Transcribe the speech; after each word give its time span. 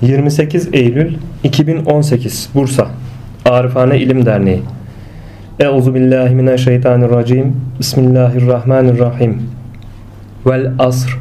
28 0.00 0.68
Eylül 0.72 1.14
2018 1.44 2.48
Bursa. 2.54 2.86
Arifane 3.44 3.98
İlim 3.98 4.26
Derneği. 4.26 4.62
Euzu 5.60 5.94
billahi 5.94 6.34
mineşşeytanirracim. 6.34 7.56
Bismillahirrahmanirrahim. 7.80 9.42
Vel 10.46 10.72
asr. 10.78 11.18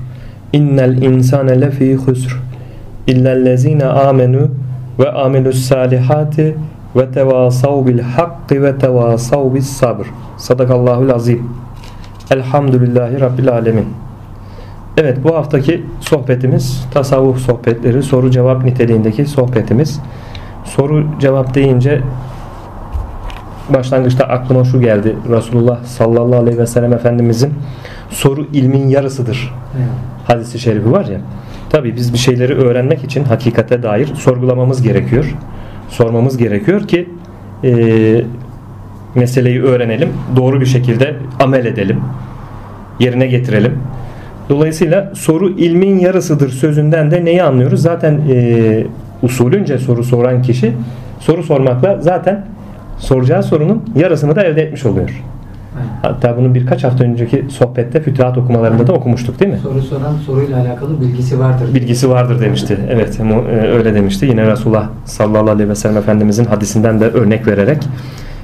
İnnel 0.53 1.01
insane 1.01 1.61
lefî 1.61 1.95
husr. 1.95 2.41
İllellezine 3.07 3.85
amenu 3.85 4.51
ve 4.99 5.11
amelus 5.11 5.61
salihati 5.61 6.55
ve 6.95 7.11
tevasav 7.11 7.85
bil 7.85 7.99
hakki 7.99 8.63
ve 8.63 8.77
tevasav 8.77 9.53
bis 9.53 9.67
sabr. 9.67 10.05
Sadakallahul 10.37 11.09
azim. 11.09 11.49
Elhamdülillahi 12.31 13.21
Rabbil 13.21 13.49
alemin 13.49 14.04
Evet 14.97 15.17
bu 15.23 15.35
haftaki 15.35 15.83
sohbetimiz 15.99 16.87
tasavvuf 16.93 17.37
sohbetleri 17.37 18.03
soru 18.03 18.31
cevap 18.31 18.63
niteliğindeki 18.65 19.25
sohbetimiz. 19.25 19.99
Soru 20.63 21.07
cevap 21.19 21.55
deyince 21.55 22.01
başlangıçta 23.73 24.23
aklıma 24.23 24.63
şu 24.63 24.81
geldi. 24.81 25.15
Resulullah 25.29 25.83
sallallahu 25.83 26.39
aleyhi 26.39 26.57
ve 26.57 26.67
sellem 26.67 26.93
Efendimizin 26.93 27.53
soru 28.09 28.47
ilmin 28.53 28.87
yarısıdır. 28.87 29.53
Hadisi 30.27 30.59
şerifi 30.59 30.91
var 30.91 31.05
ya. 31.05 31.19
Tabi 31.69 31.95
biz 31.95 32.13
bir 32.13 32.17
şeyleri 32.17 32.53
öğrenmek 32.53 33.03
için 33.03 33.23
hakikate 33.23 33.83
dair 33.83 34.07
sorgulamamız 34.15 34.81
gerekiyor. 34.81 35.35
Sormamız 35.89 36.37
gerekiyor 36.37 36.87
ki 36.87 37.09
e, 37.63 37.71
meseleyi 39.15 39.63
öğrenelim. 39.63 40.09
Doğru 40.35 40.61
bir 40.61 40.65
şekilde 40.65 41.15
amel 41.39 41.65
edelim. 41.65 42.01
Yerine 42.99 43.27
getirelim. 43.27 43.79
Dolayısıyla 44.49 45.11
soru 45.13 45.49
ilmin 45.49 45.99
yarısıdır 45.99 46.49
sözünden 46.49 47.11
de 47.11 47.25
neyi 47.25 47.43
anlıyoruz? 47.43 47.81
Zaten 47.81 48.19
e, 48.29 48.83
usulünce 49.23 49.77
soru 49.77 50.03
soran 50.03 50.41
kişi 50.41 50.73
soru 51.19 51.43
sormakla 51.43 51.97
zaten 52.01 52.45
soracağı 52.97 53.43
sorunun 53.43 53.83
yarısını 53.95 54.35
da 54.35 54.43
elde 54.43 54.61
etmiş 54.61 54.85
oluyor. 54.85 55.23
Hatta 56.01 56.37
bunu 56.37 56.55
birkaç 56.55 56.83
hafta 56.83 57.03
önceki 57.03 57.45
sohbette 57.49 58.01
fütühat 58.01 58.37
okumalarında 58.37 58.87
da 58.87 58.93
okumuştuk 58.93 59.39
değil 59.39 59.51
mi? 59.51 59.59
Soru 59.63 59.81
soran 59.81 60.17
soruyla 60.25 60.61
alakalı 60.61 61.01
bilgisi 61.01 61.39
vardır. 61.39 61.73
Bilgisi 61.73 62.09
vardır 62.09 62.41
demişti. 62.41 62.77
Evet 62.89 63.19
e, 63.19 63.61
öyle 63.61 63.95
demişti. 63.95 64.25
Yine 64.25 64.47
Resulullah 64.51 64.89
sallallahu 65.05 65.49
aleyhi 65.49 65.69
ve 65.69 65.75
sellem 65.75 65.97
Efendimizin 65.97 66.45
hadisinden 66.45 66.99
de 66.99 67.05
örnek 67.05 67.47
vererek 67.47 67.77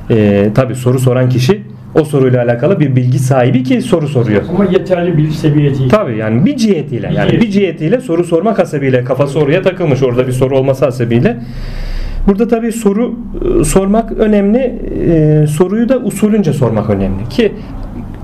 e, 0.10 0.50
tabi 0.56 0.76
soru 0.76 1.00
soran 1.00 1.30
kişi 1.30 1.64
o 1.96 2.04
soruyla 2.04 2.44
alakalı 2.44 2.80
bir 2.80 2.96
bilgi 2.96 3.20
sahibi 3.20 3.64
ki 3.64 3.82
soru 3.82 4.08
soruyor. 4.08 4.42
Ama 4.50 4.66
yeterli 4.66 5.18
bir 5.18 5.30
seviye 5.30 5.80
değil. 5.80 5.90
Tabii 5.90 6.18
yani 6.18 6.46
bir 6.46 6.58
cihetiyle 6.58 7.12
yani 7.16 7.32
bir 7.32 7.52
cihetiyle 7.52 8.02
soru 8.02 8.24
sormak 8.24 8.60
hasebiyle 8.60 9.04
kafası 9.04 9.40
oraya 9.40 9.62
takılmış 9.62 10.04
orada 10.04 10.28
bir 10.28 10.32
soru 10.32 10.58
olması 10.58 10.86
hasebiyle. 10.86 11.38
Burada 12.28 12.48
tabii 12.48 12.72
soru 12.72 13.16
e, 13.62 13.64
sormak 13.64 14.12
önemli. 14.12 14.80
E, 15.10 15.48
soruyu 15.48 15.90
da 15.90 15.98
usulünce 15.98 16.54
sormak 16.54 16.90
önemli 16.90 17.30
ki 17.30 17.52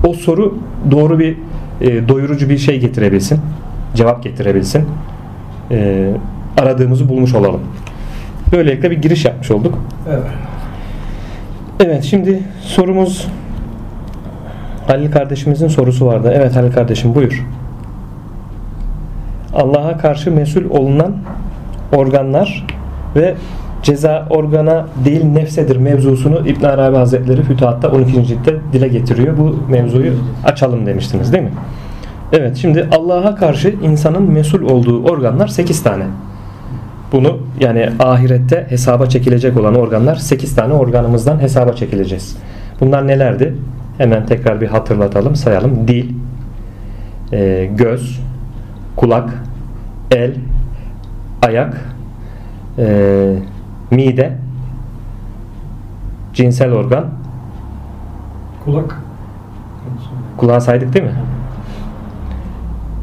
o 0.06 0.12
soru 0.12 0.58
doğru 0.90 1.18
bir 1.18 1.36
e, 1.80 2.08
doyurucu 2.08 2.48
bir 2.48 2.58
şey 2.58 2.80
getirebilsin. 2.80 3.40
Cevap 3.94 4.22
getirebilsin. 4.22 4.84
E, 5.70 6.08
aradığımızı 6.58 7.08
bulmuş 7.08 7.34
olalım. 7.34 7.60
Böylelikle 8.52 8.90
bir 8.90 8.96
giriş 8.96 9.24
yapmış 9.24 9.50
olduk. 9.50 9.78
Evet. 10.08 10.22
Evet 11.84 12.04
şimdi 12.04 12.42
sorumuz 12.60 13.28
Halil 14.88 15.12
kardeşimizin 15.12 15.68
sorusu 15.68 16.06
vardı. 16.06 16.32
Evet 16.34 16.56
Halil 16.56 16.72
kardeşim 16.72 17.14
buyur. 17.14 17.46
Allah'a 19.54 19.98
karşı 19.98 20.32
mesul 20.32 20.70
olunan 20.70 21.16
organlar 21.92 22.66
ve 23.16 23.34
ceza 23.82 24.26
organa 24.30 24.86
değil 25.04 25.24
nefsedir 25.24 25.76
mevzusunu 25.76 26.48
İbn 26.48 26.64
Arabi 26.64 26.96
Hazretleri 26.96 27.42
Fütuhat'ta 27.42 27.88
12. 27.88 28.26
ciltte 28.26 28.56
dile 28.72 28.88
getiriyor. 28.88 29.38
Bu 29.38 29.56
mevzuyu 29.70 30.12
açalım 30.44 30.86
demiştiniz 30.86 31.32
değil 31.32 31.44
mi? 31.44 31.52
Evet 32.32 32.56
şimdi 32.56 32.88
Allah'a 32.92 33.34
karşı 33.34 33.74
insanın 33.82 34.32
mesul 34.32 34.62
olduğu 34.62 35.04
organlar 35.04 35.48
8 35.48 35.82
tane. 35.82 36.04
Bunu 37.12 37.38
yani 37.60 37.88
ahirette 37.98 38.66
hesaba 38.68 39.06
çekilecek 39.06 39.56
olan 39.56 39.74
organlar 39.74 40.16
8 40.16 40.54
tane 40.54 40.72
organımızdan 40.74 41.40
hesaba 41.40 41.72
çekileceğiz. 41.72 42.36
Bunlar 42.80 43.06
nelerdi? 43.06 43.54
Hemen 43.98 44.26
tekrar 44.26 44.60
bir 44.60 44.66
hatırlatalım, 44.66 45.36
sayalım. 45.36 45.88
Dil, 45.88 46.10
e, 47.32 47.70
göz, 47.76 48.20
kulak, 48.96 49.30
el, 50.10 50.34
ayak, 51.42 51.94
e, 52.78 53.34
mide, 53.90 54.32
cinsel 56.34 56.72
organ, 56.72 57.06
Kulak. 58.64 59.00
kulağı 60.36 60.60
saydık 60.60 60.94
değil 60.94 61.04
mi? 61.04 61.14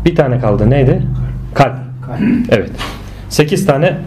Bir 0.06 0.16
tane 0.16 0.40
kaldı. 0.40 0.70
Neydi? 0.70 1.02
Kalp. 1.54 1.76
Kalp. 2.06 2.20
Evet. 2.50 2.72
8 3.30 3.66
tane 3.66 3.98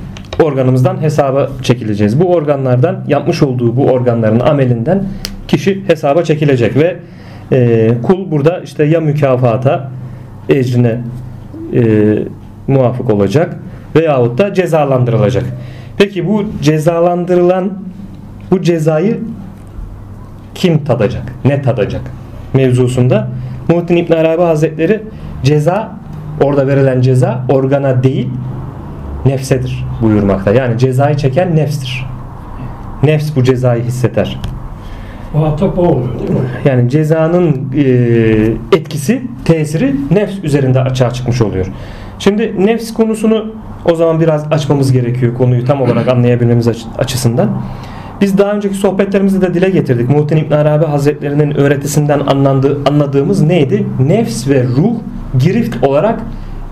organımızdan 0.42 1.00
hesaba 1.02 1.48
çekileceğiz. 1.62 2.20
Bu 2.20 2.34
organlardan 2.34 3.04
yapmış 3.08 3.42
olduğu 3.42 3.76
bu 3.76 3.86
organların 3.86 4.40
amelinden 4.40 5.04
kişi 5.48 5.82
hesaba 5.86 6.24
çekilecek 6.24 6.76
ve 6.76 6.96
e, 7.52 7.90
kul 8.02 8.30
burada 8.30 8.60
işte 8.60 8.84
ya 8.84 9.00
mükafata 9.00 9.90
ecrine 10.48 11.00
e, 11.74 11.82
muvafık 12.66 13.10
olacak 13.10 13.56
veyahut 13.96 14.38
da 14.38 14.54
cezalandırılacak. 14.54 15.44
Peki 15.98 16.28
bu 16.28 16.44
cezalandırılan 16.62 17.72
bu 18.50 18.62
cezayı 18.62 19.18
kim 20.54 20.84
tadacak? 20.84 21.32
Ne 21.44 21.62
tadacak? 21.62 22.02
Mevzusunda 22.54 23.28
Muhittin 23.68 23.96
İbn 23.96 24.12
Arabi 24.12 24.42
Hazretleri 24.42 25.02
ceza 25.42 25.92
orada 26.42 26.66
verilen 26.66 27.00
ceza 27.00 27.44
organa 27.48 28.02
değil 28.02 28.28
nefsedir 29.26 29.84
buyurmakta. 30.02 30.52
Yani 30.52 30.78
cezayı 30.78 31.16
çeken 31.16 31.56
nefstir. 31.56 32.06
Nefs 33.02 33.36
bu 33.36 33.44
cezayı 33.44 33.82
hisseder. 33.82 34.38
Muhatap 35.34 35.78
o 35.78 35.82
oluyor 35.82 36.18
değil 36.18 36.30
mi? 36.30 36.36
Yani 36.64 36.90
cezanın 36.90 37.72
e, 37.76 37.82
etkisi, 38.76 39.22
tesiri 39.44 39.94
nefs 40.10 40.34
üzerinde 40.44 40.80
açığa 40.80 41.10
çıkmış 41.10 41.42
oluyor. 41.42 41.66
Şimdi 42.18 42.54
nefs 42.66 42.92
konusunu 42.94 43.46
o 43.84 43.94
zaman 43.94 44.20
biraz 44.20 44.52
açmamız 44.52 44.92
gerekiyor 44.92 45.34
konuyu 45.34 45.64
tam 45.64 45.82
olarak 45.82 46.08
anlayabilmemiz 46.08 46.68
aç- 46.68 46.86
açısından. 46.98 47.50
Biz 48.20 48.38
daha 48.38 48.52
önceki 48.52 48.74
sohbetlerimizde 48.74 49.46
de 49.48 49.54
dile 49.54 49.70
getirdik. 49.70 50.08
Muhittin 50.10 50.36
İbn 50.36 50.52
Arabi 50.52 50.84
Hazretlerinin 50.84 51.54
öğretisinden 51.54 52.20
anlandığı, 52.20 52.78
anladığımız 52.88 53.42
neydi? 53.42 53.86
Nefs 54.06 54.48
ve 54.48 54.64
ruh 54.64 54.94
girift 55.38 55.84
olarak 55.86 56.20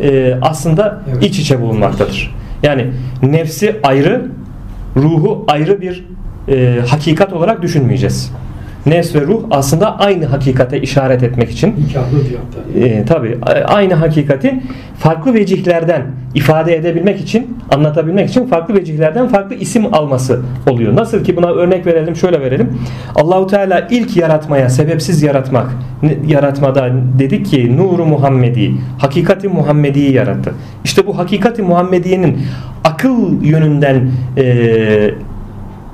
e, 0.00 0.38
aslında 0.42 1.02
Evet. 1.12 1.24
iç 1.24 1.38
içe 1.38 1.60
bulunmaktadır. 1.60 2.34
Yani 2.62 2.86
nefsi 3.22 3.76
ayrı, 3.82 4.26
ruhu 4.96 5.44
ayrı 5.48 5.80
bir 5.80 6.06
e, 6.48 6.80
hakikat 6.88 7.32
olarak 7.32 7.62
düşünmeyeceğiz. 7.62 8.32
Nefs 8.86 9.14
ve 9.14 9.20
ruh 9.20 9.42
aslında 9.50 9.98
aynı 9.98 10.26
hakikate 10.26 10.80
işaret 10.80 11.22
etmek 11.22 11.50
için 11.50 11.74
e, 12.80 13.04
tabi 13.04 13.38
aynı 13.64 13.94
hakikati 13.94 14.60
farklı 14.98 15.34
vecihlerden 15.34 16.06
ifade 16.34 16.76
edebilmek 16.76 17.20
için 17.20 17.58
anlatabilmek 17.74 18.30
için 18.30 18.46
farklı 18.46 18.74
vecihlerden 18.74 19.28
farklı 19.28 19.54
isim 19.54 19.94
alması 19.94 20.42
oluyor. 20.70 20.96
Nasıl 20.96 21.24
ki 21.24 21.36
buna 21.36 21.46
örnek 21.46 21.86
verelim 21.86 22.16
şöyle 22.16 22.40
verelim. 22.40 22.78
Allahu 23.14 23.46
Teala 23.46 23.86
ilk 23.90 24.16
yaratmaya 24.16 24.70
sebepsiz 24.70 25.22
yaratmak 25.22 25.66
yaratmada 26.26 26.90
dedik 27.18 27.46
ki 27.46 27.76
nuru 27.76 28.06
Muhammedi 28.06 28.74
hakikati 28.98 29.48
Muhammedi'yi 29.48 30.12
yarattı. 30.12 30.54
İşte 30.84 31.06
bu 31.06 31.18
hakikati 31.18 31.62
Muhammediye'nin 31.62 32.38
akıl 32.84 33.42
yönünden 33.42 34.10
e, 34.36 35.10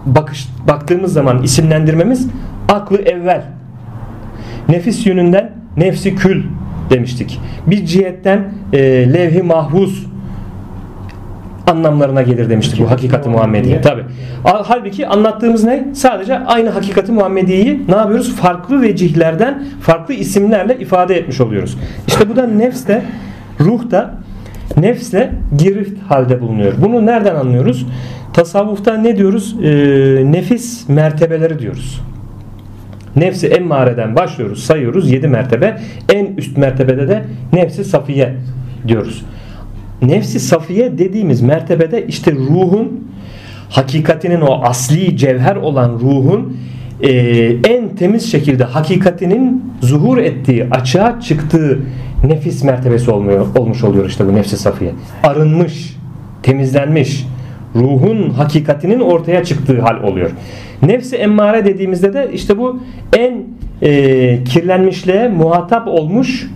bakış 0.07 0.49
baktığımız 0.69 1.13
zaman 1.13 1.43
isimlendirmemiz 1.43 2.29
aklı 2.69 2.97
evvel 2.97 3.43
Nefis 4.69 5.07
yönünden 5.07 5.51
nefsi 5.77 6.15
kül 6.15 6.43
demiştik. 6.91 7.41
Bir 7.67 7.87
cihetten 7.87 8.45
e, 8.73 8.79
levh-i 9.13 9.43
mahfuz 9.43 10.07
anlamlarına 11.67 12.23
gelir 12.23 12.51
demiştik 12.51 12.81
bu 12.81 12.91
hakikati 12.91 13.29
Muhammediye. 13.29 13.81
Tabi. 13.81 14.03
Halbuki 14.45 15.07
anlattığımız 15.07 15.65
ne? 15.65 15.85
Sadece 15.95 16.39
aynı 16.39 16.69
hakikati 16.69 17.13
Muhammediye'yi 17.13 17.83
ne 17.89 17.97
yapıyoruz? 17.97 18.37
Farklı 18.37 18.83
vecihlerden, 18.83 19.65
farklı 19.81 20.15
isimlerle 20.15 20.79
ifade 20.79 21.19
etmiş 21.19 21.41
oluyoruz. 21.41 21.79
İşte 22.07 22.29
bu 22.29 22.37
da 22.37 22.47
nefs 22.47 22.87
de, 22.87 23.03
ruh 23.61 23.91
da 23.91 24.15
nefsle 24.77 25.33
girift 25.59 26.03
halde 26.09 26.41
bulunuyor. 26.41 26.73
Bunu 26.79 27.07
nereden 27.07 27.35
anlıyoruz? 27.35 27.87
Tasavvufta 28.33 28.95
ne 28.95 29.17
diyoruz? 29.17 29.57
E, 29.63 29.69
nefis 30.33 30.89
mertebeleri 30.89 31.59
diyoruz. 31.59 32.01
Nefsi 33.17 33.47
emmareden 33.47 34.17
başlıyoruz, 34.17 34.65
sayıyoruz 34.65 35.11
7 35.11 35.29
mertebe. 35.29 35.79
En 36.13 36.27
üst 36.37 36.57
mertebede 36.57 37.09
de 37.09 37.25
nefsi 37.53 37.85
safiye 37.85 38.35
diyoruz. 38.89 39.25
nefsi 40.03 40.41
safiye 40.41 40.99
dediğimiz 40.99 41.41
mertebede 41.41 42.07
işte 42.07 42.33
ruhun 42.33 43.09
hakikatinin 43.71 44.41
o 44.41 44.63
asli 44.63 45.17
cevher 45.17 45.57
olan 45.57 45.91
ruhun 45.91 46.57
e, 47.01 47.11
en 47.69 47.97
temiz 47.97 48.31
şekilde 48.33 48.65
hakikatinin 48.65 49.65
zuhur 49.81 50.19
ettiği, 50.19 50.65
açığa 50.71 51.21
çıktığı 51.21 51.79
nefis 52.25 52.65
mertebesi 52.65 53.11
olmuyor, 53.11 53.47
olmuş 53.59 53.85
oluyor 53.85 54.09
işte 54.09 54.27
bu 54.27 54.35
nefsi 54.35 54.57
safiye. 54.57 54.93
Arınmış, 55.23 55.97
temizlenmiş, 56.43 57.27
ruhun 57.77 58.31
hakikatinin 58.31 59.01
ortaya 59.01 59.45
çıktığı 59.45 59.81
hal 59.81 60.03
oluyor. 60.03 60.31
Nefsi 60.83 61.17
emmare 61.17 61.65
dediğimizde 61.65 62.15
de 62.15 62.31
işte 62.33 62.59
bu 62.59 62.81
en 63.17 63.45
e, 63.83 64.45
kirlenmişliğe 64.45 65.29
muhatap 65.29 65.89
olmuş 65.89 66.51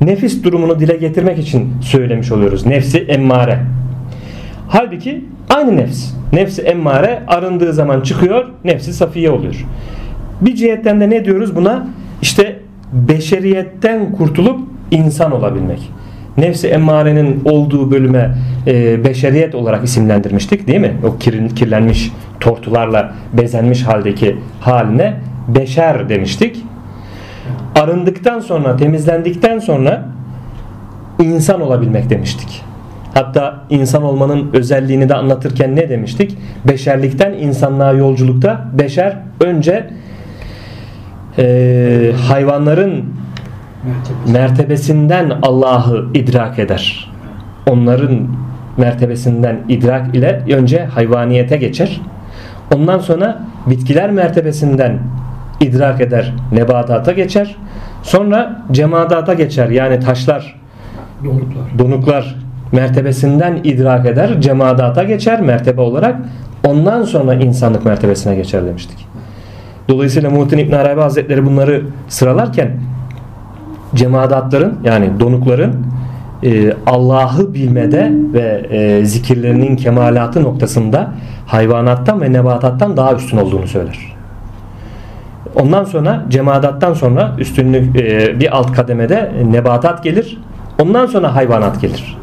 nefis 0.00 0.44
durumunu 0.44 0.80
dile 0.80 0.96
getirmek 0.96 1.38
için 1.38 1.72
söylemiş 1.82 2.32
oluyoruz. 2.32 2.66
Nefsi 2.66 2.98
emmare. 2.98 3.58
Halbuki 4.68 5.24
aynı 5.48 5.76
nefs. 5.76 6.10
Nefsi 6.32 6.62
emmare 6.62 7.22
arındığı 7.26 7.72
zaman 7.72 8.00
çıkıyor, 8.00 8.48
nefsi 8.64 8.92
safiye 8.92 9.30
oluyor. 9.30 9.66
Bir 10.40 10.54
cihetten 10.54 11.00
de 11.00 11.10
ne 11.10 11.24
diyoruz 11.24 11.56
buna? 11.56 11.86
İşte 12.22 12.56
beşeriyetten 12.92 14.12
kurtulup 14.12 14.60
insan 14.90 15.32
olabilmek. 15.32 15.90
Nefsi 16.36 16.68
emmarenin 16.68 17.42
olduğu 17.44 17.90
bölüme 17.90 18.34
e, 18.66 19.04
beşeriyet 19.04 19.54
olarak 19.54 19.84
isimlendirmiştik 19.84 20.66
değil 20.66 20.80
mi? 20.80 20.96
O 21.06 21.18
kirin, 21.18 21.48
kirlenmiş 21.48 22.12
tortularla 22.40 23.12
bezenmiş 23.32 23.82
haldeki 23.82 24.36
haline 24.60 25.14
beşer 25.48 26.08
demiştik. 26.08 26.64
Arındıktan 27.74 28.40
sonra, 28.40 28.76
temizlendikten 28.76 29.58
sonra 29.58 30.08
insan 31.18 31.60
olabilmek 31.60 32.10
demiştik. 32.10 32.62
Hatta 33.14 33.64
insan 33.70 34.02
olmanın 34.02 34.50
özelliğini 34.52 35.08
de 35.08 35.14
anlatırken 35.14 35.76
ne 35.76 35.88
demiştik? 35.88 36.38
Beşerlikten 36.64 37.32
insanlığa 37.32 37.92
yolculukta 37.92 38.64
beşer 38.78 39.16
önce 39.40 39.90
e, 41.38 42.12
hayvanların 42.28 43.04
Mertebesi. 43.84 44.32
mertebesinden 44.32 45.32
Allah'ı 45.42 46.06
idrak 46.14 46.58
eder. 46.58 47.10
Onların 47.66 48.28
mertebesinden 48.76 49.60
idrak 49.68 50.16
ile 50.16 50.42
önce 50.56 50.84
hayvaniyete 50.84 51.56
geçer. 51.56 52.00
Ondan 52.74 52.98
sonra 52.98 53.42
bitkiler 53.66 54.10
mertebesinden 54.10 54.98
idrak 55.60 56.00
eder, 56.00 56.34
nebatata 56.52 57.12
geçer. 57.12 57.56
Sonra 58.02 58.62
cemadata 58.72 59.34
geçer. 59.34 59.68
Yani 59.68 60.00
taşlar, 60.00 60.60
Donuklar. 61.24 61.78
donuklar 61.78 62.36
mertebesinden 62.72 63.60
idrak 63.64 64.06
eder, 64.06 64.40
cemadata 64.40 65.04
geçer 65.04 65.40
mertebe 65.40 65.80
olarak. 65.80 66.16
Ondan 66.66 67.02
sonra 67.02 67.34
insanlık 67.34 67.84
mertebesine 67.84 68.34
geçer 68.34 68.66
demiştik. 68.66 69.06
Dolayısıyla 69.88 70.30
Muhittin 70.30 70.58
İbn 70.58 70.72
Arabi 70.72 71.00
Hazretleri 71.00 71.46
bunları 71.46 71.82
sıralarken 72.08 72.70
cemadatların 73.94 74.78
yani 74.84 75.20
donukların 75.20 75.86
e, 76.42 76.72
Allah'ı 76.86 77.54
bilmede 77.54 78.12
ve 78.32 78.66
e, 78.70 79.04
zikirlerinin 79.04 79.76
kemalatı 79.76 80.42
noktasında 80.42 81.10
hayvanattan 81.46 82.20
ve 82.20 82.32
nebatattan 82.32 82.96
daha 82.96 83.14
üstün 83.14 83.36
olduğunu 83.36 83.66
söyler. 83.66 84.16
Ondan 85.54 85.84
sonra 85.84 86.24
cemadattan 86.28 86.94
sonra 86.94 87.32
üstünlük 87.38 88.00
e, 88.00 88.40
bir 88.40 88.56
alt 88.56 88.72
kademede 88.72 89.32
nebatat 89.50 90.04
gelir. 90.04 90.38
Ondan 90.82 91.06
sonra 91.06 91.34
hayvanat 91.34 91.80
gelir. 91.80 92.18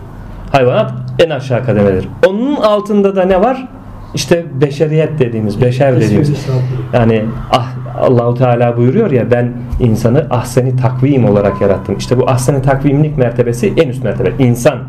Hayvanat 0.52 0.94
en 1.20 1.30
aşağı 1.30 1.66
kademedir. 1.66 2.08
Onun 2.28 2.56
altında 2.56 3.16
da 3.16 3.26
ne 3.26 3.42
var? 3.42 3.68
İşte 4.14 4.46
beşeriyet 4.62 5.20
dediğimiz, 5.20 5.62
beşer 5.62 5.96
dediğimiz. 5.96 6.48
Yani 6.94 7.26
ah, 7.52 7.72
Allahu 7.98 8.36
Teala 8.36 8.78
buyuruyor 8.78 9.12
ya 9.12 9.32
ben 9.32 9.52
insanı 9.80 10.28
ahseni 10.30 10.76
takvim 10.76 11.26
olarak 11.26 11.62
yarattım. 11.62 11.98
İşte 11.98 12.18
bu 12.18 12.30
ahseni 12.30 12.62
takvimlik 12.62 13.18
mertebesi 13.18 13.74
en 13.78 13.90
üst 13.90 14.04
mertebe. 14.04 14.32
İnsan 14.40 14.80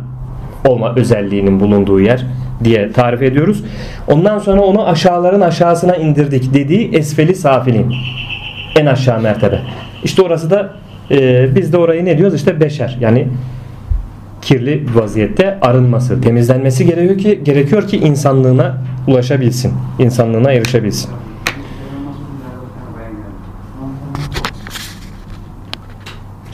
olma 0.67 0.95
özelliğinin 0.95 1.61
bulunduğu 1.61 2.01
yer 2.01 2.27
diye 2.65 2.93
tarif 2.93 3.23
ediyoruz. 3.23 3.65
Ondan 4.09 4.39
sonra 4.39 4.61
onu 4.61 4.87
aşağıların 4.87 5.41
aşağısına 5.41 5.97
indirdik 5.97 6.55
dediği 6.55 6.95
esfeli 6.95 7.35
safilin. 7.35 7.93
En 8.77 8.87
aşağı 8.87 9.21
mertebe. 9.21 9.61
İşte 10.05 10.23
orası 10.23 10.51
da 10.51 10.73
e, 11.11 11.49
biz 11.55 11.73
de 11.73 11.79
orayı 11.79 12.05
ne 12.05 12.19
diyoruz? 12.19 12.35
İşte 12.35 12.61
beşer. 12.61 12.97
Yani 13.01 13.29
kirli 14.43 14.85
vaziyette 14.95 15.59
arınması, 15.61 16.21
temizlenmesi 16.21 16.87
gerekiyor 16.87 17.19
ki 17.19 17.41
gerekiyor 17.45 17.89
ki 17.89 17.97
insanlığına 17.97 18.75
ulaşabilsin. 19.07 19.73
insanlığına 19.99 20.53
erişebilsin. 20.53 21.11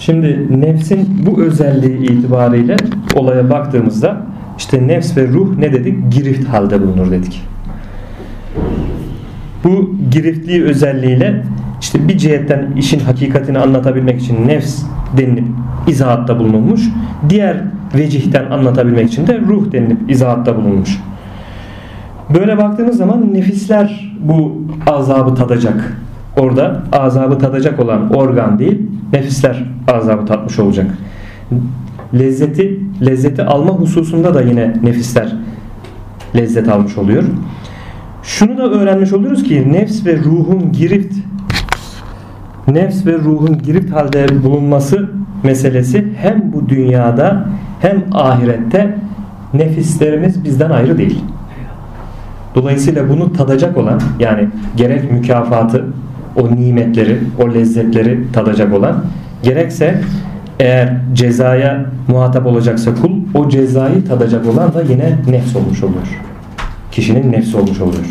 Şimdi 0.05 0.47
nefsin 0.61 1.27
bu 1.27 1.43
özelliği 1.43 2.11
itibariyle 2.11 2.77
olaya 3.15 3.51
baktığımızda 3.51 4.23
işte 4.59 4.89
nefs 4.89 5.17
ve 5.17 5.29
ruh 5.29 5.59
ne 5.59 5.73
dedik? 5.73 6.13
Girift 6.13 6.49
halde 6.49 6.83
bulunur 6.83 7.11
dedik. 7.11 7.43
Bu 9.65 9.97
giriftliği 10.11 10.65
özelliğiyle 10.65 11.45
işte 11.81 12.09
bir 12.09 12.19
cihetten 12.19 12.73
işin 12.77 13.01
hakikatini 13.01 13.59
anlatabilmek 13.59 14.21
için 14.21 14.49
nefs 14.49 14.83
denilip 15.17 15.47
izahatta 15.87 16.39
bulunulmuş. 16.39 16.81
Diğer 17.29 17.57
vecihten 17.95 18.51
anlatabilmek 18.51 19.09
için 19.09 19.27
de 19.27 19.41
ruh 19.41 19.73
denilip 19.73 20.11
izahatta 20.11 20.57
bulunmuş. 20.57 21.01
Böyle 22.35 22.59
baktığımız 22.59 22.97
zaman 22.97 23.35
nefisler 23.35 24.17
bu 24.21 24.63
azabı 24.87 25.35
tadacak. 25.35 25.99
Orada 26.37 26.83
azabı 26.93 27.39
tadacak 27.39 27.81
olan 27.81 28.15
organ 28.15 28.59
değil, 28.59 28.83
nefisler 29.13 29.65
azabı 29.89 30.27
tatmış 30.27 30.59
olacak. 30.59 30.87
Lezzeti 32.15 32.81
lezzeti 33.07 33.43
alma 33.43 33.71
hususunda 33.73 34.35
da 34.35 34.43
yine 34.43 34.75
nefisler 34.83 35.37
lezzet 36.37 36.69
almış 36.69 36.99
oluyor. 36.99 37.23
Şunu 38.23 38.59
da 38.59 38.71
öğrenmiş 38.71 39.13
oluyoruz 39.13 39.43
ki 39.43 39.73
nefs 39.73 40.07
ve 40.07 40.17
ruhun 40.17 40.73
girift 40.73 41.15
nefs 42.69 43.07
ve 43.07 43.19
ruhun 43.19 43.59
girift 43.59 43.93
halde 43.95 44.45
bulunması 44.45 45.11
meselesi 45.43 46.13
hem 46.17 46.53
bu 46.53 46.69
dünyada 46.69 47.49
hem 47.81 48.05
ahirette 48.13 48.99
nefislerimiz 49.55 50.45
bizden 50.45 50.71
ayrı 50.71 50.99
değil. 50.99 51.25
Dolayısıyla 52.55 53.09
bunu 53.09 53.33
tadacak 53.33 53.77
olan 53.77 54.01
yani 54.19 54.49
gerek 54.77 55.13
mükafatı, 55.13 55.85
o 56.37 56.57
nimetleri, 56.57 57.19
o 57.39 57.55
lezzetleri 57.55 58.33
tadacak 58.33 58.75
olan 58.75 59.05
gerekse 59.43 60.01
eğer 60.61 60.97
cezaya 61.13 61.87
muhatap 62.09 62.47
olacaksa 62.47 62.95
kul 62.95 63.11
o 63.35 63.49
cezayı 63.49 64.05
tadacak 64.05 64.47
olan 64.47 64.75
da 64.75 64.83
yine 64.83 65.19
nefs 65.29 65.57
olmuş 65.57 65.83
oluyor. 65.83 66.21
Kişinin 66.93 67.33
nefsi 67.33 67.57
olmuş 67.57 67.81
oluyor. 67.81 68.05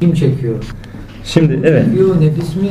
Kim 0.00 0.14
çekiyor? 0.14 0.64
Şimdi 1.24 1.60
evet 1.64 1.84
Çekiyor 1.84 2.20
nefis 2.20 2.56
mi? 2.56 2.68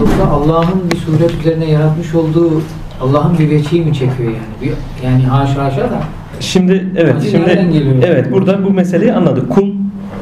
Yoksa 0.00 0.24
Allah'ın 0.24 0.90
bir 0.90 0.96
suret 0.96 1.40
üzerine 1.40 1.70
yaratmış 1.70 2.14
olduğu 2.14 2.62
Allah'ın 3.00 3.38
bir 3.38 3.50
veçiyi 3.50 3.84
mi 3.84 3.94
çekiyor 3.94 4.32
yani? 4.32 4.36
Bir, 4.62 4.72
yani 5.06 5.22
haşa 5.22 5.64
haşa 5.64 5.80
da. 5.82 6.00
Şimdi 6.40 6.86
evet 6.96 7.14
Acı 7.16 7.30
şimdi 7.30 8.02
evet 8.02 8.32
burada 8.32 8.64
bu 8.64 8.70
meseleyi 8.70 9.12
anladık. 9.12 9.50
Kul 9.50 9.68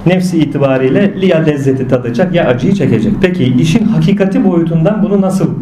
nefsi 0.06 0.38
itibariyle 0.38 1.26
ya 1.26 1.38
lezzeti 1.38 1.88
tadacak 1.88 2.35
ya 2.35 2.47
acıyı 2.47 2.75
çekecek. 2.75 3.12
Peki 3.20 3.44
işin 3.44 3.85
hakikati 3.85 4.44
boyutundan 4.44 5.02
bunu 5.02 5.20
nasıl 5.20 5.54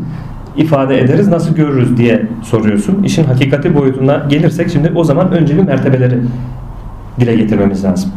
ifade 0.57 1.01
ederiz, 1.01 1.29
nasıl 1.29 1.55
görürüz 1.55 1.97
diye 1.97 2.27
soruyorsun. 2.43 3.03
İşin 3.03 3.25
hakikati 3.25 3.75
boyutuna 3.75 4.27
gelirsek 4.29 4.71
şimdi 4.71 4.93
o 4.95 5.05
zaman 5.05 5.33
önce 5.33 5.57
bir 5.57 5.63
mertebeleri 5.63 6.19
dile 7.21 7.37
getirmemiz 7.37 7.85
lazım. 7.85 8.11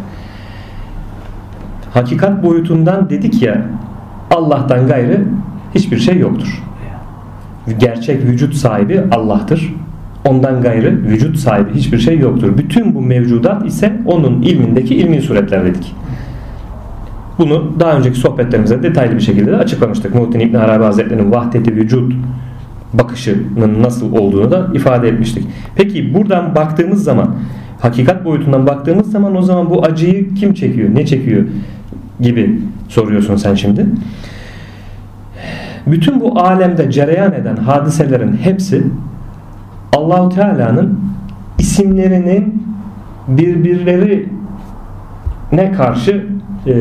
Hakikat 1.94 2.44
boyutundan 2.44 3.10
dedik 3.10 3.42
ya 3.42 3.66
Allah'tan 4.32 4.88
gayrı 4.88 5.22
hiçbir 5.76 6.00
şey 6.00 6.18
yoktur. 6.18 6.64
Gerçek 7.80 8.26
vücut 8.26 8.56
sahibi 8.56 9.02
Allah'tır. 9.12 9.74
Ondan 10.26 10.62
gayrı 10.62 11.04
vücut 11.04 11.38
sahibi 11.38 11.74
hiçbir 11.74 11.98
şey 11.98 12.20
yoktur. 12.20 12.58
Bütün 12.58 12.96
bu 12.96 13.02
mevcudat 13.02 13.66
ise 13.66 13.94
onun 14.06 14.42
ilmindeki 14.42 14.96
ilmi 14.96 15.22
suretler 15.22 15.66
dedik. 15.66 15.96
Bunu 17.38 17.74
daha 17.80 17.98
önceki 17.98 18.20
sohbetlerimizde 18.20 18.84
detaylı 18.84 19.16
bir 19.16 19.22
şekilde 19.22 19.52
de 19.52 19.56
açıklamıştık. 19.56 20.16
Muhittin 20.16 20.40
İbn 20.40 20.56
Arabi 20.56 20.84
Hazretleri'nin 20.84 21.32
vahdeti 21.32 21.76
vücut 21.76 22.14
bakışının 22.94 23.84
nasıl 23.84 24.14
olduğunu 24.14 24.52
da 24.52 24.68
ifade 24.74 25.10
etmiştik. 25.10 25.48
Peki 25.76 26.14
buradan 26.14 26.56
baktığımız 26.56 27.04
zaman 27.04 27.36
hakikat 27.80 28.26
boyutundan 28.26 28.68
baktığımız 28.68 29.12
zaman 29.12 29.36
o 29.36 29.42
zaman 29.42 29.70
bu 29.70 29.86
acıyı 29.86 30.34
kim 30.34 30.54
çekiyor? 30.54 30.96
Ne 30.96 31.06
çekiyor? 31.06 31.44
gibi 32.22 32.60
soruyorsun 32.88 33.36
sen 33.36 33.56
şimdi. 33.56 33.86
Bütün 35.88 36.22
bu 36.22 36.40
alemde 36.40 36.92
cereyan 36.92 37.34
eden 37.34 37.56
hadiselerin 37.56 38.38
hepsi 38.44 38.84
Allahu 39.94 40.30
Teala'nın 40.30 41.00
isimlerinin 41.60 42.64
birbirleri 43.28 44.30
ne 45.52 45.72
karşı 45.72 46.26
e, 46.68 46.74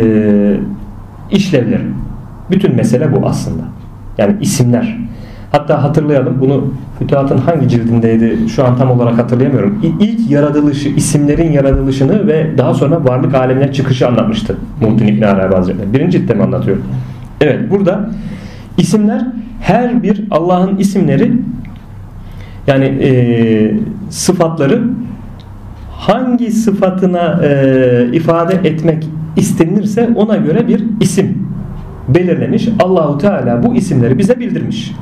işlevleri. 1.30 1.82
Bütün 2.50 2.76
mesele 2.76 3.12
bu 3.12 3.26
aslında. 3.26 3.62
Yani 4.18 4.36
isimler. 4.40 4.98
Hatta 5.52 5.82
hatırlayalım 5.82 6.40
bunu 6.40 6.64
Fütuhat'ın 6.98 7.38
hangi 7.38 7.68
cildindeydi 7.68 8.48
şu 8.48 8.66
an 8.66 8.76
tam 8.76 8.90
olarak 8.90 9.18
hatırlayamıyorum. 9.18 9.78
İlk 10.00 10.30
yaratılışı, 10.30 10.88
isimlerin 10.88 11.52
yaratılışını 11.52 12.26
ve 12.26 12.58
daha 12.58 12.74
sonra 12.74 13.04
varlık 13.04 13.34
alemine 13.34 13.72
çıkışı 13.72 14.08
anlatmıştı. 14.08 14.56
Muhittin 14.80 15.06
İbn 15.06 15.22
Arabi 15.22 15.54
Hazretleri. 15.54 15.92
Birinci 15.92 16.18
ciltte 16.18 16.34
mi 16.34 16.42
anlatıyor? 16.42 16.76
Evet 17.40 17.70
burada 17.70 18.10
isimler 18.78 19.26
her 19.60 20.02
bir 20.02 20.24
Allah'ın 20.30 20.76
isimleri 20.76 21.32
yani 22.66 22.84
e, 22.84 23.74
sıfatları 24.10 24.82
hangi 25.92 26.50
sıfatına 26.50 27.40
e, 27.44 28.08
ifade 28.12 28.68
etmek 28.68 29.08
istenirse 29.36 30.08
ona 30.14 30.36
göre 30.36 30.68
bir 30.68 30.84
isim 31.00 31.48
belirlemiş. 32.08 32.68
Allahu 32.78 33.18
Teala 33.18 33.62
bu 33.62 33.74
isimleri 33.74 34.18
bize 34.18 34.40
bildirmiş. 34.40 34.92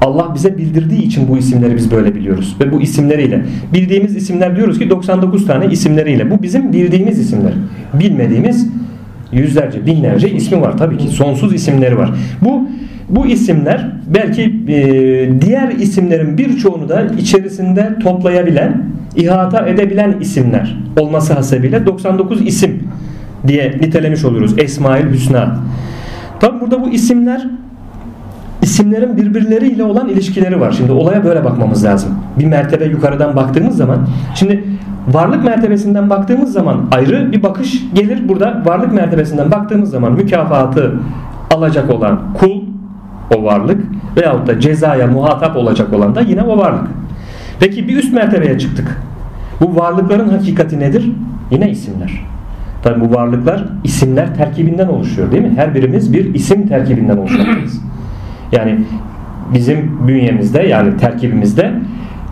Allah 0.00 0.32
bize 0.34 0.58
bildirdiği 0.58 1.02
için 1.02 1.28
bu 1.28 1.38
isimleri 1.38 1.76
biz 1.76 1.90
böyle 1.90 2.14
biliyoruz 2.14 2.56
ve 2.60 2.72
bu 2.72 2.80
isimleriyle 2.80 3.44
bildiğimiz 3.74 4.16
isimler 4.16 4.56
diyoruz 4.56 4.78
ki 4.78 4.90
99 4.90 5.46
tane 5.46 5.66
isimleriyle 5.66 6.30
bu 6.30 6.42
bizim 6.42 6.72
bildiğimiz 6.72 7.18
isimler 7.18 7.52
bilmediğimiz 7.94 8.68
yüzlerce 9.32 9.86
binlerce 9.86 10.30
ismi 10.30 10.60
var 10.60 10.78
tabii 10.78 10.98
ki 10.98 11.08
sonsuz 11.08 11.54
isimleri 11.54 11.98
var 11.98 12.10
bu 12.40 12.68
bu 13.08 13.26
isimler 13.26 13.90
belki 14.06 14.42
e, 14.68 15.40
diğer 15.40 15.68
isimlerin 15.68 16.38
birçoğunu 16.38 16.88
da 16.88 17.06
içerisinde 17.18 17.98
toplayabilen 18.02 18.82
ihata 19.16 19.66
edebilen 19.66 20.14
isimler 20.20 20.76
olması 21.00 21.32
hasebiyle 21.32 21.86
99 21.86 22.46
isim 22.46 22.82
diye 23.46 23.70
nitelemiş 23.80 24.24
oluyoruz 24.24 24.54
Esmaül 24.58 25.12
Hüsna 25.12 25.56
tabi 26.40 26.60
burada 26.60 26.82
bu 26.82 26.90
isimler 26.90 27.46
isimlerin 28.62 29.16
birbirleriyle 29.16 29.84
olan 29.84 30.08
ilişkileri 30.08 30.60
var. 30.60 30.72
Şimdi 30.72 30.92
olaya 30.92 31.24
böyle 31.24 31.44
bakmamız 31.44 31.84
lazım. 31.84 32.14
Bir 32.38 32.44
mertebe 32.46 32.84
yukarıdan 32.84 33.36
baktığımız 33.36 33.76
zaman 33.76 34.08
şimdi 34.34 34.64
varlık 35.08 35.44
mertebesinden 35.44 36.10
baktığımız 36.10 36.52
zaman 36.52 36.80
ayrı 36.92 37.32
bir 37.32 37.42
bakış 37.42 37.84
gelir. 37.94 38.28
Burada 38.28 38.62
varlık 38.64 38.92
mertebesinden 38.92 39.50
baktığımız 39.50 39.90
zaman 39.90 40.12
mükafatı 40.12 40.94
alacak 41.54 41.90
olan 41.90 42.20
kul 42.34 42.62
o 43.36 43.44
varlık 43.44 43.80
veyahut 44.16 44.46
da 44.46 44.60
cezaya 44.60 45.06
muhatap 45.06 45.56
olacak 45.56 45.92
olan 45.92 46.14
da 46.14 46.20
yine 46.20 46.42
o 46.42 46.58
varlık. 46.58 46.88
Peki 47.60 47.88
bir 47.88 47.96
üst 47.96 48.12
mertebeye 48.12 48.58
çıktık. 48.58 49.00
Bu 49.60 49.76
varlıkların 49.76 50.28
hakikati 50.28 50.80
nedir? 50.80 51.12
Yine 51.50 51.70
isimler. 51.70 52.24
Tabi 52.82 53.00
bu 53.00 53.14
varlıklar 53.14 53.64
isimler 53.84 54.34
terkibinden 54.34 54.88
oluşuyor 54.88 55.30
değil 55.30 55.42
mi? 55.42 55.52
Her 55.56 55.74
birimiz 55.74 56.12
bir 56.12 56.34
isim 56.34 56.68
terkibinden 56.68 57.16
oluşmaktayız. 57.16 57.80
Yani 58.52 58.78
bizim 59.54 60.08
bünyemizde 60.08 60.62
yani 60.62 60.96
terkibimizde 60.96 61.72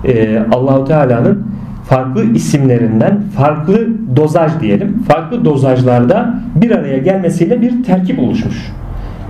e, 0.04 0.38
Allahu 0.52 0.84
Teala'nın 0.84 1.46
farklı 1.90 2.24
isimlerinden 2.34 3.20
farklı 3.36 3.88
dozaj 4.16 4.60
diyelim. 4.60 5.02
Farklı 5.08 5.44
dozajlarda 5.44 6.34
bir 6.56 6.70
araya 6.70 6.98
gelmesiyle 6.98 7.60
bir 7.60 7.84
terkip 7.84 8.18
oluşmuş. 8.18 8.72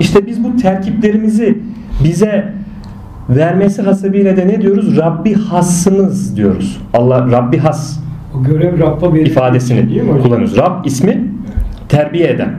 İşte 0.01 0.27
biz 0.27 0.45
bu 0.45 0.57
terkiplerimizi 0.57 1.59
bize 2.05 2.53
vermesi 3.29 3.83
hasebiyle 3.83 4.37
de 4.37 4.49
ne 4.49 4.63
diyoruz? 4.63 4.97
Rabbi 4.97 5.35
hassımız 5.35 6.37
diyoruz. 6.37 6.81
Allah 6.95 7.31
Rabbi 7.31 7.59
has 7.59 8.01
O 8.39 8.43
görev 8.43 8.79
Rabb'a 8.79 9.13
verilmiş. 9.13 9.31
ifadesini 9.31 9.89
Değil 9.89 10.03
mi 10.03 10.23
kullanıyoruz. 10.23 10.57
Rab 10.57 10.85
ismi 10.85 11.25
terbiye 11.89 12.29
eden, 12.29 12.51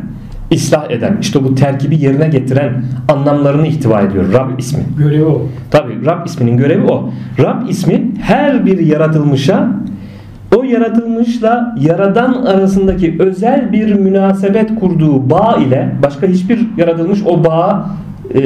ıslah 0.53 0.91
eden, 0.91 1.17
işte 1.21 1.43
bu 1.43 1.55
terkibi 1.55 1.95
yerine 1.95 2.27
getiren 2.27 2.83
anlamlarını 3.07 3.67
ihtiva 3.67 4.01
ediyor. 4.01 4.33
Rab 4.33 4.59
ismi. 4.59 4.83
Görevi 4.97 5.25
o. 5.25 5.41
Tabi 5.71 6.05
Rab 6.05 6.25
isminin 6.25 6.57
görevi 6.57 6.83
o. 6.83 7.09
Rab 7.39 7.69
ismi 7.69 8.11
her 8.21 8.65
bir 8.65 8.79
yaratılmışa 8.79 9.67
o 10.57 10.63
yaratılmışla 10.63 11.75
yaradan 11.79 12.33
arasındaki 12.45 13.15
özel 13.19 13.71
bir 13.71 13.93
münasebet 13.93 14.79
kurduğu 14.79 15.29
bağ 15.29 15.57
ile 15.67 15.95
başka 16.03 16.27
hiçbir 16.27 16.67
yaratılmış 16.77 17.19
o 17.25 17.43
bağa 17.43 17.85
e, 18.35 18.39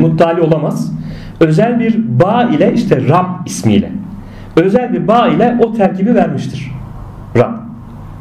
muttali 0.00 0.40
olamaz. 0.40 0.92
Özel 1.40 1.80
bir 1.80 1.98
bağ 2.20 2.44
ile 2.44 2.72
işte 2.74 3.08
Rab 3.08 3.46
ismiyle 3.46 3.92
özel 4.56 4.92
bir 4.92 5.08
bağ 5.08 5.28
ile 5.28 5.58
o 5.64 5.72
terkibi 5.72 6.14
vermiştir. 6.14 6.70
Rab. 7.36 7.52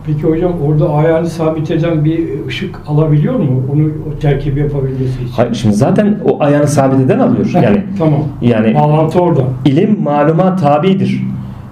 Peki 0.05 0.23
hocam 0.23 0.53
orada 0.67 0.93
ayağını 0.93 1.27
sabit 1.29 1.71
eden 1.71 2.05
bir 2.05 2.27
ışık 2.47 2.75
alabiliyor 2.87 3.35
mu? 3.39 3.63
Onu 3.73 3.83
o 3.83 4.19
terkibi 4.19 4.59
yapabilmesi 4.59 5.23
için. 5.23 5.33
Hayır, 5.35 5.53
şimdi 5.53 5.75
zaten 5.75 6.17
o 6.25 6.43
ayağını 6.43 6.67
sabit 6.67 6.99
eden 6.99 7.19
alıyor. 7.19 7.49
Yani 7.53 7.83
tamam. 7.97 8.23
yani 8.41 8.75
Bağlantı 8.75 9.19
orada. 9.19 9.41
ilim 9.65 10.03
maluma 10.03 10.55
tabidir. 10.55 11.23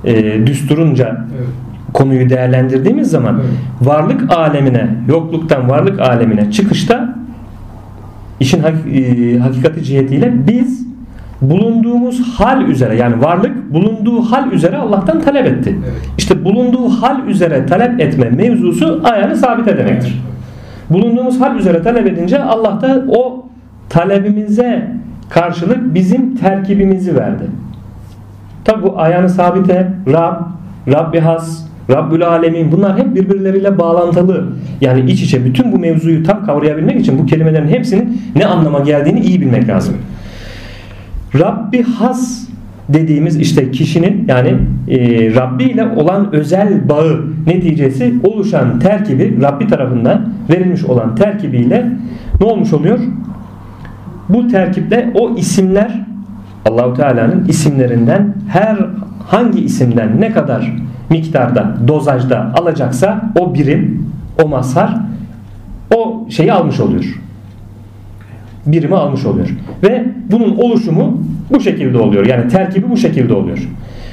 E, 0.05 0.47
düsturunca 0.47 1.07
Evet. 1.37 1.47
konuyu 1.93 2.29
değerlendirdiğimiz 2.29 3.11
zaman 3.11 3.35
Evet. 3.35 3.49
varlık 3.81 4.31
alemine, 4.37 4.87
yokluktan 5.07 5.69
varlık 5.69 5.99
alemine 5.99 6.51
çıkışta 6.51 7.15
işin 8.39 8.59
hak- 8.63 8.87
e, 8.95 9.39
hakikati 9.39 9.83
cihetiyle 9.83 10.33
biz 10.47 10.87
bulunduğumuz 11.41 12.27
hal 12.39 12.61
üzere 12.61 12.95
yani 12.95 13.21
varlık 13.23 13.73
bulunduğu 13.73 14.21
hal 14.21 14.51
üzere 14.51 14.77
Allah'tan 14.77 15.21
talep 15.21 15.45
etti. 15.45 15.75
Evet. 15.85 16.09
İşte 16.17 16.45
bulunduğu 16.45 16.89
hal 16.89 17.27
üzere 17.27 17.65
talep 17.65 17.99
etme 18.01 18.29
mevzusu 18.29 19.01
ayağını 19.03 19.35
sabit 19.35 19.67
edemektir. 19.67 20.23
Bulunduğumuz 20.89 21.41
hal 21.41 21.55
üzere 21.55 21.81
talep 21.81 22.07
edince 22.07 22.43
Allah 22.43 22.81
da 22.81 23.03
o 23.07 23.45
talebimize 23.89 24.87
karşılık 25.29 25.93
bizim 25.93 26.35
terkibimizi 26.35 27.15
verdi. 27.15 27.43
Tabi 28.67 28.83
bu 28.83 28.99
ayağını 28.99 29.29
sabite, 29.29 29.91
Rab, 30.07 30.35
Rabbi 30.87 31.19
Has, 31.19 31.63
Rabbül 31.89 32.27
Alemin 32.27 32.71
bunlar 32.71 32.97
hep 32.97 33.15
birbirleriyle 33.15 33.77
bağlantılı. 33.77 34.45
Yani 34.81 35.11
iç 35.11 35.21
içe 35.21 35.45
bütün 35.45 35.71
bu 35.71 35.79
mevzuyu 35.79 36.23
tam 36.23 36.45
kavrayabilmek 36.45 36.99
için 36.99 37.19
bu 37.19 37.25
kelimelerin 37.25 37.67
hepsinin 37.67 38.21
ne 38.35 38.45
anlama 38.45 38.79
geldiğini 38.79 39.19
iyi 39.19 39.41
bilmek 39.41 39.69
lazım. 39.69 39.95
Rabbi 41.39 41.83
Has 41.83 42.47
dediğimiz 42.89 43.37
işte 43.37 43.71
kişinin 43.71 44.25
yani 44.27 44.57
e, 44.87 44.97
Rabbi 45.35 45.63
ile 45.63 45.87
olan 45.87 46.35
özel 46.35 46.89
bağı 46.89 47.25
neticesi 47.47 48.13
oluşan 48.23 48.79
terkibi 48.79 49.41
Rabbi 49.41 49.67
tarafından 49.67 50.29
verilmiş 50.49 50.83
olan 50.83 51.15
terkibiyle 51.15 51.91
ne 52.41 52.45
olmuş 52.47 52.73
oluyor? 52.73 52.99
Bu 54.29 54.47
terkiple 54.47 55.11
o 55.15 55.35
isimler 55.35 56.06
Allahu 56.65 56.93
Teala'nın 56.93 57.45
isimlerinden 57.47 58.33
her 58.49 58.77
hangi 59.27 59.61
isimden 59.61 60.21
ne 60.21 60.31
kadar 60.31 60.73
miktarda, 61.09 61.75
dozajda 61.87 62.51
alacaksa 62.57 63.31
o 63.39 63.53
birim, 63.53 64.05
o 64.43 64.47
mazhar 64.47 64.97
o 65.95 66.25
şeyi 66.29 66.53
almış 66.53 66.79
oluyor. 66.79 67.21
Birimi 68.65 68.95
almış 68.95 69.25
oluyor. 69.25 69.47
Ve 69.83 70.05
bunun 70.31 70.55
oluşumu 70.57 71.23
bu 71.51 71.59
şekilde 71.59 71.97
oluyor. 71.97 72.25
Yani 72.25 72.47
terkibi 72.47 72.89
bu 72.89 72.97
şekilde 72.97 73.33
oluyor. 73.33 73.69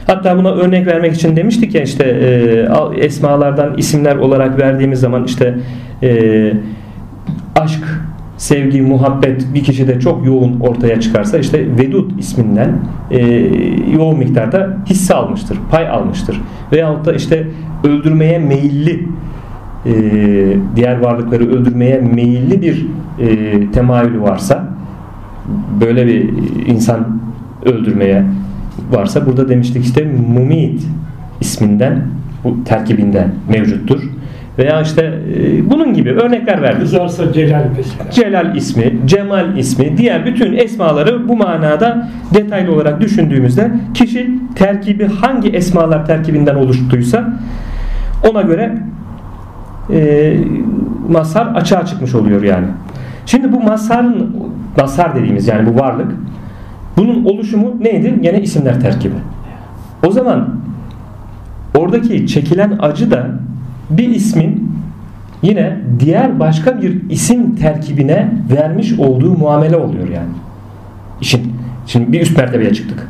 Hatta 0.06 0.38
buna 0.38 0.50
örnek 0.50 0.86
vermek 0.86 1.14
için 1.14 1.36
demiştik 1.36 1.74
ya 1.74 1.82
işte 1.82 2.04
e, 2.04 3.04
esmalardan 3.04 3.78
isimler 3.78 4.16
olarak 4.16 4.58
verdiğimiz 4.58 5.00
zaman 5.00 5.24
işte 5.24 5.54
e, 6.02 6.52
aşk, 6.52 6.56
sevgi, 8.44 8.82
muhabbet 8.82 9.54
bir 9.54 9.64
kişide 9.64 10.00
çok 10.00 10.26
yoğun 10.26 10.60
ortaya 10.60 11.00
çıkarsa 11.00 11.38
işte 11.38 11.78
Vedud 11.78 12.18
isminden 12.18 12.78
e, 13.10 13.26
yoğun 13.92 14.18
miktarda 14.18 14.76
hisse 14.86 15.14
almıştır, 15.14 15.58
pay 15.70 15.88
almıştır. 15.88 16.40
Veyahut 16.72 17.06
da 17.06 17.12
işte 17.12 17.46
öldürmeye 17.84 18.38
meyilli 18.38 19.08
e, 19.86 19.92
diğer 20.76 21.00
varlıkları 21.00 21.48
öldürmeye 21.50 22.00
meyilli 22.00 22.62
bir 22.62 22.86
e, 23.18 23.70
temayülü 23.70 24.20
varsa 24.20 24.68
böyle 25.80 26.06
bir 26.06 26.30
insan 26.66 27.20
öldürmeye 27.64 28.24
varsa 28.92 29.26
burada 29.26 29.48
demiştik 29.48 29.84
işte 29.84 30.12
mumit 30.34 30.86
isminden 31.40 32.02
bu 32.44 32.64
terkibinden 32.64 33.34
mevcuttur. 33.48 34.02
Veya 34.58 34.80
işte 34.80 35.20
e, 35.36 35.70
bunun 35.70 35.94
gibi 35.94 36.10
örnekler 36.10 36.62
verdik. 36.62 36.80
Kızarsa 36.80 37.32
Celal 37.32 37.64
mesela. 37.76 38.10
Celal 38.10 38.56
ismi, 38.56 38.92
Cemal 39.06 39.56
ismi, 39.56 39.98
diğer 39.98 40.26
bütün 40.26 40.56
esmaları 40.56 41.28
bu 41.28 41.36
manada 41.36 42.08
detaylı 42.34 42.74
olarak 42.74 43.00
düşündüğümüzde 43.00 43.70
kişi 43.94 44.30
terkibi 44.54 45.06
hangi 45.06 45.48
esmalar 45.48 46.06
terkibinden 46.06 46.54
oluştuysa 46.54 47.32
ona 48.30 48.42
göre 48.42 48.78
e, 49.92 50.36
mazhar 51.08 51.46
açığa 51.46 51.86
çıkmış 51.86 52.14
oluyor 52.14 52.42
yani. 52.42 52.66
Şimdi 53.26 53.52
bu 53.52 53.60
mazharın 53.60 54.36
mazhar 54.76 55.16
dediğimiz 55.16 55.48
yani 55.48 55.74
bu 55.74 55.80
varlık 55.80 56.12
bunun 56.96 57.24
oluşumu 57.24 57.76
neydi? 57.80 58.14
Yine 58.22 58.42
isimler 58.42 58.80
terkibi. 58.80 59.14
O 60.06 60.10
zaman 60.10 60.48
oradaki 61.74 62.26
çekilen 62.26 62.78
acı 62.80 63.10
da 63.10 63.26
bir 63.90 64.08
ismin 64.08 64.70
yine 65.42 65.76
diğer 66.00 66.40
başka 66.40 66.82
bir 66.82 67.10
isim 67.10 67.56
terkibine 67.56 68.28
vermiş 68.56 68.98
olduğu 68.98 69.38
muamele 69.38 69.76
oluyor 69.76 70.08
yani. 70.08 70.32
İşin. 71.20 71.52
Şimdi 71.86 72.12
bir 72.12 72.20
üst 72.20 72.38
mertebeye 72.38 72.72
çıktık. 72.72 73.08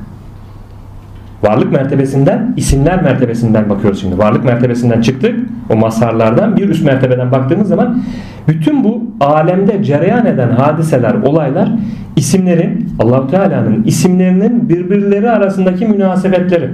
Varlık 1.43 1.73
mertebesinden, 1.73 2.55
isimler 2.57 3.03
mertebesinden 3.03 3.71
bakıyoruz 3.71 4.01
şimdi. 4.01 4.19
Varlık 4.19 4.45
mertebesinden 4.45 5.01
çıktık. 5.01 5.41
O 5.71 5.77
mazharlardan 5.77 6.57
bir 6.57 6.69
üst 6.69 6.85
mertebeden 6.85 7.33
baktığımız 7.33 7.69
zaman 7.69 8.03
bütün 8.49 8.85
bu 8.85 9.03
alemde 9.21 9.85
cereyan 9.85 10.27
eden 10.27 10.51
hadiseler, 10.51 11.15
olaylar 11.15 11.73
isimlerin, 12.17 12.89
Allahu 12.99 13.31
Teala'nın 13.31 13.85
isimlerinin 13.85 14.69
birbirleri 14.69 15.31
arasındaki 15.31 15.87
münasebetleri. 15.87 16.71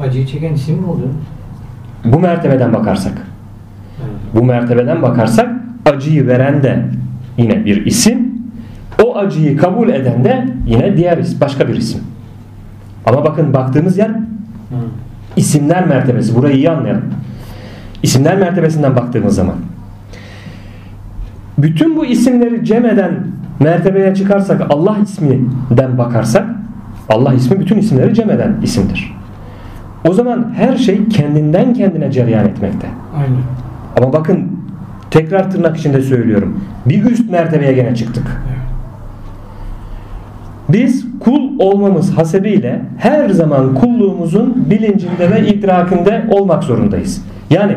Acıyı 0.00 0.26
çeken 0.26 0.54
isim 0.54 0.76
mi 0.76 0.86
oldu? 0.86 1.08
Bu 2.04 2.18
mertebeden 2.18 2.72
bakarsak. 2.72 3.12
Bu 4.34 4.44
mertebeden 4.44 5.02
bakarsak 5.02 5.48
acıyı 5.86 6.26
veren 6.26 6.62
de 6.62 6.84
yine 7.38 7.64
bir 7.64 7.86
isim. 7.86 8.34
O 9.04 9.16
acıyı 9.16 9.56
kabul 9.56 9.88
eden 9.88 10.24
de 10.24 10.48
yine 10.66 10.96
diğer 10.96 11.18
isim, 11.18 11.40
başka 11.40 11.68
bir 11.68 11.74
isim. 11.76 12.00
Ama 13.06 13.24
bakın 13.24 13.52
baktığımız 13.54 13.98
yer 13.98 14.08
Hı. 14.08 14.14
isimler 15.36 15.86
mertebesi. 15.86 16.34
Burayı 16.36 16.56
iyi 16.56 16.70
anlayalım. 16.70 17.04
İsimler 18.02 18.36
mertebesinden 18.36 18.96
baktığımız 18.96 19.34
zaman. 19.34 19.54
Bütün 21.58 21.96
bu 21.96 22.06
isimleri 22.06 22.64
cem 22.64 22.86
eden 22.86 23.26
mertebeye 23.60 24.14
çıkarsak 24.14 24.62
Allah 24.70 24.96
isminden 25.02 25.98
bakarsak 25.98 26.46
Allah 27.08 27.34
ismi 27.34 27.60
bütün 27.60 27.78
isimleri 27.78 28.14
cem 28.14 28.30
eden 28.30 28.56
isimdir. 28.62 29.14
O 30.08 30.12
zaman 30.12 30.52
her 30.56 30.76
şey 30.76 31.08
kendinden 31.08 31.74
kendine 31.74 32.12
cereyan 32.12 32.46
etmekte. 32.46 32.86
Aynen. 33.16 33.40
Ama 33.96 34.12
bakın 34.12 34.52
tekrar 35.10 35.50
tırnak 35.50 35.76
içinde 35.76 36.02
söylüyorum. 36.02 36.60
Bir 36.86 37.04
üst 37.04 37.30
mertebeye 37.30 37.72
gene 37.72 37.94
çıktık. 37.94 38.42
Biz 40.68 41.06
kul 41.20 41.58
olmamız 41.58 42.16
hasebiyle 42.16 42.80
her 42.98 43.28
zaman 43.30 43.74
kulluğumuzun 43.74 44.66
bilincinde 44.70 45.30
ve 45.30 45.48
idrakinde 45.48 46.24
olmak 46.30 46.64
zorundayız. 46.64 47.24
Yani 47.50 47.76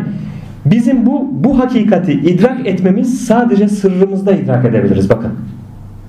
bizim 0.66 1.06
bu 1.06 1.30
bu 1.32 1.60
hakikati 1.60 2.14
idrak 2.14 2.68
etmemiz 2.68 3.26
sadece 3.26 3.68
sırrımızda 3.68 4.32
idrak 4.32 4.66
edebiliriz. 4.66 5.10
Bakın. 5.10 5.32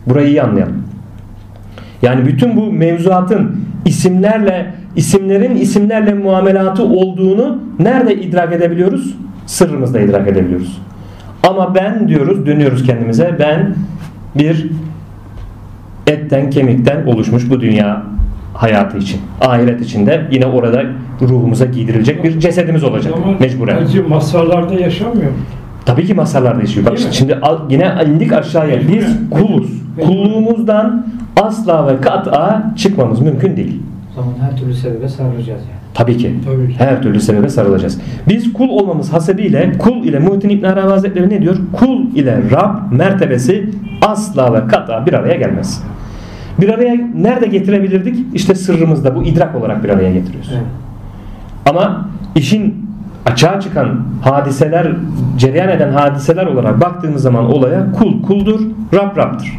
Burayı 0.06 0.28
iyi 0.28 0.42
anlayalım. 0.42 0.82
Yani 2.02 2.26
bütün 2.26 2.56
bu 2.56 2.72
mevzuatın 2.72 3.56
isimlerle 3.84 4.74
isimlerin 4.96 5.56
isimlerle 5.56 6.14
muamelatı 6.14 6.84
olduğunu 6.84 7.58
nerede 7.78 8.14
idrak 8.14 8.52
edebiliyoruz? 8.52 9.14
Sırrımızda 9.46 10.00
idrak 10.00 10.28
edebiliyoruz. 10.28 10.78
Ama 11.42 11.74
ben 11.74 12.08
diyoruz, 12.08 12.46
dönüyoruz 12.46 12.82
kendimize. 12.86 13.36
Ben 13.38 13.74
bir 14.38 14.70
etten 16.06 16.50
kemikten 16.50 17.06
oluşmuş 17.06 17.50
bu 17.50 17.60
dünya 17.60 18.02
hayatı 18.54 18.98
için. 18.98 19.20
Ahiret 19.40 19.80
içinde 19.80 20.26
yine 20.30 20.46
orada 20.46 20.82
ruhumuza 21.22 21.64
giydirilecek 21.64 22.24
bir 22.24 22.40
cesedimiz 22.40 22.84
olacak 22.84 23.14
Ama 23.16 23.38
mecburen. 23.40 23.82
Acı 23.82 24.08
masallarda 24.08 24.74
yaşamıyor. 24.74 25.30
Tabii 25.86 26.06
ki 26.06 26.14
masallarda 26.14 26.60
yaşıyor. 26.60 26.86
Bak 26.86 26.98
Değil 26.98 27.08
şimdi 27.12 27.34
al- 27.34 27.70
yine 27.70 27.94
indik 28.06 28.32
aşağıya. 28.32 28.78
Biz 28.92 29.06
kuluz. 29.30 29.70
Kulluğumuzdan 30.06 31.06
asla 31.42 31.86
ve 31.86 32.00
kat'a 32.00 32.72
çıkmamız 32.76 33.20
mümkün 33.20 33.56
değil. 33.56 33.82
O 34.18 34.22
zaman 34.22 34.50
her 34.50 34.56
türlü 34.56 34.74
sebebe 34.74 35.08
sarılacağız 35.08 35.60
yani. 35.60 35.78
Tabii 35.94 36.16
ki. 36.16 36.34
Tabii. 36.44 36.74
Her 36.78 37.02
türlü 37.02 37.20
sebebe 37.20 37.48
sarılacağız. 37.48 38.00
Biz 38.28 38.52
kul 38.52 38.68
olmamız 38.68 39.12
hasebiyle 39.12 39.72
kul 39.78 40.04
ile 40.04 40.18
Muhittin 40.18 40.48
İbn 40.48 40.64
Arabi 40.64 40.90
Hazretleri 40.90 41.30
ne 41.30 41.42
diyor? 41.42 41.56
Kul 41.72 42.00
ile 42.14 42.42
Rab 42.50 42.92
mertebesi 42.92 43.70
asla 44.02 44.54
ve 44.54 44.68
kat'a 44.68 45.06
bir 45.06 45.12
araya 45.12 45.36
gelmez. 45.36 45.82
Bir 46.60 46.68
araya 46.68 46.94
nerede 47.14 47.46
getirebilirdik? 47.46 48.26
İşte 48.34 48.54
sırrımızda 48.54 49.16
bu 49.16 49.22
idrak 49.22 49.56
olarak 49.56 49.84
bir 49.84 49.88
araya 49.88 50.12
getiriyoruz. 50.12 50.50
Evet. 50.52 50.64
Ama 51.66 52.08
işin 52.34 52.88
açığa 53.26 53.60
çıkan 53.60 54.00
hadiseler, 54.22 54.92
cereyan 55.38 55.68
eden 55.68 55.92
hadiseler 55.92 56.46
olarak 56.46 56.80
baktığımız 56.80 57.22
zaman 57.22 57.52
olaya 57.52 57.92
kul 57.92 58.22
kuldur, 58.22 58.60
Rab 58.94 59.16
Rab'dır. 59.16 59.58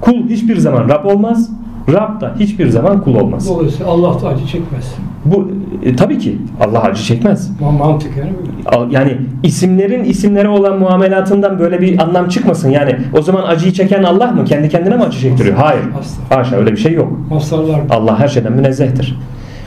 Kul 0.00 0.28
hiçbir 0.28 0.56
zaman 0.56 0.88
Rab 0.88 1.04
olmaz, 1.04 1.50
Rab 1.88 2.20
da 2.20 2.34
hiçbir 2.38 2.68
zaman 2.68 3.00
kul 3.00 3.14
olmaz. 3.16 3.48
Dolayısıyla 3.48 3.92
Allah 3.92 4.22
da 4.22 4.28
acı 4.28 4.46
çekmez. 4.46 4.94
Bu 5.24 5.50
e, 5.84 5.96
tabii 5.96 6.18
ki 6.18 6.38
Allah 6.60 6.82
acı 6.82 7.02
çekmez. 7.02 7.50
Ma- 7.62 7.78
Mantıken 7.78 8.24
öyle. 8.26 8.76
Al- 8.76 8.90
Yani 8.92 9.16
isimlerin 9.42 10.04
isimlere 10.04 10.48
olan 10.48 10.78
muamelatından 10.78 11.58
böyle 11.58 11.80
bir 11.80 11.98
anlam 12.02 12.28
çıkmasın. 12.28 12.70
Yani 12.70 12.96
o 13.18 13.22
zaman 13.22 13.42
acıyı 13.42 13.72
çeken 13.72 14.02
Allah 14.02 14.26
mı? 14.26 14.44
Kendi 14.44 14.68
kendine 14.68 14.96
mi 14.96 15.02
acı 15.02 15.18
çektiriyor? 15.20 15.56
Hayır. 15.56 15.82
Asla. 16.00 16.36
Haşa 16.38 16.56
öyle 16.56 16.72
bir 16.72 16.76
şey 16.76 16.92
yok. 16.92 17.12
Masallar 17.30 17.80
Allah 17.90 18.18
her 18.18 18.28
şeyden 18.28 18.52
münezzehtir. 18.52 19.18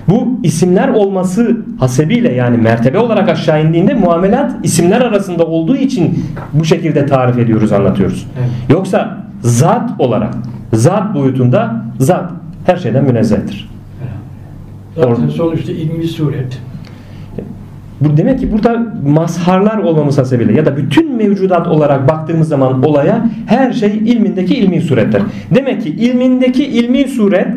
Bu 0.10 0.28
isimler 0.44 0.90
olması 0.90 1.58
hasebiyle 1.80 2.34
yani 2.34 2.58
mertebe 2.58 3.00
olarak 3.00 3.30
aşağı 3.30 3.66
indiğinde 3.66 3.94
muamelat 3.94 4.52
isimler 4.64 5.02
arasında 5.02 5.46
olduğu 5.46 5.76
için 5.76 6.26
bu 6.54 6.66
şekilde 6.66 7.06
tarif 7.06 7.38
ediyoruz, 7.38 7.72
anlatıyoruz. 7.72 8.28
Evet. 8.40 8.50
Yoksa 8.70 9.18
zat 9.42 9.90
olarak, 10.00 10.34
zat 10.76 11.16
boyutunda 11.16 11.86
zat 12.00 12.32
her 12.66 12.78
şeyden 12.78 13.04
münezzehtir. 13.04 13.70
zaten 14.96 15.12
Or- 15.12 15.30
sonuçta 15.32 15.72
ilmi 15.72 16.08
suret. 16.08 16.60
Bu 18.02 18.18
demek 18.18 18.40
ki 18.40 18.52
burada 18.52 18.94
mazharlar 19.08 19.78
olmamız 19.78 20.18
hasebiyle 20.18 20.54
ya 20.54 20.66
da 20.66 20.78
bütün 20.78 21.16
mevcudat 21.16 21.68
olarak 21.68 22.10
baktığımız 22.10 22.48
zaman 22.48 22.84
olaya 22.84 23.30
her 23.46 23.74
şey 23.74 23.90
ilmindeki 23.90 24.56
ilmi 24.56 24.82
suretler. 24.82 25.22
Demek 25.56 25.82
ki 25.84 25.90
ilmindeki 25.90 26.66
ilmi 26.66 27.08
suret 27.08 27.48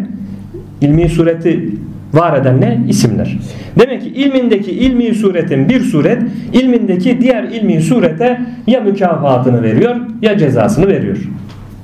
ilmi 0.80 1.08
sureti 1.08 1.68
var 2.14 2.40
eden 2.40 2.60
ne? 2.60 2.80
İsimler. 2.88 3.38
Demek 3.78 4.02
ki 4.02 4.08
ilmindeki 4.08 4.70
ilmi 4.70 5.14
suretin 5.14 5.68
bir 5.68 5.80
suret 5.80 6.22
ilmindeki 6.52 7.20
diğer 7.20 7.42
ilmi 7.44 7.82
surete 7.82 8.40
ya 8.66 8.80
mükafatını 8.80 9.62
veriyor 9.62 9.96
ya 10.22 10.38
cezasını 10.38 10.86
veriyor. 10.88 11.16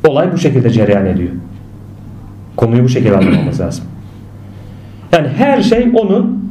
Olay 0.09 0.33
bu 0.33 0.39
şekilde 0.39 0.71
cereyan 0.71 1.07
ediyor. 1.07 1.31
Konuyu 2.57 2.85
bu 2.85 2.89
şekilde 2.89 3.17
anlamamız 3.17 3.61
lazım. 3.61 3.85
Yani 5.13 5.29
her 5.37 5.63
şey 5.63 5.91
onun 5.95 6.51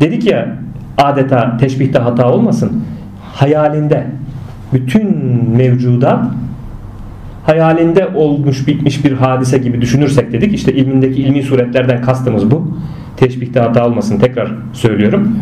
dedik 0.00 0.26
ya 0.26 0.56
adeta 0.98 1.56
teşbihte 1.56 1.98
hata 1.98 2.32
olmasın. 2.32 2.82
Hayalinde 3.34 4.06
bütün 4.72 5.16
mevcudat 5.56 6.24
hayalinde 7.46 8.08
olmuş 8.14 8.66
bitmiş 8.66 9.04
bir 9.04 9.12
hadise 9.12 9.58
gibi 9.58 9.80
düşünürsek 9.80 10.32
dedik. 10.32 10.54
İşte 10.54 10.72
ilmindeki 10.72 11.22
ilmi 11.22 11.42
suretlerden 11.42 12.02
kastımız 12.02 12.50
bu. 12.50 12.78
Teşbihte 13.16 13.60
hata 13.60 13.86
olmasın 13.86 14.18
tekrar 14.18 14.52
söylüyorum. 14.72 15.38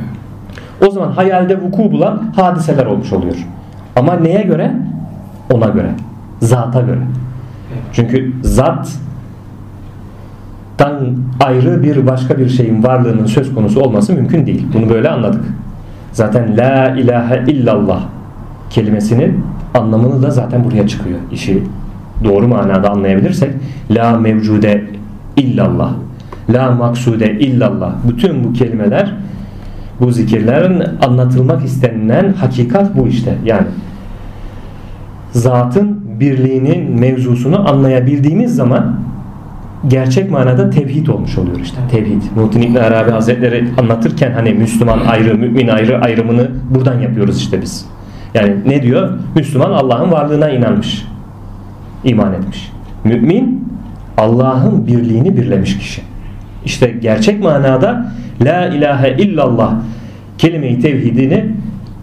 O 0.86 0.90
zaman 0.90 1.12
hayalde 1.12 1.60
vuku 1.60 1.92
bulan 1.92 2.32
hadiseler 2.36 2.86
olmuş 2.86 3.12
oluyor. 3.12 3.36
Ama 3.96 4.14
neye 4.14 4.42
göre? 4.42 4.72
Ona 5.52 5.66
göre. 5.66 5.90
Zata 6.40 6.80
göre. 6.80 7.00
Çünkü 7.92 8.32
zat 8.42 8.92
dan 10.78 11.16
ayrı 11.40 11.82
bir 11.82 12.06
başka 12.06 12.38
bir 12.38 12.48
şeyin 12.48 12.82
varlığının 12.82 13.26
söz 13.26 13.54
konusu 13.54 13.80
olması 13.80 14.12
mümkün 14.12 14.46
değil. 14.46 14.66
Bunu 14.74 14.88
böyle 14.88 15.08
anladık. 15.08 15.44
Zaten 16.12 16.56
la 16.56 16.88
ilahe 16.88 17.44
illallah 17.52 18.02
kelimesinin 18.70 19.44
anlamını 19.74 20.22
da 20.22 20.30
zaten 20.30 20.64
buraya 20.64 20.88
çıkıyor. 20.88 21.18
İşi 21.32 21.62
doğru 22.24 22.48
manada 22.48 22.90
anlayabilirsek 22.90 23.50
la 23.90 24.18
mevcude 24.18 24.84
illallah 25.36 25.92
la 26.50 26.70
maksude 26.70 27.32
illallah 27.32 27.92
bütün 28.08 28.44
bu 28.44 28.52
kelimeler 28.52 29.12
bu 30.00 30.12
zikirlerin 30.12 30.82
anlatılmak 31.06 31.64
istenilen 31.64 32.32
hakikat 32.32 32.96
bu 32.96 33.08
işte. 33.08 33.34
Yani 33.44 33.66
zatın 35.32 36.05
birliğinin 36.20 37.00
mevzusunu 37.00 37.68
anlayabildiğimiz 37.70 38.54
zaman 38.54 39.00
gerçek 39.88 40.30
manada 40.30 40.70
tevhid 40.70 41.06
olmuş 41.06 41.38
oluyor 41.38 41.60
işte. 41.60 41.76
Tevhid. 41.90 42.22
Muhittin 42.36 42.62
İbn 42.62 42.76
Arabi 42.76 43.10
Hazretleri 43.10 43.64
anlatırken 43.78 44.32
hani 44.32 44.52
Müslüman 44.52 45.00
ayrı, 45.06 45.38
mümin 45.38 45.68
ayrı 45.68 46.00
ayrımını 46.00 46.50
buradan 46.74 47.00
yapıyoruz 47.00 47.38
işte 47.38 47.62
biz. 47.62 47.86
Yani 48.34 48.56
ne 48.66 48.82
diyor? 48.82 49.10
Müslüman 49.34 49.70
Allah'ın 49.70 50.12
varlığına 50.12 50.50
inanmış. 50.50 51.04
iman 52.04 52.32
etmiş. 52.32 52.72
Mümin 53.04 53.68
Allah'ın 54.16 54.86
birliğini 54.86 55.36
birlemiş 55.36 55.78
kişi. 55.78 56.02
İşte 56.64 56.86
gerçek 56.86 57.42
manada 57.42 58.12
La 58.44 58.66
ilahe 58.66 59.16
illallah 59.18 59.74
kelime-i 60.38 60.80
tevhidini 60.80 61.46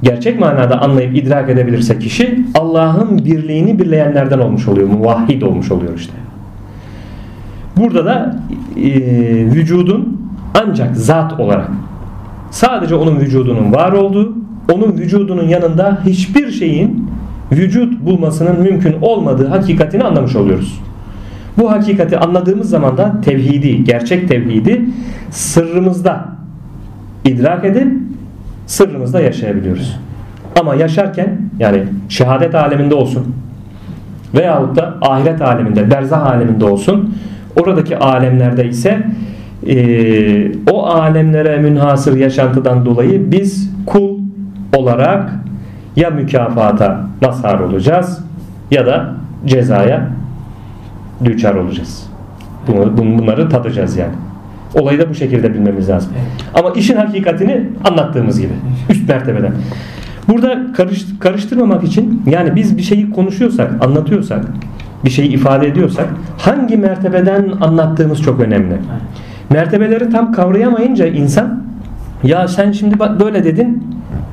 gerçek 0.03 0.39
manada 0.39 0.81
anlayıp 0.81 1.17
idrak 1.17 1.49
edebilirse 1.49 1.99
kişi 1.99 2.39
Allah'ın 2.73 3.25
birliğini 3.25 3.79
birleyenlerden 3.79 4.39
olmuş 4.39 4.67
oluyor. 4.67 4.87
Muvahhid 4.87 5.41
olmuş 5.41 5.71
oluyor 5.71 5.97
işte. 5.97 6.13
Burada 7.77 8.05
da 8.05 8.39
e, 8.77 8.89
vücudun 9.45 10.21
ancak 10.63 10.95
zat 10.95 11.39
olarak 11.39 11.69
sadece 12.51 12.95
onun 12.95 13.19
vücudunun 13.19 13.73
var 13.73 13.91
olduğu, 13.91 14.33
onun 14.73 14.97
vücudunun 14.97 15.47
yanında 15.47 15.99
hiçbir 16.05 16.51
şeyin 16.51 17.09
vücut 17.51 18.05
bulmasının 18.05 18.61
mümkün 18.61 18.95
olmadığı 19.01 19.47
hakikatini 19.47 20.03
anlamış 20.03 20.35
oluyoruz. 20.35 20.79
Bu 21.57 21.71
hakikati 21.71 22.17
anladığımız 22.17 22.69
zaman 22.69 22.97
da 22.97 23.21
tevhidi, 23.21 23.83
gerçek 23.83 24.27
tevhidi 24.27 24.81
sırrımızda 25.31 26.25
idrak 27.25 27.65
edip 27.65 27.87
sırrımızda 28.65 29.21
yaşayabiliyoruz. 29.21 29.99
Ama 30.59 30.75
yaşarken 30.75 31.42
yani 31.59 31.83
şehadet 32.09 32.55
aleminde 32.55 32.95
olsun 32.95 33.35
veyahut 34.35 34.75
da 34.75 34.97
ahiret 35.01 35.41
aleminde, 35.41 35.91
berzah 35.91 36.25
aleminde 36.25 36.65
olsun 36.65 37.15
oradaki 37.61 37.97
alemlerde 37.97 38.67
ise 38.67 39.07
e, 39.67 40.71
o 40.71 40.85
alemlere 40.85 41.57
münhasır 41.57 42.17
yaşantıdan 42.17 42.85
dolayı 42.85 43.31
biz 43.31 43.71
kul 43.85 44.19
olarak 44.75 45.33
ya 45.95 46.09
mükafata 46.09 47.07
mazhar 47.21 47.59
olacağız 47.59 48.23
ya 48.71 48.85
da 48.85 49.13
cezaya 49.45 50.09
düçar 51.25 51.55
olacağız. 51.55 52.09
Bunları 52.97 53.49
tadacağız 53.49 53.97
yani. 53.97 54.13
Olayı 54.75 54.99
da 54.99 55.09
bu 55.09 55.13
şekilde 55.13 55.53
bilmemiz 55.53 55.89
lazım. 55.89 56.13
Ama 56.53 56.69
işin 56.69 56.95
hakikatini 56.95 57.63
anlattığımız 57.83 58.41
gibi. 58.41 58.53
Üst 58.89 59.09
mertebeden. 59.09 59.53
Burada 60.27 60.73
karış, 60.73 61.05
karıştırmamak 61.19 61.83
için 61.83 62.21
yani 62.29 62.55
biz 62.55 62.77
bir 62.77 62.81
şeyi 62.81 63.11
konuşuyorsak, 63.11 63.85
anlatıyorsak, 63.85 64.45
bir 65.05 65.09
şeyi 65.09 65.29
ifade 65.29 65.67
ediyorsak 65.67 66.07
hangi 66.37 66.77
mertebeden 66.77 67.51
anlattığımız 67.61 68.21
çok 68.21 68.39
önemli. 68.39 68.77
Mertebeleri 69.49 70.09
tam 70.09 70.31
kavrayamayınca 70.31 71.07
insan 71.07 71.63
ya 72.23 72.47
sen 72.47 72.71
şimdi 72.71 72.99
bak 72.99 73.19
böyle 73.19 73.43
dedin 73.43 73.87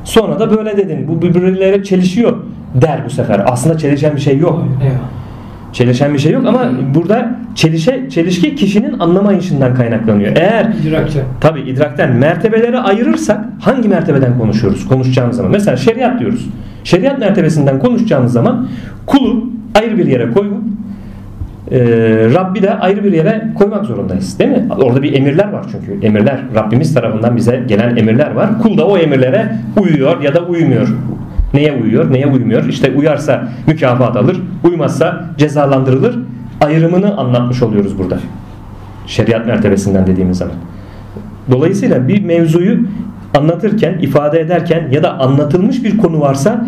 sonra 0.05 0.40
da 0.40 0.57
böyle 0.57 0.76
dedin. 0.76 1.09
Bu 1.09 1.22
birbirleriyle 1.22 1.85
çelişiyor 1.85 2.37
der 2.74 3.00
bu 3.07 3.11
sefer. 3.11 3.42
Aslında 3.46 3.79
çelişen 3.79 4.16
bir 4.16 4.20
şey 4.20 4.38
yok. 4.38 4.64
Eyvallah. 4.83 5.19
Çelişen 5.72 6.14
bir 6.14 6.18
şey 6.18 6.33
yok 6.33 6.46
ama 6.46 6.70
burada 6.94 7.30
çelişe, 7.54 8.11
çelişki 8.11 8.54
kişinin 8.54 8.98
anlamayışından 8.98 9.74
kaynaklanıyor. 9.74 10.37
Eğer 10.37 10.72
İdrakte. 10.83 11.22
Tabi 11.40 11.61
idrakten 11.61 12.12
mertebeleri 12.12 12.78
ayırırsak 12.78 13.44
hangi 13.61 13.88
mertebeden 13.88 14.38
konuşuyoruz 14.38 14.88
konuşacağımız 14.88 15.37
zaman? 15.37 15.52
Mesela 15.52 15.76
şeriat 15.76 16.20
diyoruz. 16.20 16.48
Şeriat 16.85 17.18
mertebesinden 17.18 17.78
konuşacağımız 17.78 18.33
zaman 18.33 18.68
kulu 19.06 19.44
ayrı 19.74 19.98
bir 19.98 20.06
yere 20.06 20.30
koyup 20.30 20.54
e, 21.70 21.78
Rabbi 22.35 22.62
de 22.62 22.74
ayrı 22.74 23.04
bir 23.04 23.12
yere 23.12 23.48
koymak 23.54 23.85
zorundayız. 23.85 24.38
Değil 24.38 24.50
mi? 24.50 24.66
Orada 24.83 25.02
bir 25.02 25.12
emirler 25.12 25.52
var 25.52 25.64
çünkü. 25.72 26.06
Emirler. 26.06 26.40
Rabbimiz 26.54 26.94
tarafından 26.94 27.37
bize 27.37 27.62
gelen 27.68 27.96
emirler 27.96 28.30
var. 28.30 28.50
Kul 28.62 28.78
da 28.78 28.87
o 28.87 28.98
emirlere 28.98 29.56
uyuyor 29.80 30.22
ya 30.22 30.35
da 30.35 30.40
uymuyor. 30.40 30.88
Neye 31.55 31.73
uyuyor, 31.83 32.13
neye 32.13 32.27
uymuyor? 32.27 32.65
İşte 32.65 32.93
uyarsa 32.97 33.49
mükafat 33.67 34.17
alır, 34.17 34.41
uymazsa 34.65 35.25
cezalandırılır. 35.39 36.19
Ayrımını 36.61 37.17
anlatmış 37.17 37.63
oluyoruz 37.63 37.99
burada. 37.99 38.19
Şeriat 39.07 39.47
mertebesinden 39.47 40.07
dediğimiz 40.07 40.39
zaman. 40.39 40.55
Dolayısıyla 41.51 42.09
bir 42.09 42.25
mevzuyu 42.25 42.79
anlatırken, 43.39 43.99
ifade 43.99 44.41
ederken 44.41 44.89
ya 44.91 45.03
da 45.03 45.19
anlatılmış 45.19 45.85
bir 45.85 45.99
konu 45.99 46.21
varsa 46.21 46.67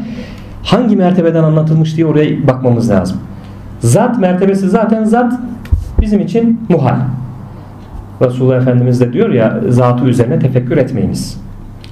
hangi 0.63 0.97
mertebeden 0.97 1.45
anlatılmış 1.45 1.97
diye 1.97 2.07
oraya 2.07 2.47
bakmamız 2.49 2.91
lazım. 2.91 3.19
Zat 3.81 4.19
mertebesi 4.19 4.69
zaten 4.69 5.05
zat 5.05 5.33
bizim 6.01 6.21
için 6.21 6.61
muhal. 6.69 6.97
Resulullah 8.23 8.57
Efendimiz 8.57 9.01
de 9.01 9.13
diyor 9.13 9.31
ya 9.31 9.61
zatı 9.69 10.05
üzerine 10.05 10.39
tefekkür 10.39 10.77
etmeyiniz. 10.77 11.42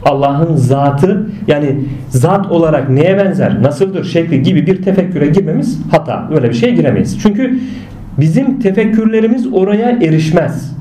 Allah'ın 0.04 0.56
zatı 0.56 1.26
yani 1.46 1.76
zat 2.08 2.46
olarak 2.46 2.90
neye 2.90 3.18
benzer, 3.18 3.62
nasıldır 3.62 4.04
şekli 4.04 4.42
gibi 4.42 4.66
bir 4.66 4.82
tefekküre 4.82 5.26
girmemiz 5.26 5.80
hata. 5.90 6.28
Öyle 6.34 6.48
bir 6.48 6.54
şeye 6.54 6.72
giremeyiz. 6.72 7.18
Çünkü 7.22 7.58
bizim 8.18 8.60
tefekkürlerimiz 8.60 9.52
oraya 9.52 9.90
erişmez. 9.90 10.76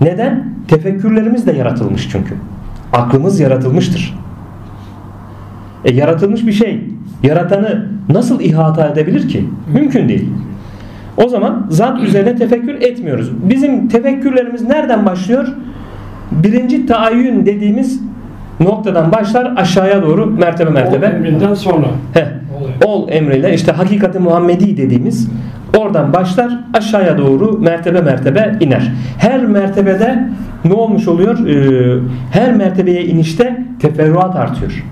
Neden? 0.00 0.54
Tefekkürlerimiz 0.68 1.46
de 1.46 1.52
yaratılmış 1.52 2.08
çünkü. 2.10 2.34
Aklımız 2.92 3.40
yaratılmıştır. 3.40 4.14
E 5.84 5.92
yaratılmış 5.92 6.46
bir 6.46 6.52
şey 6.52 6.80
yaratanı 7.22 7.86
nasıl 8.08 8.40
ihata 8.40 8.88
edebilir 8.88 9.28
ki? 9.28 9.48
Mümkün 9.74 10.08
değil. 10.08 10.28
O 11.16 11.28
zaman 11.28 11.66
zat 11.70 12.02
üzerine 12.02 12.36
tefekkür 12.36 12.74
etmiyoruz. 12.74 13.30
Bizim 13.50 13.88
tefekkürlerimiz 13.88 14.62
nereden 14.62 15.06
başlıyor? 15.06 15.48
Birinci 16.32 16.86
taayyün 16.86 17.46
dediğimiz 17.46 18.00
noktadan 18.60 19.12
başlar 19.12 19.52
aşağıya 19.56 20.02
doğru 20.02 20.26
mertebe 20.26 20.70
mertebe. 20.70 21.06
emrinden 21.06 21.54
sonra. 21.54 21.86
Heh, 22.14 22.24
ol 22.86 23.08
emriyle 23.08 23.54
işte 23.54 23.72
hakikati 23.72 24.18
Muhammedi 24.18 24.76
dediğimiz 24.76 25.28
oradan 25.76 26.12
başlar 26.12 26.60
aşağıya 26.74 27.18
doğru 27.18 27.58
mertebe 27.58 28.00
mertebe 28.00 28.56
iner. 28.60 28.92
Her 29.18 29.46
mertebede 29.46 30.28
ne 30.64 30.72
olmuş 30.72 31.08
oluyor? 31.08 31.46
Ee, 31.46 31.98
her 32.30 32.54
mertebeye 32.54 33.04
inişte 33.04 33.64
teferruat 33.80 34.36
artıyor. 34.36 34.84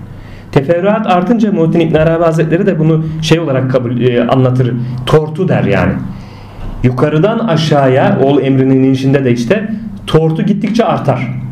Teferruat 0.51 1.07
artınca 1.07 1.51
Muhittin 1.51 1.79
İbn 1.79 1.95
Arabi 1.95 2.23
Hazretleri 2.23 2.65
de 2.65 2.79
bunu 2.79 3.05
şey 3.21 3.39
olarak 3.39 3.71
kabul 3.71 4.01
e, 4.01 4.27
anlatır. 4.27 4.73
Tortu 5.05 5.47
der 5.47 5.63
yani. 5.63 5.93
Yukarıdan 6.83 7.39
aşağıya 7.39 8.19
ol 8.23 8.41
emrinin 8.41 8.83
inişinde 8.83 9.25
de 9.25 9.31
işte 9.31 9.69
tortu 10.07 10.43
gittikçe 10.43 10.85
artar. 10.85 11.42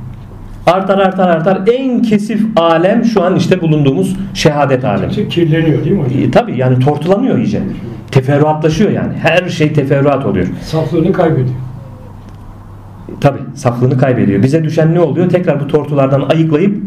Artar 0.68 0.98
artar 0.98 1.30
artar. 1.30 1.62
En 1.74 2.02
kesif 2.02 2.42
alem 2.56 3.06
şu 3.06 3.24
an 3.24 3.36
işte 3.36 3.62
bulunduğumuz 3.62 4.16
şehadet 4.34 4.86
alemi. 4.86 5.30
Kirleniyor 5.30 5.86
değil 5.86 5.96
mi 5.96 6.04
hocam? 6.04 6.20
E, 6.20 6.32
tabii 6.32 6.58
yani 6.58 6.80
tortulanıyor 6.80 7.38
iyice. 7.38 7.62
Teferruatlaşıyor 8.12 8.92
yani. 8.92 9.14
Her 9.22 9.50
şey 9.50 9.74
teferruat 9.74 10.26
oluyor. 10.26 10.48
Saflığını 10.62 11.14
kaybediyor. 11.14 11.56
Tabii 13.22 13.40
saflığını 13.56 13.98
kaybediyor. 13.98 14.44
Bize 14.44 14.64
düşen 14.64 14.94
ne 14.96 15.00
oluyor? 15.00 15.30
Tekrar 15.30 15.60
bu 15.60 15.68
tortulardan 15.68 16.22
ayıklayıp 16.22 16.78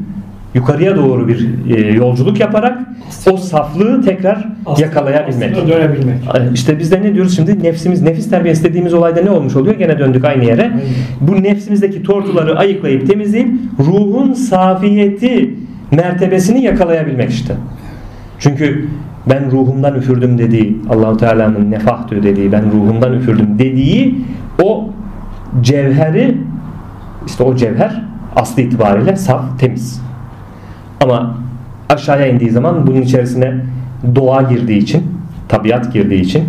yukarıya 0.54 0.96
doğru 0.96 1.28
bir 1.28 1.48
e, 1.76 1.92
yolculuk 1.92 2.40
yaparak 2.40 2.78
o 3.32 3.36
saflığı 3.36 4.02
tekrar 4.02 4.48
Aslında- 4.66 4.86
yakalayabilmek. 4.86 5.52
aslında 5.56 5.68
dönebilmek. 5.72 6.16
İşte 6.54 6.78
biz 6.78 6.92
de 6.92 7.02
ne 7.02 7.14
diyoruz 7.14 7.36
şimdi? 7.36 7.62
Nefsimiz, 7.64 8.02
nefis 8.02 8.30
terbiyesi 8.30 8.64
dediğimiz 8.64 8.94
olayda 8.94 9.20
ne 9.22 9.30
olmuş 9.30 9.56
oluyor? 9.56 9.74
Gene 9.74 9.98
döndük 9.98 10.24
aynı 10.24 10.44
yere. 10.44 10.72
Bu 11.20 11.42
nefsimizdeki 11.42 12.02
tortuları 12.02 12.58
ayıklayıp 12.58 13.06
temizleyip 13.06 13.48
ruhun 13.78 14.32
safiyeti 14.32 15.54
mertebesini 15.90 16.62
yakalayabilmek 16.62 17.30
işte. 17.30 17.54
Çünkü 18.38 18.88
ben 19.30 19.50
ruhumdan 19.50 19.94
üfürdüm 19.94 20.38
dediği, 20.38 20.78
Allahu 20.90 21.16
Teala'nın 21.16 21.70
nefahtü 21.70 22.22
dediği, 22.22 22.52
ben 22.52 22.64
ruhumdan 22.72 23.12
üfürdüm 23.12 23.58
dediği 23.58 24.14
o 24.62 24.90
cevheri 25.60 26.36
işte 27.26 27.44
o 27.44 27.56
cevher 27.56 28.02
aslı 28.36 28.62
itibariyle 28.62 29.16
saf, 29.16 29.60
temiz. 29.60 30.02
Ama 31.04 31.34
aşağıya 31.88 32.26
indiği 32.26 32.50
zaman 32.50 32.86
bunun 32.86 33.00
içerisine 33.00 33.54
doğa 34.14 34.42
girdiği 34.42 34.78
için, 34.78 35.02
tabiat 35.48 35.92
girdiği 35.92 36.20
için 36.20 36.44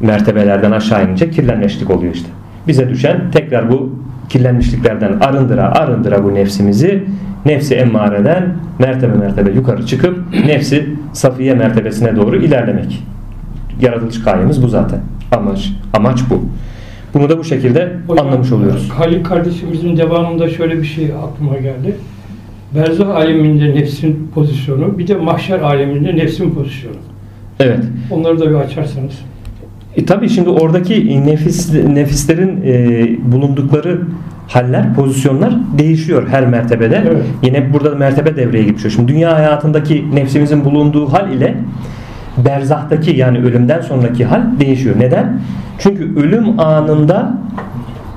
mertebelerden 0.00 0.70
aşağı 0.70 1.04
inince 1.04 1.30
kirlenmişlik 1.30 1.90
oluyor 1.90 2.14
işte. 2.14 2.28
Bize 2.68 2.88
düşen 2.88 3.30
tekrar 3.32 3.70
bu 3.70 3.90
kirlenmişliklerden 4.28 5.20
arındıra 5.20 5.62
arındıra 5.62 6.24
bu 6.24 6.34
nefsimizi 6.34 7.04
nefsi 7.46 7.74
emmareden 7.74 8.56
mertebe 8.78 9.14
mertebe 9.14 9.50
yukarı 9.50 9.86
çıkıp 9.86 10.18
nefsi 10.46 10.86
safiye 11.12 11.54
mertebesine 11.54 12.16
doğru 12.16 12.36
ilerlemek. 12.36 13.02
Yaratılış 13.80 14.22
gayemiz 14.22 14.62
bu 14.62 14.68
zaten. 14.68 15.00
Amaç, 15.32 15.72
amaç 15.92 16.20
bu. 16.30 16.44
Bunu 17.14 17.28
da 17.28 17.38
bu 17.38 17.44
şekilde 17.44 17.92
Hocam, 18.06 18.26
anlamış 18.26 18.52
oluyoruz. 18.52 18.90
Halil 18.90 19.24
kardeşimizin 19.24 19.96
devamında 19.96 20.48
şöyle 20.48 20.78
bir 20.78 20.86
şey 20.86 21.12
aklıma 21.24 21.56
geldi. 21.56 21.96
Berzah 22.74 23.08
aleminde 23.08 23.74
nefsin 23.74 24.30
pozisyonu, 24.34 24.98
bir 24.98 25.08
de 25.08 25.14
mahşer 25.14 25.60
aleminde 25.60 26.16
nefsin 26.16 26.50
pozisyonu. 26.50 26.96
Evet. 27.60 27.78
Onları 28.10 28.40
da 28.40 28.50
bir 28.50 28.54
açarsanız. 28.54 29.12
E 29.96 30.04
tabii 30.04 30.28
şimdi 30.28 30.48
oradaki 30.48 31.26
nefis 31.26 31.74
nefislerin 31.74 32.62
e, 32.66 33.32
bulundukları 33.32 34.00
haller, 34.48 34.94
pozisyonlar 34.94 35.54
değişiyor 35.78 36.28
her 36.28 36.46
mertebede. 36.46 37.04
Evet. 37.06 37.24
Yine 37.42 37.72
burada 37.72 37.92
da 37.92 37.96
mertebe 37.96 38.36
devreye 38.36 38.64
geçiyor. 38.64 38.90
Şimdi 38.90 39.12
dünya 39.12 39.34
hayatındaki 39.34 40.04
nefsimizin 40.14 40.64
bulunduğu 40.64 41.12
hal 41.12 41.32
ile 41.32 41.56
berzahtaki 42.44 43.10
yani 43.10 43.38
ölümden 43.38 43.80
sonraki 43.80 44.24
hal 44.24 44.42
değişiyor. 44.60 44.94
Neden? 44.98 45.40
Çünkü 45.78 46.16
ölüm 46.16 46.60
anında 46.60 47.38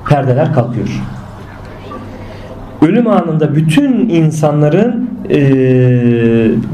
perdeler 0.08 0.54
kalkıyor. 0.54 1.02
Ölüm 2.82 3.06
anında 3.06 3.56
bütün 3.56 4.08
insanların 4.08 5.10
e, 5.30 5.38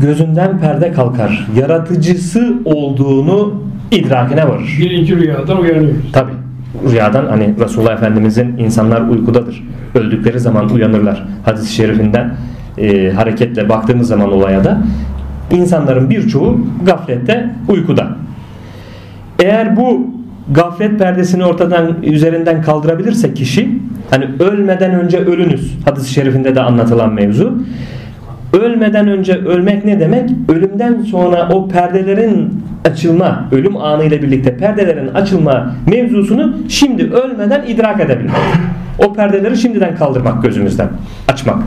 gözünden 0.01 0.59
perde 0.59 0.92
kalkar. 0.92 1.47
Yaratıcısı 1.57 2.55
olduğunu 2.64 3.62
idrakine 3.90 4.49
varır. 4.49 4.77
Birinci 4.81 5.16
rüyadan 5.16 5.61
uyanıyoruz. 5.61 6.12
Tabi 6.12 6.31
rüyadan 6.90 7.27
hani 7.27 7.55
Resulullah 7.61 7.92
Efendimizin 7.92 8.57
insanlar 8.59 9.01
uykudadır. 9.01 9.69
Öldükleri 9.95 10.40
zaman 10.40 10.71
uyanırlar. 10.71 11.25
Hadis-i 11.45 11.75
şerifinden 11.75 12.35
e, 12.79 13.11
hareketle 13.11 13.69
baktığımız 13.69 14.09
zaman 14.09 14.33
olaya 14.33 14.64
da 14.64 14.79
insanların 15.51 16.11
birçoğu 16.11 16.61
gaflette 16.87 17.51
uykuda. 17.69 18.09
Eğer 19.38 19.77
bu 19.77 20.07
gaflet 20.51 20.99
perdesini 20.99 21.45
ortadan 21.45 22.03
üzerinden 22.03 22.62
kaldırabilirse 22.62 23.35
kişi 23.35 23.79
hani 24.11 24.29
ölmeden 24.40 24.95
önce 24.95 25.19
ölünüz 25.19 25.75
hadis-i 25.85 26.12
şerifinde 26.12 26.55
de 26.55 26.61
anlatılan 26.61 27.12
mevzu 27.12 27.59
ölmeden 28.53 29.09
önce 29.09 29.33
ölmek 29.33 29.85
ne 29.85 30.01
demek? 30.01 30.31
Ölümden 30.49 31.03
sonra 31.03 31.49
o 31.53 31.69
perdelerin 31.69 32.62
açılma, 32.85 33.49
ölüm 33.53 33.77
anı 33.77 34.05
ile 34.05 34.23
birlikte 34.23 34.57
perdelerin 34.57 35.14
açılma 35.14 35.75
mevzusunu 35.87 36.57
şimdi 36.69 37.05
ölmeden 37.12 37.64
idrak 37.69 38.01
edebilmek. 38.01 38.37
O 38.99 39.12
perdeleri 39.12 39.57
şimdiden 39.57 39.97
kaldırmak 39.97 40.42
gözümüzden, 40.42 40.88
açmak. 41.29 41.59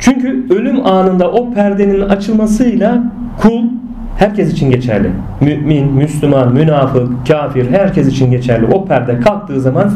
Çünkü 0.00 0.46
ölüm 0.50 0.86
anında 0.86 1.30
o 1.30 1.52
perdenin 1.52 2.00
açılmasıyla 2.00 3.02
kul 3.42 3.64
herkes 4.20 4.52
için 4.52 4.70
geçerli. 4.70 5.10
Mümin, 5.40 5.92
Müslüman, 5.92 6.52
münafık, 6.52 7.26
kafir 7.26 7.70
herkes 7.70 8.08
için 8.08 8.30
geçerli. 8.30 8.66
O 8.66 8.84
perde 8.84 9.20
kalktığı 9.20 9.60
zaman 9.60 9.92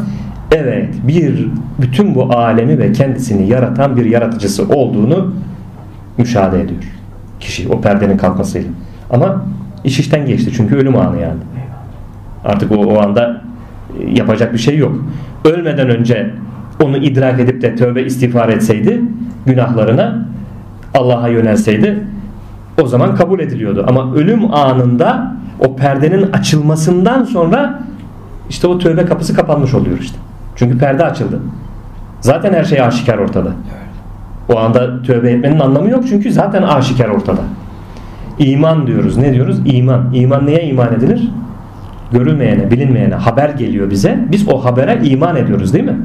evet 0.51 0.89
bir 1.07 1.47
bütün 1.81 2.15
bu 2.15 2.23
alemi 2.23 2.77
ve 2.77 2.91
kendisini 2.91 3.49
yaratan 3.49 3.97
bir 3.97 4.05
yaratıcısı 4.05 4.67
olduğunu 4.67 5.33
müşahede 6.17 6.61
ediyor. 6.61 6.83
Kişi 7.39 7.69
o 7.69 7.81
perdenin 7.81 8.17
kalkmasıyla. 8.17 8.69
Ama 9.09 9.45
iş 9.83 9.99
işten 9.99 10.25
geçti 10.25 10.51
çünkü 10.57 10.75
ölüm 10.75 10.95
anı 10.95 11.21
yani. 11.21 11.39
Artık 12.45 12.71
o, 12.71 12.75
o 12.75 13.01
anda 13.01 13.41
e, 13.99 14.11
yapacak 14.11 14.53
bir 14.53 14.57
şey 14.57 14.77
yok. 14.77 14.95
Ölmeden 15.45 15.89
önce 15.89 16.31
onu 16.83 16.97
idrak 16.97 17.39
edip 17.39 17.61
de 17.61 17.75
tövbe 17.75 18.03
istiğfar 18.03 18.49
etseydi 18.49 19.01
günahlarına 19.45 20.25
Allah'a 20.93 21.27
yönelseydi 21.27 22.03
o 22.81 22.87
zaman 22.87 23.15
kabul 23.15 23.39
ediliyordu. 23.39 23.85
Ama 23.87 24.13
ölüm 24.15 24.53
anında 24.53 25.35
o 25.59 25.75
perdenin 25.75 26.31
açılmasından 26.31 27.23
sonra 27.23 27.79
işte 28.49 28.67
o 28.67 28.77
tövbe 28.77 29.05
kapısı 29.05 29.33
kapanmış 29.35 29.73
oluyor 29.73 29.99
işte. 29.99 30.17
Çünkü 30.55 30.77
perde 30.77 31.05
açıldı. 31.05 31.39
Zaten 32.21 32.53
her 32.53 32.63
şey 32.63 32.81
aşikar 32.81 33.17
ortada. 33.17 33.51
O 34.49 34.59
anda 34.59 35.01
tövbe 35.01 35.31
etmenin 35.31 35.59
anlamı 35.59 35.89
yok 35.89 36.03
çünkü 36.09 36.31
zaten 36.31 36.63
aşikar 36.63 37.09
ortada. 37.09 37.41
İman 38.39 38.87
diyoruz. 38.87 39.17
Ne 39.17 39.33
diyoruz? 39.33 39.59
İman. 39.65 40.13
İman 40.13 40.45
neye 40.45 40.63
iman 40.63 40.93
edilir? 40.93 41.31
Görülmeyene, 42.11 42.71
bilinmeyene 42.71 43.15
haber 43.15 43.49
geliyor 43.49 43.89
bize. 43.89 44.25
Biz 44.31 44.49
o 44.49 44.65
habere 44.65 44.99
iman 45.03 45.35
ediyoruz 45.35 45.73
değil 45.73 45.85
mi? 45.85 45.97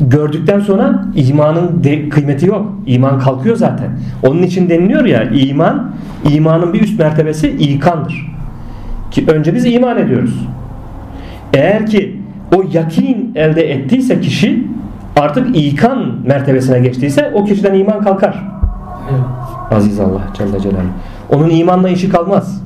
Gördükten 0.00 0.60
sonra 0.60 1.04
imanın 1.14 1.84
de, 1.84 2.08
kıymeti 2.08 2.46
yok. 2.46 2.72
İman 2.86 3.18
kalkıyor 3.18 3.56
zaten. 3.56 3.88
Onun 4.26 4.42
için 4.42 4.68
deniliyor 4.68 5.04
ya 5.04 5.22
iman, 5.22 5.90
imanın 6.30 6.72
bir 6.72 6.82
üst 6.82 6.98
mertebesi 6.98 7.48
ikandır. 7.48 8.32
Ki 9.10 9.24
önce 9.28 9.54
biz 9.54 9.66
iman 9.66 9.98
ediyoruz. 9.98 10.46
Eğer 11.54 11.86
ki 11.86 12.20
o 12.56 12.64
yakin 12.72 13.32
elde 13.34 13.72
ettiyse 13.72 14.20
kişi 14.20 14.66
artık 15.16 15.56
ikan 15.56 16.14
mertebesine 16.26 16.80
geçtiyse 16.80 17.32
o 17.34 17.44
kişiden 17.44 17.74
iman 17.74 18.04
kalkar. 18.04 18.42
Eyvallah. 19.10 19.72
Aziz 19.72 20.00
Allah 20.00 20.22
Celle 20.34 20.60
Celaluhu. 20.60 20.82
Onun 21.30 21.50
imanla 21.50 21.88
işi 21.88 22.08
kalmaz. 22.08 22.62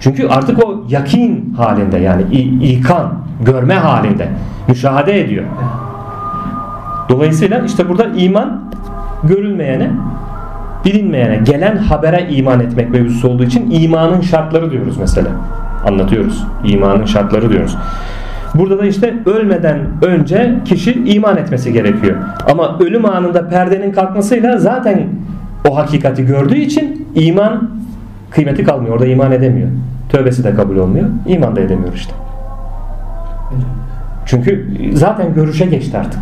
Çünkü 0.00 0.28
artık 0.28 0.64
o 0.64 0.84
yakin 0.88 1.54
halinde 1.56 1.98
yani 1.98 2.22
ikan, 2.62 3.12
görme 3.44 3.74
halinde 3.74 4.28
müşahede 4.68 5.20
ediyor. 5.20 5.44
Dolayısıyla 7.08 7.58
işte 7.58 7.88
burada 7.88 8.04
iman 8.04 8.60
görülmeyene, 9.24 9.90
bilinmeyene, 10.84 11.36
gelen 11.36 11.76
habere 11.76 12.28
iman 12.30 12.60
etmek 12.60 12.90
mevzusu 12.90 13.28
olduğu 13.28 13.44
için 13.44 13.70
imanın 13.70 14.20
şartları 14.20 14.70
diyoruz 14.70 14.96
mesela. 14.98 15.28
Anlatıyoruz. 15.86 16.44
İmanın 16.64 17.04
şartları 17.04 17.50
diyoruz. 17.50 17.76
Burada 18.54 18.78
da 18.78 18.86
işte 18.86 19.14
ölmeden 19.26 19.78
önce 20.02 20.54
kişi 20.64 20.92
iman 20.92 21.36
etmesi 21.36 21.72
gerekiyor. 21.72 22.16
Ama 22.50 22.78
ölüm 22.78 23.04
anında 23.04 23.48
perdenin 23.48 23.92
kalkmasıyla 23.92 24.58
zaten 24.58 25.06
o 25.68 25.76
hakikati 25.76 26.26
gördüğü 26.26 26.56
için 26.56 27.08
iman 27.14 27.70
kıymeti 28.30 28.64
kalmıyor. 28.64 28.94
Orada 28.94 29.06
iman 29.06 29.32
edemiyor. 29.32 29.68
Tövbesi 30.08 30.44
de 30.44 30.54
kabul 30.54 30.76
olmuyor. 30.76 31.06
İman 31.26 31.56
da 31.56 31.60
edemiyor 31.60 31.92
işte. 31.94 32.12
Çünkü 34.26 34.68
zaten 34.92 35.34
görüşe 35.34 35.66
geçti 35.66 35.98
artık. 35.98 36.20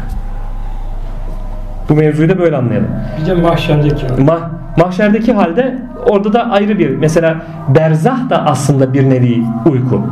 Bu 1.88 1.94
mevzuyu 1.94 2.29
da 2.29 2.38
böyle 2.38 2.57
anlayalım. 2.57 2.88
Bir 3.20 3.27
de 3.27 3.35
mahşerdeki 3.35 4.22
Ma 4.22 4.51
mahşerdeki 4.77 5.33
halde 5.33 5.79
orada 6.09 6.33
da 6.33 6.51
ayrı 6.51 6.79
bir 6.79 6.90
mesela 6.90 7.37
berzah 7.75 8.31
da 8.31 8.46
aslında 8.46 8.94
bir 8.94 9.11
nevi 9.11 9.42
uyku. 9.70 10.03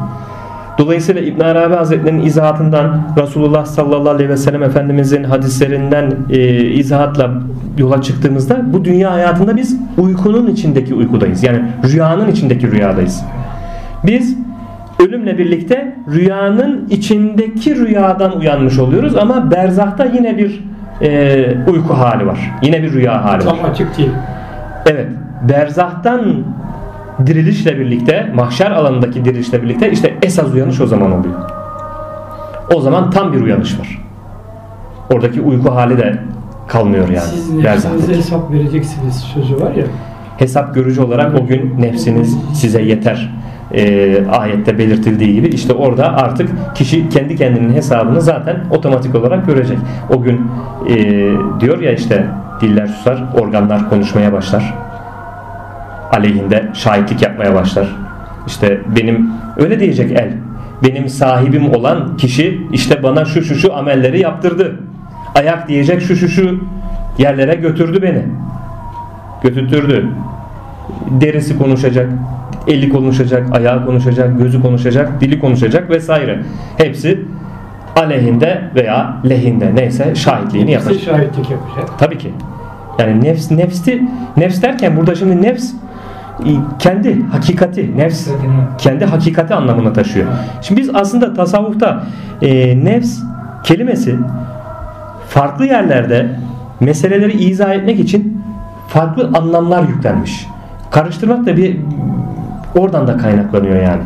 Dolayısıyla 0.78 1.20
İbn 1.22 1.40
Arabi 1.40 1.74
Hazretleri'nin 1.74 2.26
izahatından 2.26 3.00
Resulullah 3.18 3.66
sallallahu 3.66 4.10
aleyhi 4.10 4.30
ve 4.30 4.36
sellem 4.36 4.62
Efendimizin 4.62 5.24
hadislerinden 5.24 6.12
e, 6.30 6.64
izahatla 6.64 7.30
yola 7.78 8.02
çıktığımızda 8.02 8.72
bu 8.72 8.84
dünya 8.84 9.12
hayatında 9.12 9.56
biz 9.56 9.76
uykunun 9.98 10.46
içindeki 10.46 10.94
uykudayız. 10.94 11.42
Yani 11.42 11.62
rüyanın 11.92 12.30
içindeki 12.30 12.70
rüyadayız. 12.70 13.24
Biz 14.06 14.36
ölümle 15.00 15.38
birlikte 15.38 15.96
rüyanın 16.12 16.88
içindeki 16.90 17.76
rüyadan 17.76 18.38
uyanmış 18.38 18.78
oluyoruz 18.78 19.16
ama 19.16 19.50
berzahta 19.50 20.04
yine 20.04 20.38
bir 20.38 20.64
e, 21.02 21.56
uyku 21.66 21.94
hali 21.94 22.26
var. 22.26 22.52
Yine 22.62 22.82
bir 22.82 22.92
rüya 22.92 23.24
hali 23.24 23.46
var. 23.46 23.56
tam 23.62 23.70
açık 23.70 23.98
değil. 23.98 24.10
Evet. 24.86 25.08
Berzahtan 25.48 26.44
dirilişle 27.26 27.80
birlikte, 27.80 28.30
mahşer 28.34 28.70
alanındaki 28.70 29.24
dirilişle 29.24 29.62
birlikte 29.62 29.90
işte 29.90 30.14
esas 30.22 30.54
uyanış 30.54 30.80
o 30.80 30.86
zaman 30.86 31.12
oluyor. 31.12 31.34
O 32.74 32.80
zaman 32.80 33.10
tam 33.10 33.32
bir 33.32 33.40
uyanış 33.40 33.80
var. 33.80 33.98
Oradaki 35.12 35.40
uyku 35.40 35.74
hali 35.74 35.98
de 35.98 36.18
kalmıyor 36.68 37.08
yani. 37.08 37.20
Siz 37.20 37.54
nefsinize 37.54 38.16
hesap 38.16 38.52
vereceksiniz 38.52 39.14
sözü 39.16 39.60
var 39.60 39.74
ya. 39.74 39.84
Hesap 40.38 40.74
görücü 40.74 41.00
olarak 41.02 41.40
o 41.40 41.46
gün 41.46 41.74
nefsiniz 41.80 42.38
size 42.54 42.82
yeter. 42.82 43.30
Ee, 43.76 44.26
ayette 44.30 44.78
belirtildiği 44.78 45.34
gibi 45.34 45.48
işte 45.48 45.72
orada 45.72 46.16
artık 46.16 46.50
kişi 46.74 47.08
kendi 47.08 47.36
kendinin 47.36 47.74
hesabını 47.74 48.20
zaten 48.20 48.56
otomatik 48.70 49.14
olarak 49.14 49.46
görecek. 49.46 49.78
O 50.10 50.22
gün 50.22 50.50
e, 50.88 50.94
diyor 51.60 51.80
ya 51.80 51.92
işte 51.92 52.26
diller 52.60 52.86
susar, 52.86 53.24
organlar 53.40 53.90
konuşmaya 53.90 54.32
başlar. 54.32 54.74
Aleyhinde 56.12 56.70
şahitlik 56.74 57.22
yapmaya 57.22 57.54
başlar. 57.54 57.96
İşte 58.46 58.80
benim 58.96 59.30
öyle 59.56 59.80
diyecek 59.80 60.12
el. 60.12 60.32
Benim 60.84 61.08
sahibim 61.08 61.74
olan 61.74 62.16
kişi 62.16 62.60
işte 62.72 63.02
bana 63.02 63.24
şu 63.24 63.42
şu 63.42 63.54
şu 63.54 63.76
amelleri 63.76 64.20
yaptırdı. 64.20 64.80
Ayak 65.34 65.68
diyecek 65.68 66.02
şu 66.02 66.16
şu 66.16 66.28
şu 66.28 66.60
yerlere 67.18 67.54
götürdü 67.54 68.02
beni. 68.02 68.22
Götürtürdü 69.42 70.08
derisi 71.10 71.58
konuşacak, 71.58 72.08
eli 72.66 72.88
konuşacak, 72.88 73.56
ayağı 73.56 73.86
konuşacak, 73.86 74.38
gözü 74.38 74.62
konuşacak, 74.62 75.20
dili 75.20 75.40
konuşacak 75.40 75.90
vesaire. 75.90 76.42
Hepsi 76.76 77.20
aleyhinde 77.96 78.60
veya 78.74 79.16
lehinde 79.28 79.74
neyse 79.74 80.14
şahitliğini 80.14 80.72
yapacak. 80.72 81.00
şahitlik 81.00 81.50
yapacak. 81.50 81.98
Tabii 81.98 82.18
ki. 82.18 82.34
Yani 82.98 83.24
nefs 83.24 83.50
nefsti 83.50 84.02
nefs 84.36 84.62
derken 84.62 84.96
burada 84.96 85.14
şimdi 85.14 85.42
nefs 85.42 85.70
e, 86.40 86.50
kendi 86.78 87.22
hakikati, 87.22 87.98
nefs 87.98 88.28
kendi 88.78 89.04
hakikati 89.04 89.54
anlamına 89.54 89.92
taşıyor. 89.92 90.26
Şimdi 90.62 90.80
biz 90.80 90.90
aslında 90.94 91.34
tasavvufta 91.34 92.02
e, 92.42 92.84
nefs 92.84 93.18
kelimesi 93.64 94.16
farklı 95.28 95.66
yerlerde 95.66 96.30
meseleleri 96.80 97.32
izah 97.32 97.74
etmek 97.74 98.00
için 98.00 98.42
farklı 98.88 99.30
anlamlar 99.38 99.88
yüklenmiş. 99.88 100.46
Karıştırmak 100.90 101.46
da 101.46 101.56
bir 101.56 101.76
oradan 102.78 103.06
da 103.06 103.16
kaynaklanıyor 103.16 103.82
yani. 103.82 104.02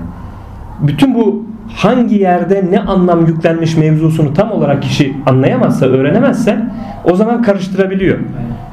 Bütün 0.81 1.15
bu 1.15 1.45
hangi 1.75 2.15
yerde 2.15 2.65
ne 2.71 2.81
anlam 2.81 3.27
yüklenmiş 3.27 3.77
mevzusunu 3.77 4.35
tam 4.35 4.53
olarak 4.53 4.83
kişi 4.83 5.17
anlayamazsa, 5.27 5.87
öğrenemezse 5.87 6.59
o 7.05 7.17
zaman 7.17 7.43
karıştırabiliyor. 7.43 8.19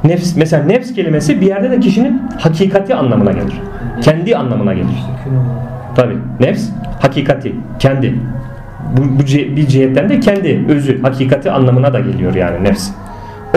Nefs 0.04 0.36
mesela 0.36 0.64
nefs 0.64 0.94
kelimesi 0.94 1.42
bir 1.42 1.48
yerde 1.48 1.72
de 1.72 1.80
kişinin 1.80 2.22
hakikati 2.40 2.96
anlamına 2.96 3.32
gelir. 3.32 3.54
Kendi 4.02 4.38
anlamına 4.38 4.74
gelir. 4.74 5.04
Tabi 5.96 6.18
nefs 6.40 6.70
hakikati, 7.00 7.56
kendi. 7.80 8.16
Bu, 8.98 9.20
bu 9.20 9.26
bir 9.56 9.68
cihetten 9.68 10.10
de 10.10 10.20
kendi 10.20 10.66
özü, 10.70 11.02
hakikati 11.02 11.52
anlamına 11.52 11.94
da 11.94 12.00
geliyor 12.00 12.36
yani 12.36 12.64
nefs. 12.64 12.90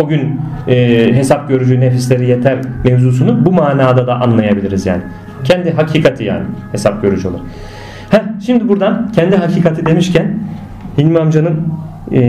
o 0.00 0.08
gün 0.08 0.40
e, 0.68 0.74
hesap 1.14 1.48
görücü 1.48 1.80
nefisleri 1.80 2.28
yeter 2.28 2.58
mevzusunu 2.84 3.46
bu 3.46 3.52
manada 3.52 4.06
da 4.06 4.20
anlayabiliriz 4.20 4.86
yani. 4.86 5.02
Kendi 5.44 5.72
hakikati 5.72 6.24
yani 6.24 6.44
hesap 6.72 7.02
görücü 7.02 7.28
olur. 7.28 7.40
Heh, 8.10 8.20
şimdi 8.46 8.68
buradan 8.68 9.12
kendi 9.12 9.36
hakikati 9.36 9.86
demişken 9.86 10.38
Hilmi 10.98 11.18
amcanın 11.18 11.68
e, 12.10 12.20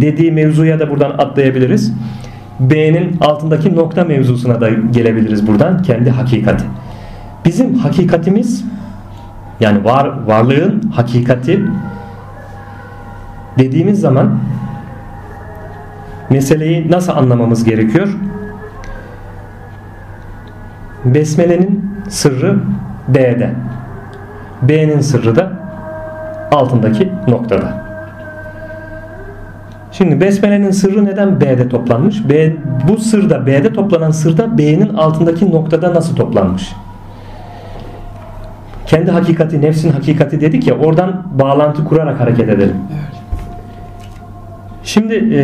dediği 0.00 0.32
mevzuya 0.32 0.80
da 0.80 0.90
buradan 0.90 1.10
atlayabiliriz. 1.10 1.92
B'nin 2.60 3.16
altındaki 3.20 3.76
nokta 3.76 4.04
mevzusuna 4.04 4.60
da 4.60 4.68
gelebiliriz 4.70 5.46
buradan. 5.46 5.82
Kendi 5.82 6.10
hakikati. 6.10 6.64
Bizim 7.44 7.74
hakikatimiz 7.74 8.64
yani 9.60 9.84
var 9.84 10.26
varlığın 10.26 10.82
hakikati 10.94 11.62
dediğimiz 13.58 14.00
zaman 14.00 14.38
meseleyi 16.30 16.90
nasıl 16.90 17.12
anlamamız 17.12 17.64
gerekiyor? 17.64 18.08
Besmele'nin 21.04 21.91
sırrı 22.08 22.58
B'de. 23.08 23.50
B'nin 24.62 25.00
sırrı 25.00 25.36
da 25.36 25.52
altındaki 26.52 27.12
noktada. 27.28 27.82
Şimdi 29.92 30.20
Besmele'nin 30.20 30.70
sırrı 30.70 31.04
neden 31.04 31.40
B'de 31.40 31.68
toplanmış? 31.68 32.28
B, 32.28 32.52
bu 32.88 32.96
sırda 32.96 33.46
B'de 33.46 33.72
toplanan 33.72 34.10
sırda 34.10 34.58
B'nin 34.58 34.94
altındaki 34.94 35.50
noktada 35.50 35.94
nasıl 35.94 36.16
toplanmış? 36.16 36.72
Kendi 38.86 39.10
hakikati, 39.10 39.62
nefsin 39.62 39.92
hakikati 39.92 40.40
dedik 40.40 40.66
ya 40.66 40.78
oradan 40.78 41.22
bağlantı 41.38 41.84
kurarak 41.84 42.20
hareket 42.20 42.48
edelim. 42.48 42.76
Şimdi 44.84 45.14
e, 45.34 45.42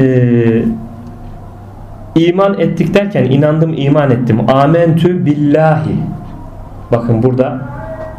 iman 2.29 2.61
ettik 2.61 2.94
derken 2.94 3.25
inandım 3.25 3.75
iman 3.77 4.11
ettim. 4.11 4.51
Amentü 4.51 5.27
billahi. 5.27 5.97
Bakın 6.92 7.22
burada 7.22 7.59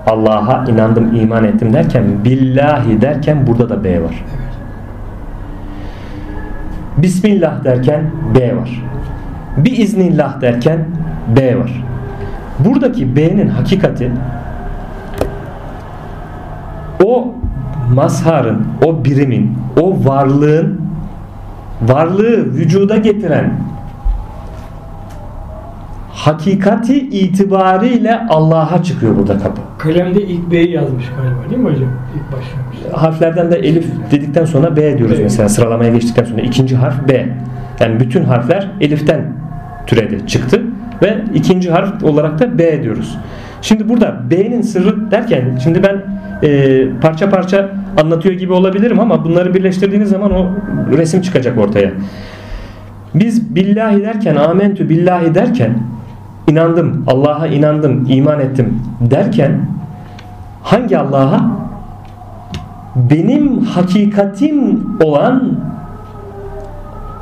Allah'a 0.07 0.65
inandım 0.65 1.15
iman 1.15 1.43
ettim 1.43 1.73
derken 1.73 2.03
billahi 2.25 3.01
derken 3.01 3.47
burada 3.47 3.69
da 3.69 3.83
B 3.83 4.03
var. 4.03 4.25
Bismillah 6.97 7.63
derken 7.63 8.11
B 8.35 8.57
var. 8.57 8.83
Bir 9.57 9.77
iznillah 9.77 10.41
derken 10.41 10.85
B 11.35 11.59
var. 11.59 11.83
Buradaki 12.59 13.15
B'nin 13.15 13.47
hakikati 13.47 14.11
o 17.03 17.35
mazharın, 17.95 18.67
o 18.85 19.05
birimin, 19.05 19.57
o 19.81 20.05
varlığın 20.05 20.81
varlığı 21.81 22.53
vücuda 22.53 22.97
getiren 22.97 23.51
hakikati 26.19 26.97
itibariyle 26.99 28.19
Allah'a 28.29 28.83
çıkıyor 28.83 29.17
burada 29.17 29.37
kapı. 29.37 29.61
Kalemde 29.77 30.21
ilk 30.21 30.51
B'yi 30.51 30.71
yazmış 30.71 31.05
galiba 31.17 31.49
değil 31.49 31.61
mi 31.61 31.69
hocam? 31.69 31.89
İlk 32.15 32.27
başlamış. 32.27 32.77
Harflerden 32.93 33.51
de 33.51 33.55
elif 33.55 33.85
dedikten 34.11 34.45
sonra 34.45 34.75
B 34.75 34.97
diyoruz 34.97 35.15
Evet. 35.15 35.23
mesela 35.23 35.49
sıralamaya 35.49 35.91
geçtikten 35.91 36.23
sonra 36.23 36.41
ikinci 36.41 36.75
harf 36.75 37.07
B. 37.07 37.29
Yani 37.79 37.99
bütün 37.99 38.23
harfler 38.23 38.71
eliften 38.81 39.33
türedi 39.87 40.27
çıktı 40.27 40.61
ve 41.01 41.17
ikinci 41.33 41.71
harf 41.71 42.03
olarak 42.03 42.39
da 42.39 42.57
B 42.57 42.83
diyoruz. 42.83 43.17
Şimdi 43.61 43.89
burada 43.89 44.21
B'nin 44.31 44.61
sırrı 44.61 45.11
derken 45.11 45.59
şimdi 45.63 45.83
ben 45.83 46.01
e, 46.47 46.85
parça 47.01 47.29
parça 47.29 47.69
anlatıyor 48.01 48.35
gibi 48.35 48.53
olabilirim 48.53 48.99
ama 48.99 49.25
bunları 49.25 49.53
birleştirdiğiniz 49.53 50.09
zaman 50.09 50.31
o 50.31 50.47
resim 50.97 51.21
çıkacak 51.21 51.57
ortaya. 51.57 51.91
Biz 53.15 53.55
billahi 53.55 54.01
derken 54.01 54.35
amentü 54.35 54.89
billahi 54.89 55.35
derken 55.35 55.73
inandım 56.49 57.03
Allah'a 57.07 57.47
inandım 57.47 58.05
iman 58.09 58.39
ettim 58.39 58.81
derken 59.11 59.61
hangi 60.63 60.97
Allah'a 60.97 61.41
benim 62.95 63.65
hakikatim 63.65 64.83
olan 65.03 65.51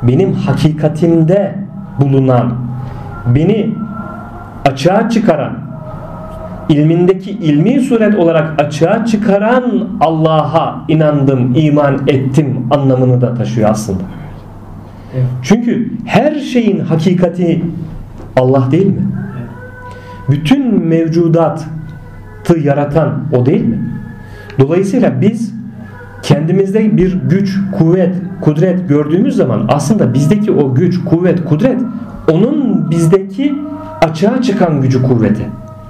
benim 0.02 0.32
hakikatimde 0.32 1.54
bulunan 2.00 2.52
beni 3.34 3.74
açığa 4.64 5.08
çıkaran 5.10 5.52
ilmindeki 6.68 7.30
ilmi 7.30 7.80
suret 7.80 8.14
olarak 8.14 8.60
açığa 8.60 9.04
çıkaran 9.04 9.88
Allah'a 10.00 10.84
inandım, 10.88 11.54
iman 11.54 12.00
ettim 12.06 12.66
anlamını 12.70 13.20
da 13.20 13.34
taşıyor 13.34 13.70
aslında. 13.70 14.02
Evet. 15.14 15.26
Çünkü 15.42 15.92
her 16.04 16.34
şeyin 16.34 16.80
hakikati 16.80 17.62
Allah 18.38 18.68
değil 18.70 18.86
mi? 18.86 19.02
Bütün 20.30 20.84
mevcudatı 20.84 21.64
yaratan 22.62 23.24
o 23.32 23.46
değil 23.46 23.64
mi? 23.64 23.78
Dolayısıyla 24.58 25.20
biz 25.20 25.54
kendimizde 26.22 26.96
bir 26.96 27.18
güç, 27.30 27.58
kuvvet, 27.78 28.14
kudret 28.40 28.88
gördüğümüz 28.88 29.36
zaman 29.36 29.66
aslında 29.68 30.14
bizdeki 30.14 30.52
o 30.52 30.74
güç, 30.74 31.04
kuvvet, 31.04 31.44
kudret 31.44 31.80
onun 32.32 32.90
bizdeki 32.90 33.54
açığa 34.02 34.42
çıkan 34.42 34.80
gücü, 34.80 35.02
kuvveti. 35.02 35.42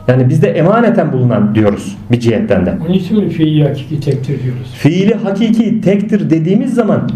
Yani 0.09 0.29
bizde 0.29 0.49
emaneten 0.49 1.13
bulunan 1.13 1.55
diyoruz 1.55 1.97
bir 2.11 2.21
cihetten 2.21 2.67
de. 2.67 2.75
Onun 2.87 2.95
için 2.95 3.25
mi 3.25 3.29
fiili 3.31 3.69
hakiki 3.69 4.01
tektir 4.01 4.43
diyoruz? 4.43 4.75
Fiili 4.75 5.15
hakiki 5.15 5.81
tektir 5.81 6.31
dediğimiz 6.31 6.75
zaman 6.75 7.11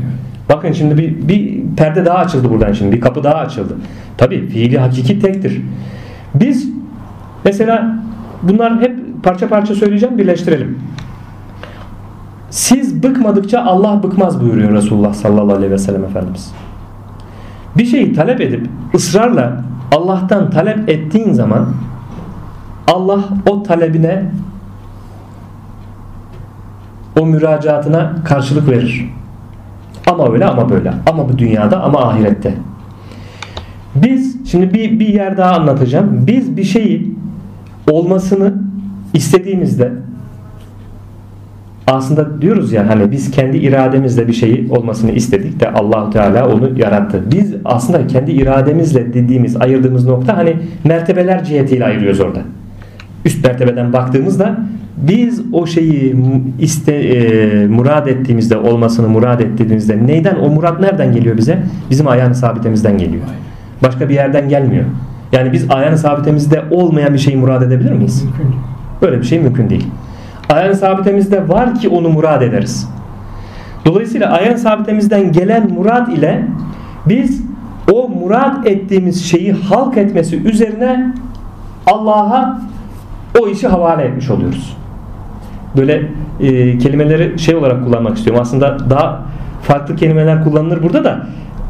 bakın 0.48 0.72
şimdi 0.72 0.98
bir, 0.98 1.28
bir 1.28 1.62
perde 1.76 2.04
daha 2.04 2.18
açıldı 2.18 2.50
buradan 2.50 2.72
şimdi 2.72 2.96
bir 2.96 3.00
kapı 3.00 3.24
daha 3.24 3.34
açıldı. 3.34 3.76
Tabi 4.18 4.48
fiili 4.48 4.78
hakiki 4.78 5.18
tektir. 5.18 5.62
Biz 6.34 6.68
mesela 7.44 7.96
bunlar 8.42 8.80
hep 8.80 8.98
parça 9.22 9.48
parça 9.48 9.74
söyleyeceğim 9.74 10.18
birleştirelim. 10.18 10.78
Siz 12.50 13.02
bıkmadıkça 13.02 13.64
Allah 13.64 14.02
bıkmaz 14.02 14.40
buyuruyor 14.40 14.72
Resulullah 14.72 15.14
sallallahu 15.14 15.56
aleyhi 15.56 15.72
ve 15.72 15.78
sellem 15.78 16.04
Efendimiz. 16.04 16.52
Bir 17.76 17.84
şeyi 17.84 18.12
talep 18.12 18.40
edip 18.40 18.66
ısrarla 18.94 19.64
Allah'tan 19.92 20.50
talep 20.50 20.88
ettiğin 20.88 21.32
zaman 21.32 21.68
Allah 22.86 23.20
o 23.48 23.62
talebine 23.62 24.24
o 27.20 27.26
müracaatına 27.26 28.14
karşılık 28.24 28.68
verir. 28.68 29.10
Ama 30.06 30.32
öyle 30.32 30.44
ama 30.44 30.70
böyle. 30.70 30.92
Ama 31.10 31.28
bu 31.28 31.38
dünyada 31.38 31.82
ama 31.82 31.98
ahirette. 31.98 32.54
Biz 33.94 34.50
şimdi 34.50 34.74
bir, 34.74 35.00
bir 35.00 35.08
yer 35.08 35.36
daha 35.36 35.54
anlatacağım. 35.54 36.24
Biz 36.26 36.56
bir 36.56 36.64
şeyi 36.64 37.14
olmasını 37.90 38.54
istediğimizde 39.14 39.92
aslında 41.86 42.42
diyoruz 42.42 42.72
ya 42.72 42.88
hani 42.88 43.10
biz 43.10 43.30
kendi 43.30 43.56
irademizle 43.56 44.28
bir 44.28 44.32
şeyi 44.32 44.66
olmasını 44.70 45.10
istedik 45.10 45.60
de 45.60 45.70
Allahu 45.70 46.10
Teala 46.10 46.48
onu 46.48 46.78
yarattı. 46.78 47.22
Biz 47.32 47.54
aslında 47.64 48.06
kendi 48.06 48.32
irademizle 48.32 49.14
dediğimiz 49.14 49.56
ayırdığımız 49.56 50.06
nokta 50.06 50.36
hani 50.36 50.56
mertebeler 50.84 51.44
cihetiyle 51.44 51.84
ayırıyoruz 51.84 52.20
orada. 52.20 52.40
Üst 53.24 53.46
mertebeden 53.46 53.92
baktığımızda 53.92 54.56
biz 55.08 55.42
o 55.52 55.66
şeyi 55.66 56.16
iste 56.58 56.92
e, 56.92 57.66
murad 57.66 58.06
ettiğimizde 58.06 58.56
olmasını 58.56 59.08
murad 59.08 59.40
ettiğimizde 59.40 60.06
neyden 60.06 60.36
o 60.36 60.48
murat 60.48 60.80
nereden 60.80 61.12
geliyor 61.12 61.36
bize? 61.36 61.58
Bizim 61.90 62.08
ayağını 62.08 62.34
sabitemizden 62.34 62.98
geliyor. 62.98 63.22
Başka 63.82 64.08
bir 64.08 64.14
yerden 64.14 64.48
gelmiyor. 64.48 64.84
Yani 65.32 65.52
biz 65.52 65.70
ayağını 65.70 65.98
sabitemizde 65.98 66.62
olmayan 66.70 67.14
bir 67.14 67.18
şeyi 67.18 67.36
murad 67.36 67.62
edebilir 67.62 67.92
miyiz? 67.92 68.24
Böyle 69.02 69.18
bir 69.18 69.24
şey 69.24 69.40
mümkün 69.40 69.70
değil. 69.70 69.86
Ayağın 70.48 70.72
sabitemizde 70.72 71.48
var 71.48 71.74
ki 71.74 71.88
onu 71.88 72.08
murad 72.08 72.42
ederiz. 72.42 72.88
Dolayısıyla 73.84 74.30
ayağın 74.30 74.56
sabitemizden 74.56 75.32
gelen 75.32 75.72
murad 75.72 76.08
ile 76.08 76.46
biz 77.06 77.42
o 77.92 78.08
murad 78.08 78.66
ettiğimiz 78.66 79.24
şeyi 79.24 79.52
halk 79.52 79.96
etmesi 79.96 80.36
üzerine 80.36 81.14
Allah'a 81.86 82.62
o 83.40 83.48
işi 83.48 83.68
havale 83.68 84.02
etmiş 84.02 84.30
oluyoruz. 84.30 84.76
Böyle 85.76 86.02
e, 86.40 86.78
kelimeleri 86.78 87.38
şey 87.38 87.54
olarak 87.54 87.84
kullanmak 87.84 88.16
istiyorum. 88.16 88.42
Aslında 88.42 88.90
daha 88.90 89.22
farklı 89.62 89.96
kelimeler 89.96 90.44
kullanılır 90.44 90.82
burada 90.82 91.04
da 91.04 91.26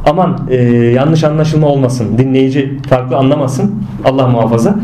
aman 0.07 0.39
e, 0.51 0.57
yanlış 0.75 1.25
anlaşılma 1.25 1.67
olmasın. 1.67 2.19
Dinleyici 2.19 2.79
farklı 2.89 3.17
anlamasın. 3.17 3.85
Allah 4.05 4.27
muhafaza. 4.27 4.75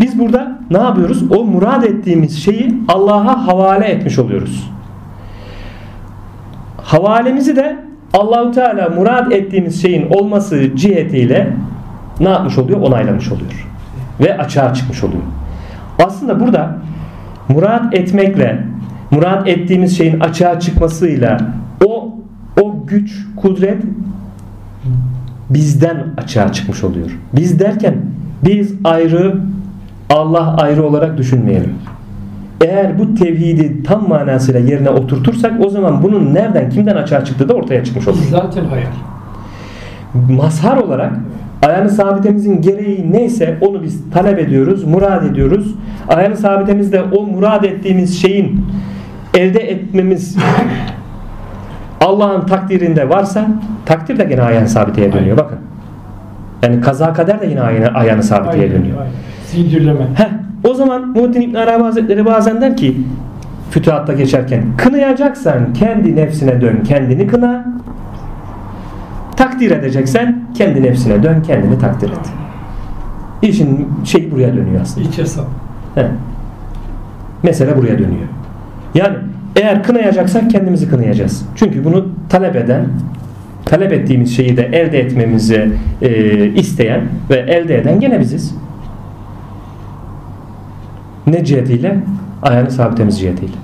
Biz 0.00 0.18
burada 0.18 0.58
ne 0.70 0.78
yapıyoruz? 0.78 1.32
O 1.32 1.44
murad 1.44 1.82
ettiğimiz 1.82 2.44
şeyi 2.44 2.74
Allah'a 2.88 3.46
havale 3.46 3.84
etmiş 3.84 4.18
oluyoruz. 4.18 4.70
Havalemizi 6.76 7.56
de 7.56 7.84
Allahu 8.14 8.52
Teala 8.52 8.88
murad 8.88 9.30
ettiğimiz 9.30 9.82
şeyin 9.82 10.10
olması 10.10 10.76
cihetiyle 10.76 11.52
ne 12.20 12.28
yapmış 12.28 12.58
oluyor? 12.58 12.80
Onaylamış 12.80 13.32
oluyor. 13.32 13.68
Ve 14.20 14.38
açığa 14.38 14.74
çıkmış 14.74 15.04
oluyor. 15.04 15.22
Aslında 16.04 16.40
burada 16.40 16.78
murad 17.48 17.92
etmekle 17.92 18.64
murad 19.10 19.46
ettiğimiz 19.46 19.96
şeyin 19.98 20.20
açığa 20.20 20.60
çıkmasıyla 20.60 21.40
o 21.86 22.14
o 22.62 22.86
güç, 22.86 23.26
kudret 23.36 23.82
bizden 25.50 26.06
açığa 26.16 26.52
çıkmış 26.52 26.84
oluyor. 26.84 27.18
Biz 27.32 27.60
derken 27.60 27.94
biz 28.44 28.74
ayrı 28.84 29.40
Allah 30.10 30.56
ayrı 30.56 30.86
olarak 30.86 31.18
düşünmeyelim. 31.18 31.74
Eğer 32.60 32.98
bu 32.98 33.14
tevhidi 33.14 33.82
tam 33.82 34.08
manasıyla 34.08 34.60
yerine 34.60 34.90
oturtursak 34.90 35.52
o 35.64 35.68
zaman 35.68 36.02
bunun 36.02 36.34
nereden 36.34 36.70
kimden 36.70 36.96
açığa 36.96 37.24
çıktığı 37.24 37.48
da 37.48 37.54
ortaya 37.54 37.84
çıkmış 37.84 38.08
olur. 38.08 38.18
Zaten 38.30 38.64
hayal. 38.64 38.86
Mazhar 40.30 40.76
olarak 40.76 41.12
ayağını 41.66 41.90
sabitemizin 41.90 42.62
gereği 42.62 43.12
neyse 43.12 43.58
onu 43.60 43.82
biz 43.82 44.10
talep 44.10 44.38
ediyoruz, 44.38 44.84
murad 44.84 45.26
ediyoruz. 45.26 45.74
Ayağını 46.08 46.36
sabitemizde 46.36 47.02
o 47.02 47.26
murad 47.26 47.64
ettiğimiz 47.64 48.22
şeyin 48.22 48.66
elde 49.34 49.60
etmemiz 49.60 50.36
Allah'ın 52.00 52.46
takdirinde 52.46 53.08
varsa 53.08 53.46
takdir 53.86 54.18
de 54.18 54.26
yine 54.30 54.42
ayağını 54.42 54.68
sabiteye 54.68 55.12
dönüyor. 55.12 55.36
Bakın. 55.36 55.58
Yani 56.62 56.80
kaza 56.80 57.12
kader 57.12 57.40
de 57.40 57.46
yine 57.46 57.60
ayağını, 57.60 57.98
ayağını 57.98 58.22
sabiteye 58.22 58.70
dönüyor. 58.72 58.96
Zincirleme. 59.46 60.04
Heh, 60.14 60.28
o 60.70 60.74
zaman 60.74 61.08
Muhittin 61.08 61.40
İbn 61.40 61.54
Arabi 61.54 61.82
Hazretleri 61.82 62.24
bazen 62.24 62.60
der 62.60 62.76
ki 62.76 62.96
fütuhatta 63.70 64.12
geçerken 64.12 64.64
kınayacaksan 64.76 65.72
kendi 65.72 66.16
nefsine 66.16 66.60
dön 66.60 66.82
kendini 66.88 67.26
kına 67.26 67.64
takdir 69.36 69.70
edeceksen 69.70 70.40
kendi 70.54 70.82
nefsine 70.82 71.22
dön 71.22 71.42
kendini 71.42 71.78
takdir 71.78 72.10
et. 72.10 72.30
İşin 73.42 73.88
şeyi 74.04 74.30
buraya 74.30 74.56
dönüyor 74.56 74.82
aslında. 74.82 75.08
İç 75.08 75.18
hesap. 75.18 75.46
He. 75.94 76.06
Mesele 77.42 77.76
buraya 77.76 77.98
dönüyor. 77.98 78.28
Yani 78.94 79.16
eğer 79.56 79.82
kınayacaksak 79.82 80.50
kendimizi 80.50 80.90
kınayacağız. 80.90 81.48
Çünkü 81.56 81.84
bunu 81.84 82.08
talep 82.28 82.56
eden, 82.56 82.86
talep 83.64 83.92
ettiğimiz 83.92 84.36
şeyi 84.36 84.56
de 84.56 84.62
elde 84.62 85.00
etmemizi 85.00 85.72
e, 86.02 86.46
isteyen 86.46 87.00
ve 87.30 87.34
elde 87.34 87.78
eden 87.78 88.00
gene 88.00 88.20
biziz. 88.20 88.54
Ne 91.26 91.44
cihetiyle? 91.44 91.96
Ayağını 92.42 92.70
sabitemiz 92.70 93.20
cihetiyle. 93.20 93.56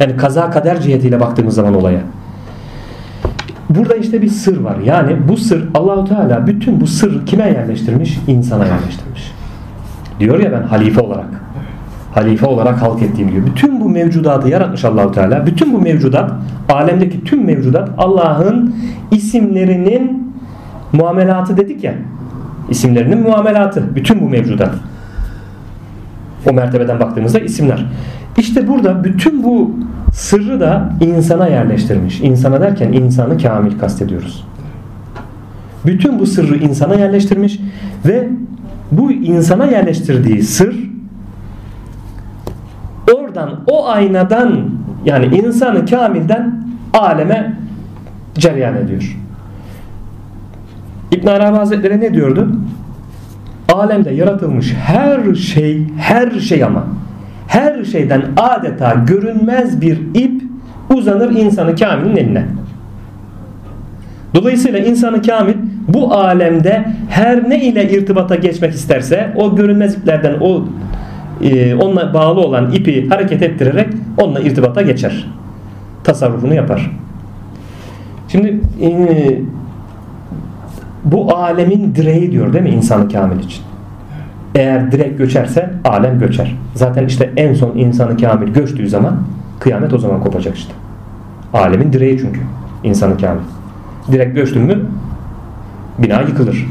Yani 0.00 0.16
kaza 0.16 0.50
kader 0.50 0.80
cihetiyle 0.80 1.20
baktığımız 1.20 1.54
zaman 1.54 1.74
olaya. 1.74 2.00
Burada 3.70 3.94
işte 3.94 4.22
bir 4.22 4.28
sır 4.28 4.60
var. 4.60 4.76
Yani 4.84 5.16
bu 5.28 5.36
sır 5.36 5.68
Allahu 5.74 6.04
Teala 6.04 6.46
bütün 6.46 6.80
bu 6.80 6.86
sırrı 6.86 7.24
kime 7.24 7.44
yerleştirmiş? 7.44 8.18
İnsana 8.28 8.66
yerleştirmiş. 8.66 9.32
Diyor 10.20 10.38
ya 10.38 10.52
ben 10.52 10.62
halife 10.62 11.00
olarak. 11.00 11.42
Halife 12.14 12.46
olarak 12.46 12.82
halk 12.82 13.02
ettiğim 13.02 13.32
diyor. 13.32 13.46
Bütün 13.46 13.80
bu 13.80 13.88
mevcudatı 13.88 14.48
yaratmış 14.48 14.84
Allahu 14.84 15.12
Teala. 15.12 15.46
Bütün 15.46 15.72
bu 15.72 15.78
mevcudat, 15.78 16.32
alemdeki 16.68 17.24
tüm 17.24 17.44
mevcudat 17.44 17.88
Allah'ın 17.98 18.74
isimlerinin 19.10 20.32
muamelatı 20.92 21.56
dedik 21.56 21.84
ya. 21.84 21.94
İsimlerinin 22.70 23.22
muamelatı. 23.22 23.96
Bütün 23.96 24.20
bu 24.20 24.28
mevcudat. 24.28 24.74
O 26.50 26.52
mertebeden 26.52 27.00
baktığımızda 27.00 27.38
isimler. 27.38 27.86
İşte 28.38 28.68
burada 28.68 29.04
bütün 29.04 29.44
bu 29.44 29.70
sırrı 30.12 30.60
da 30.60 30.92
insana 31.00 31.46
yerleştirmiş. 31.46 32.20
İnsana 32.20 32.60
derken 32.60 32.92
insanı 32.92 33.38
kamil 33.38 33.78
kastediyoruz. 33.78 34.44
Bütün 35.86 36.18
bu 36.18 36.26
sırrı 36.26 36.56
insana 36.56 36.94
yerleştirmiş 36.94 37.60
ve 38.06 38.28
bu 38.92 39.12
insana 39.12 39.66
yerleştirdiği 39.66 40.42
sır 40.42 40.90
oradan 43.14 43.60
o 43.66 43.88
aynadan 43.88 44.70
yani 45.04 45.36
insanı 45.36 45.86
kamilden 45.86 46.64
aleme 46.94 47.56
cereyan 48.34 48.76
ediyor. 48.76 49.16
İbn 51.12 51.26
Arabi 51.26 51.56
Hazretleri 51.56 52.00
ne 52.00 52.14
diyordu? 52.14 52.48
Alemde 53.72 54.10
yaratılmış 54.10 54.74
her 54.74 55.34
şey, 55.34 55.88
her 55.98 56.30
şey 56.30 56.64
ama 56.64 56.84
her 57.50 57.84
şeyden 57.84 58.22
adeta 58.36 58.94
görünmez 59.06 59.80
bir 59.80 59.98
ip 60.14 60.42
uzanır 60.94 61.30
insanı 61.30 61.76
kamilin 61.76 62.16
eline. 62.16 62.44
Dolayısıyla 64.34 64.78
insanı 64.78 65.22
kamil 65.22 65.54
bu 65.88 66.14
alemde 66.14 66.84
her 67.08 67.50
ne 67.50 67.64
ile 67.64 67.90
irtibata 67.90 68.34
geçmek 68.34 68.74
isterse 68.74 69.32
o 69.36 69.56
görünmez 69.56 69.94
iplerden 69.94 70.34
o 70.40 70.64
e, 71.42 71.74
onunla 71.74 72.14
bağlı 72.14 72.40
olan 72.40 72.72
ipi 72.72 73.08
hareket 73.08 73.42
ettirerek 73.42 73.88
onunla 74.18 74.40
irtibata 74.40 74.82
geçer. 74.82 75.26
Tasarrufunu 76.04 76.54
yapar. 76.54 76.90
Şimdi 78.28 78.60
e, 78.82 78.90
bu 81.04 81.36
alemin 81.36 81.94
direği 81.94 82.32
diyor 82.32 82.52
değil 82.52 82.64
mi 82.64 82.70
insanı 82.70 83.08
kamil 83.08 83.44
için? 83.44 83.69
Eğer 84.54 84.92
direk 84.92 85.18
göçerse 85.18 85.70
alem 85.84 86.18
göçer. 86.18 86.56
Zaten 86.74 87.06
işte 87.06 87.30
en 87.36 87.54
son 87.54 87.76
insanı 87.76 88.16
kamil 88.16 88.52
göçtüğü 88.52 88.88
zaman 88.88 89.16
kıyamet 89.60 89.92
o 89.92 89.98
zaman 89.98 90.20
kopacak 90.20 90.56
işte. 90.56 90.72
Alemin 91.52 91.92
direği 91.92 92.18
çünkü 92.18 92.40
insanı 92.84 93.18
kamil. 93.18 93.40
Direkt 94.12 94.34
göçtün 94.34 94.62
mü 94.62 94.78
bina 95.98 96.20
yıkılır. 96.20 96.66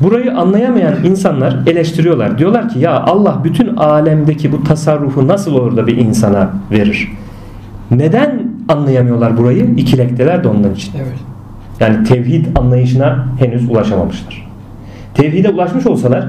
Burayı 0.00 0.36
anlayamayan 0.36 1.04
insanlar 1.04 1.58
eleştiriyorlar. 1.66 2.38
Diyorlar 2.38 2.68
ki 2.68 2.78
ya 2.78 3.00
Allah 3.00 3.40
bütün 3.44 3.76
alemdeki 3.76 4.52
bu 4.52 4.64
tasarrufu 4.64 5.28
nasıl 5.28 5.54
olur 5.54 5.76
da 5.76 5.86
bir 5.86 5.96
insana 5.96 6.50
verir? 6.70 7.12
Neden 7.90 8.42
anlayamıyorlar 8.68 9.36
burayı? 9.36 9.74
İkilekteler 9.76 10.44
de 10.44 10.48
ondan 10.48 10.74
için. 10.74 10.92
Evet. 10.96 11.18
Yani 11.80 12.04
tevhid 12.04 12.46
anlayışına 12.56 13.26
henüz 13.38 13.70
ulaşamamışlar. 13.70 14.53
Tevhide 15.14 15.48
ulaşmış 15.48 15.86
olsalar 15.86 16.24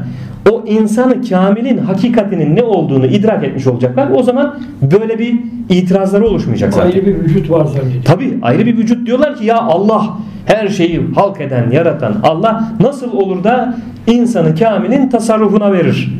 o 0.52 0.64
insanı 0.68 1.22
kamilin 1.30 1.78
hakikatinin 1.78 2.56
ne 2.56 2.64
olduğunu 2.64 3.06
idrak 3.06 3.44
etmiş 3.44 3.68
olacaklar. 3.68 4.08
O 4.16 4.24
zaman 4.24 4.60
böyle 4.82 5.20
bir 5.20 5.40
itirazları 5.70 6.28
oluşmayacak 6.28 6.74
zaten. 6.74 6.88
Ayrı 6.88 7.06
bir 7.06 7.16
vücut 7.16 7.52
var 7.52 7.66
zannediyor. 7.66 8.04
Tabi 8.04 8.38
ayrı 8.42 8.66
bir 8.66 8.78
vücut 8.78 9.08
diyorlar 9.08 9.36
ki 9.36 9.46
ya 9.46 9.62
Allah 9.62 10.18
her 10.46 10.68
şeyi 10.68 11.02
halk 11.16 11.42
eden, 11.42 11.72
yaratan 11.72 12.16
Allah 12.24 12.72
nasıl 12.80 13.12
olur 13.12 13.44
da 13.44 13.78
insanı 14.08 14.56
kamilin 14.56 15.10
tasarrufuna 15.10 15.74
verir? 15.74 16.20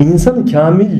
İnsanı 0.00 0.52
kamil 0.52 0.90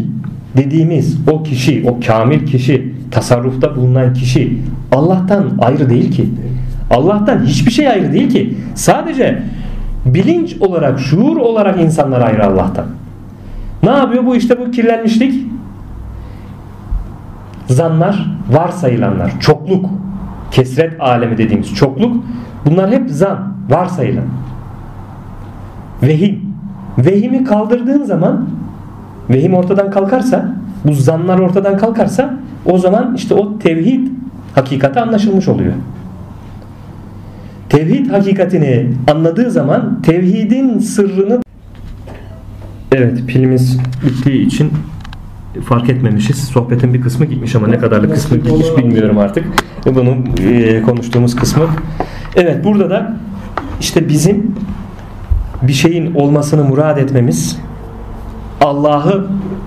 dediğimiz 0.56 1.18
o 1.30 1.42
kişi, 1.42 1.84
o 1.90 2.00
kamil 2.06 2.46
kişi, 2.46 2.94
tasarrufta 3.10 3.76
bulunan 3.76 4.14
kişi 4.14 4.58
Allah'tan 4.92 5.44
ayrı 5.60 5.90
değil 5.90 6.12
ki. 6.12 6.28
Allah'tan 6.90 7.44
hiçbir 7.44 7.70
şey 7.70 7.88
ayrı 7.88 8.12
değil 8.12 8.30
ki. 8.30 8.54
Sadece 8.74 9.42
bilinç 10.14 10.56
olarak, 10.60 11.00
şuur 11.00 11.36
olarak 11.36 11.80
insanlar 11.80 12.20
ayrı 12.20 12.46
Allah'tan. 12.46 12.86
Ne 13.82 13.90
yapıyor 13.90 14.26
bu 14.26 14.36
işte 14.36 14.60
bu 14.60 14.70
kirlenmişlik? 14.70 15.46
Zanlar, 17.66 18.30
varsayılanlar, 18.50 19.40
çokluk, 19.40 19.90
kesret 20.50 21.00
alemi 21.00 21.38
dediğimiz 21.38 21.74
çokluk 21.74 22.24
bunlar 22.66 22.90
hep 22.90 23.10
zan, 23.10 23.38
varsayılan. 23.68 24.24
Vehim. 26.02 26.48
Vehimi 26.98 27.44
kaldırdığın 27.44 28.04
zaman 28.04 28.48
vehim 29.30 29.54
ortadan 29.54 29.90
kalkarsa 29.90 30.52
bu 30.84 30.92
zanlar 30.92 31.38
ortadan 31.38 31.78
kalkarsa 31.78 32.34
o 32.66 32.78
zaman 32.78 33.14
işte 33.14 33.34
o 33.34 33.58
tevhid 33.58 34.08
hakikati 34.54 35.00
anlaşılmış 35.00 35.48
oluyor. 35.48 35.72
Tevhid 37.68 38.10
hakikatini 38.10 38.86
anladığı 39.10 39.50
zaman 39.50 40.02
tevhidin 40.02 40.78
sırrını 40.78 41.40
Evet 42.92 43.18
pilimiz 43.26 43.78
bittiği 44.06 44.46
için 44.46 44.72
fark 45.64 45.90
etmemişiz. 45.90 46.36
Sohbetin 46.36 46.94
bir 46.94 47.00
kısmı 47.00 47.26
gitmiş 47.26 47.54
ama 47.54 47.66
ne 47.66 47.78
kadarlık 47.78 48.14
kısmı 48.14 48.36
gitmiş 48.36 48.66
bilmiyorum 48.78 49.18
artık. 49.18 49.44
Bunu 49.94 50.16
e, 50.50 50.82
konuştuğumuz 50.82 51.36
kısmı. 51.36 51.64
Evet 52.36 52.64
burada 52.64 52.90
da 52.90 53.16
işte 53.80 54.08
bizim 54.08 54.54
bir 55.62 55.72
şeyin 55.72 56.14
olmasını 56.14 56.64
murad 56.64 56.96
etmemiz 56.96 57.58
Allah'ı 58.60 59.26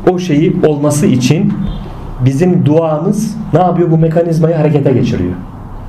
o 0.10 0.20
şeyi 0.20 0.56
olması 0.66 1.06
için 1.06 1.54
bizim 2.26 2.66
duamız 2.66 3.38
ne 3.54 3.60
yapıyor? 3.60 3.91
Bu 3.91 3.97
mekanizmayı 3.97 4.56
harekete 4.56 4.91
geçiriyor. 4.91 5.34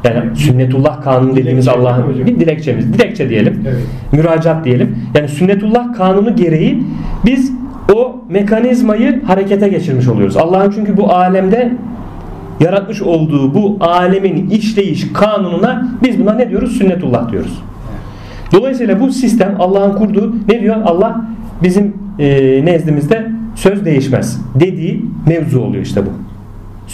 Yani 0.05 0.36
sünnetullah 0.36 1.03
kanunu 1.03 1.36
dediğimiz 1.36 1.68
Allah'ın 1.68 2.26
bir 2.26 2.40
dilekçemiz. 2.40 2.92
Dilekçe 2.92 3.28
diyelim. 3.28 3.64
Evet. 3.68 3.82
Müracaat 4.12 4.64
diyelim. 4.64 4.96
Yani 5.14 5.28
sünnetullah 5.28 5.94
kanunu 5.94 6.36
gereği 6.36 6.82
biz 7.26 7.53
o 7.94 8.24
mekanizmayı 8.28 9.24
harekete 9.24 9.68
geçirmiş 9.68 10.09
oluyoruz. 10.09 10.36
Allah'ın 10.36 10.70
çünkü 10.70 10.96
bu 10.96 11.12
alemde 11.12 11.72
yaratmış 12.61 13.03
olduğu 13.03 13.55
bu 13.55 13.76
alemin 13.80 14.50
işleyiş 14.50 15.12
kanununa 15.12 15.88
biz 16.03 16.20
buna 16.20 16.34
ne 16.34 16.50
diyoruz? 16.50 16.78
Sünnetullah 16.78 17.32
diyoruz. 17.32 17.62
Dolayısıyla 18.53 19.00
bu 19.00 19.12
sistem 19.12 19.57
Allah'ın 19.59 19.92
kurduğu 19.92 20.34
ne 20.48 20.61
diyor? 20.61 20.76
Allah 20.84 21.20
bizim 21.62 21.96
e, 22.18 22.64
nezdimizde 22.64 23.30
söz 23.55 23.84
değişmez 23.84 24.40
dediği 24.61 25.05
mevzu 25.26 25.61
oluyor 25.61 25.84
işte 25.84 26.07
bu. 26.07 26.32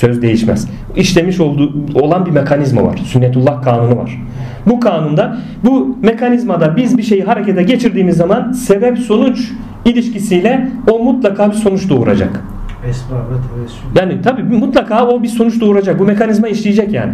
Söz 0.01 0.23
değişmez. 0.23 0.69
İşlemiş 0.97 1.41
olduğu 1.41 1.73
olan 1.95 2.27
bir 2.27 2.31
mekanizma 2.31 2.85
var. 2.85 2.97
Sünnetullah 3.05 3.63
kanunu 3.63 3.97
var. 3.97 4.23
Bu 4.67 4.81
kanunda 4.81 5.39
bu 5.65 5.97
mekanizmada 6.03 6.77
biz 6.77 6.99
bir 6.99 7.03
şeyi 7.03 7.25
harekete 7.25 7.63
geçirdiğimiz 7.63 8.17
zaman 8.17 8.53
sebep 8.53 8.99
sonuç 8.99 9.51
ilişkisiyle 9.85 10.69
o 10.91 10.99
mutlaka 10.99 11.51
bir 11.51 11.57
sonuç 11.57 11.91
doğuracak. 11.91 12.41
Yani 13.97 14.23
tabii 14.23 14.43
mutlaka 14.43 15.07
o 15.07 15.23
bir 15.23 15.29
sonuç 15.29 15.61
doğuracak. 15.61 15.99
Bu 15.99 16.05
mekanizma 16.05 16.49
işleyecek 16.49 16.93
yani. 16.93 17.13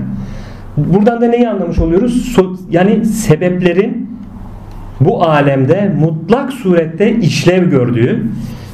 Buradan 0.76 1.20
da 1.20 1.26
neyi 1.26 1.48
anlamış 1.48 1.78
oluyoruz? 1.78 2.36
So- 2.36 2.56
yani 2.70 3.04
sebeplerin 3.04 4.10
bu 5.00 5.24
alemde 5.24 5.92
mutlak 6.00 6.52
surette 6.52 7.16
işlev 7.16 7.70
gördüğü 7.70 8.26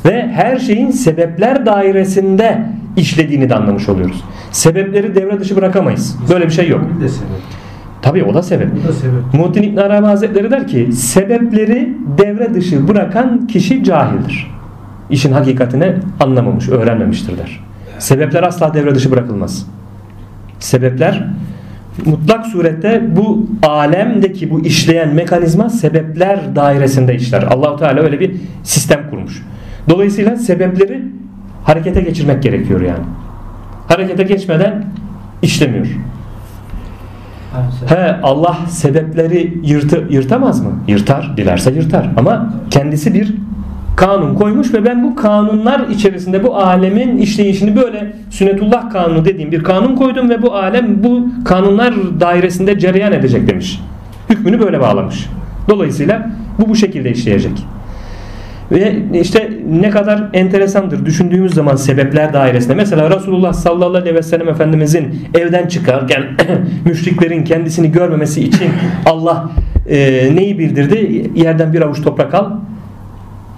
ve 0.04 0.28
her 0.28 0.58
şeyin 0.58 0.90
sebepler 0.90 1.66
dairesinde 1.66 2.66
işlediğini 2.96 3.50
de 3.50 3.54
anlamış 3.54 3.88
oluyoruz. 3.88 4.24
Sebepleri 4.52 5.14
devre 5.14 5.40
dışı 5.40 5.56
bırakamayız. 5.56 6.16
Böyle 6.30 6.46
bir 6.46 6.50
şey 6.50 6.68
yok. 6.68 6.80
Tabii 8.02 8.24
o 8.24 8.34
da 8.34 8.42
sebep. 8.42 8.68
Bu 8.84 8.88
da 8.88 8.92
sebep. 8.92 9.34
Muhittin 9.34 9.62
İbn 9.62 9.76
Arabi 9.76 10.06
Hazretleri 10.06 10.50
der 10.50 10.68
ki 10.68 10.92
sebepleri 10.92 11.94
devre 12.18 12.54
dışı 12.54 12.88
bırakan 12.88 13.46
kişi 13.46 13.84
cahildir. 13.84 14.50
İşin 15.10 15.32
hakikatini 15.32 15.94
anlamamış, 16.20 16.68
öğrenmemiştir 16.68 17.38
der. 17.38 17.60
Sebepler 17.98 18.42
asla 18.42 18.74
devre 18.74 18.94
dışı 18.94 19.10
bırakılmaz. 19.10 19.66
Sebepler 20.58 21.28
mutlak 22.04 22.46
surette 22.46 23.16
bu 23.16 23.46
alemdeki 23.62 24.50
bu 24.50 24.60
işleyen 24.60 25.14
mekanizma 25.14 25.70
sebepler 25.70 26.56
dairesinde 26.56 27.14
işler. 27.14 27.42
Allahu 27.42 27.76
Teala 27.76 28.00
öyle 28.00 28.20
bir 28.20 28.36
sistem 28.62 29.10
kurmuş. 29.10 29.42
Dolayısıyla 29.88 30.36
sebepleri 30.36 31.02
harekete 31.64 32.00
geçirmek 32.00 32.42
gerekiyor 32.42 32.80
yani. 32.80 33.04
Harekete 33.88 34.22
geçmeden 34.22 34.84
işlemiyor. 35.42 35.86
He 37.86 38.16
Allah 38.22 38.58
sebepleri 38.68 39.60
yırtı, 39.64 40.06
yırtamaz 40.10 40.60
mı? 40.60 40.72
Yırtar, 40.88 41.36
dilerse 41.36 41.70
yırtar. 41.70 42.10
Ama 42.16 42.54
kendisi 42.70 43.14
bir 43.14 43.34
kanun 43.96 44.34
koymuş 44.34 44.74
ve 44.74 44.84
ben 44.84 45.04
bu 45.04 45.14
kanunlar 45.14 45.88
içerisinde 45.88 46.44
bu 46.44 46.56
alemin 46.56 47.16
işleyişini 47.16 47.76
böyle 47.76 48.12
sünnetullah 48.30 48.90
kanunu 48.90 49.24
dediğim 49.24 49.52
bir 49.52 49.62
kanun 49.62 49.96
koydum 49.96 50.30
ve 50.30 50.42
bu 50.42 50.54
alem 50.54 51.04
bu 51.04 51.28
kanunlar 51.44 51.94
dairesinde 52.20 52.78
cereyan 52.78 53.12
edecek 53.12 53.48
demiş. 53.48 53.80
Hükmünü 54.30 54.60
böyle 54.60 54.80
bağlamış. 54.80 55.26
Dolayısıyla 55.68 56.30
bu 56.58 56.68
bu 56.68 56.76
şekilde 56.76 57.10
işleyecek. 57.10 57.66
Ve 58.72 58.96
işte 59.14 59.50
ne 59.70 59.90
kadar 59.90 60.28
enteresandır 60.32 61.06
düşündüğümüz 61.06 61.54
zaman 61.54 61.76
sebepler 61.76 62.32
dairesinde. 62.32 62.74
Mesela 62.74 63.10
Resulullah 63.10 63.52
sallallahu 63.52 63.96
aleyhi 63.98 64.16
ve 64.16 64.22
sellem 64.22 64.48
Efendimizin 64.48 65.28
evden 65.34 65.66
çıkarken 65.66 66.22
müşriklerin 66.84 67.44
kendisini 67.44 67.92
görmemesi 67.92 68.42
için 68.42 68.68
Allah 69.06 69.50
e, 69.88 69.96
neyi 70.34 70.58
bildirdi? 70.58 71.30
Yerden 71.34 71.72
bir 71.72 71.80
avuç 71.80 72.02
toprak 72.02 72.34
al 72.34 72.50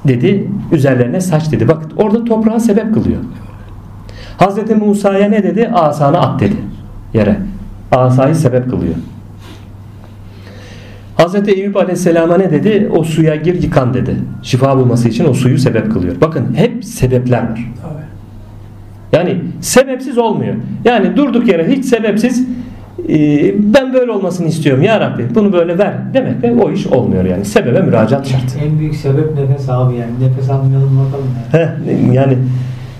dedi. 0.09 0.49
Üzerlerine 0.73 1.21
saç 1.21 1.53
dedi. 1.53 1.69
Bak 1.69 1.83
orada 1.97 2.25
toprağa 2.25 2.61
sebep 2.61 2.95
kılıyor. 2.95 3.21
Hazreti 4.37 4.75
Musa'ya 4.75 5.29
ne 5.29 5.43
dedi? 5.43 5.69
Asana 5.69 6.19
at 6.19 6.41
dedi 6.41 6.57
yere. 7.15 7.37
Asayı 7.93 8.35
sebep 8.35 8.71
kılıyor. 8.71 8.95
Hazreti 11.17 11.51
Eyüp 11.51 11.77
Aleyhisselam'a 11.77 12.37
ne 12.37 12.51
dedi? 12.51 12.91
O 12.97 13.05
suya 13.05 13.37
gir 13.37 13.63
yıkan 13.63 13.95
dedi. 13.95 14.17
Şifa 14.43 14.79
bulması 14.79 15.09
için 15.09 15.29
o 15.29 15.35
suyu 15.35 15.59
sebep 15.59 15.93
kılıyor. 15.93 16.15
Bakın 16.21 16.55
hep 16.55 16.85
sebepler 16.85 17.43
var. 17.43 17.73
Yani 19.13 19.39
sebepsiz 19.61 20.19
olmuyor. 20.19 20.55
Yani 20.85 21.17
durduk 21.17 21.49
yere 21.49 21.69
hiç 21.69 21.85
sebepsiz 21.85 22.47
e, 23.09 23.15
ben 23.75 23.93
böyle 23.93 24.11
olmasını 24.11 24.49
istiyorum 24.49 24.83
ya 24.83 25.01
Rabbi 25.01 25.35
bunu 25.35 25.53
böyle 25.53 25.79
ver 25.79 25.95
demek 26.15 26.43
de 26.43 26.53
o 26.63 26.71
iş 26.71 26.87
olmuyor 26.87 27.25
yani. 27.25 27.45
Sebebe 27.45 27.81
müracaat 27.81 28.27
şart. 28.29 28.57
En 28.65 28.79
büyük 28.79 28.95
sebep 28.95 29.35
nefes 29.35 29.69
abi 29.69 29.95
yani. 29.95 30.13
Nefes 30.21 30.51
almayalım 30.51 31.07
bakalım 31.07 31.27
yani. 31.53 31.65
Heh, 31.65 32.15
yani 32.15 32.39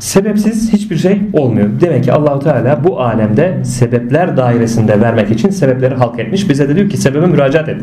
sebepsiz 0.03 0.73
hiçbir 0.73 0.97
şey 0.97 1.21
olmuyor. 1.33 1.69
Demek 1.81 2.05
ki 2.05 2.13
Allahu 2.13 2.39
Teala 2.39 2.85
bu 2.85 3.01
alemde 3.01 3.65
sebepler 3.65 4.37
dairesinde 4.37 5.01
vermek 5.01 5.31
için 5.31 5.51
sebepleri 5.51 5.95
halk 5.95 6.19
etmiş. 6.19 6.49
Bize 6.49 6.69
de 6.69 6.77
diyor 6.77 6.91
ki 6.91 6.97
sebebe 6.97 7.27
müracaat 7.27 7.69
et. 7.69 7.81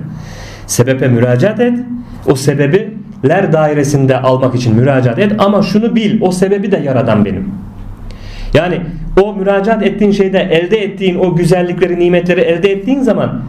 Sebebe 0.68 1.08
müracaat 1.08 1.60
et. 1.60 1.80
O 2.28 2.36
sebebiler 2.36 3.54
dairesinde 3.54 4.18
almak 4.18 4.56
için 4.56 4.76
müracaat 4.76 5.20
et 5.20 5.32
ama 5.38 5.62
şunu 5.62 5.96
bil 5.96 6.22
o 6.22 6.32
sebebi 6.32 6.72
de 6.72 6.78
yaradan 6.78 7.26
benim. 7.26 7.52
Yani 8.54 8.82
o 9.22 9.34
müracaat 9.34 9.84
ettiğin 9.84 10.12
şeyde 10.12 10.40
elde 10.40 10.78
ettiğin 10.78 11.20
o 11.20 11.36
güzellikleri, 11.36 12.00
nimetleri 12.00 12.42
elde 12.42 12.72
ettiğin 12.72 13.02
zaman 13.02 13.42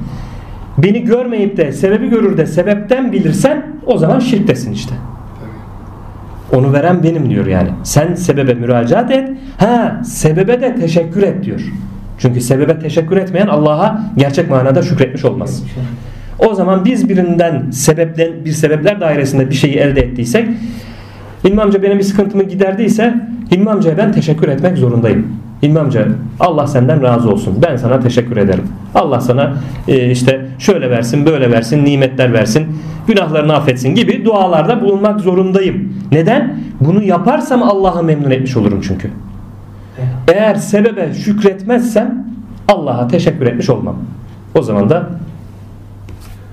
beni 0.79 1.05
görmeyip 1.05 1.57
de 1.57 1.73
sebebi 1.73 2.11
görür 2.11 2.37
de 2.37 2.47
sebepten 2.47 3.12
bilirsen 3.12 3.66
o 3.87 3.99
zaman 3.99 4.18
şirktesin 4.18 4.73
işte. 4.73 4.95
Onu 6.53 6.72
veren 6.72 7.03
benim 7.03 7.30
diyor 7.30 7.46
yani. 7.46 7.68
Sen 7.82 8.14
sebebe 8.14 8.55
müracaat 8.55 9.11
et. 9.11 9.28
Ha 9.59 10.01
sebebe 10.05 10.61
de 10.61 10.74
teşekkür 10.74 11.22
et 11.22 11.44
diyor. 11.44 11.61
Çünkü 12.18 12.40
sebebe 12.40 12.78
teşekkür 12.78 13.16
etmeyen 13.16 13.46
Allah'a 13.46 14.01
gerçek 14.16 14.51
manada 14.51 14.82
şükretmiş 14.82 15.24
olmaz. 15.24 15.64
O 16.38 16.55
zaman 16.55 16.84
biz 16.84 17.09
birinden 17.09 17.70
sebeplen 17.70 18.44
bir 18.44 18.53
sebepler 18.53 19.01
dairesinde 19.01 19.51
bir 19.51 19.55
şeyi 19.55 19.74
elde 19.74 20.01
ettiysek 20.01 20.48
İlmi 21.44 21.62
amca 21.62 21.82
benim 21.82 21.98
bir 21.98 22.05
sıkıntımı 22.05 22.42
giderdiyse 22.42 23.14
İlmi 23.51 23.70
amcaya 23.70 23.98
ben 23.98 24.12
teşekkür 24.12 24.48
etmek 24.48 24.78
zorundayım. 24.78 25.36
İlmi 25.63 25.81
Allah 26.41 26.67
senden 26.67 27.03
razı 27.03 27.31
olsun. 27.31 27.59
Ben 27.63 27.77
sana 27.77 28.01
teşekkür 28.01 28.37
ederim. 28.37 28.65
Allah 28.95 29.21
sana 29.21 29.55
e, 29.89 30.11
işte 30.11 30.47
şöyle 30.59 30.91
versin 30.91 31.27
böyle 31.27 31.51
versin 31.51 31.85
nimetler 31.85 32.33
versin 32.33 32.67
günahlarını 33.07 33.55
affetsin 33.55 33.95
gibi 33.95 34.25
dualarda 34.25 34.81
bulunmak 34.81 35.21
zorundayım. 35.21 35.95
Neden? 36.13 36.61
Bunu 36.81 37.03
yaparsam 37.03 37.63
Allah'ı 37.63 38.03
memnun 38.03 38.31
etmiş 38.31 38.57
olurum 38.57 38.81
çünkü. 38.81 39.11
Eğer 40.29 40.55
sebebe 40.55 41.15
şükretmezsem 41.15 42.27
Allah'a 42.69 43.09
teşekkür 43.09 43.47
etmiş 43.47 43.71
olmam. 43.71 43.97
O 44.55 44.63
zaman 44.63 44.91
da 44.91 45.11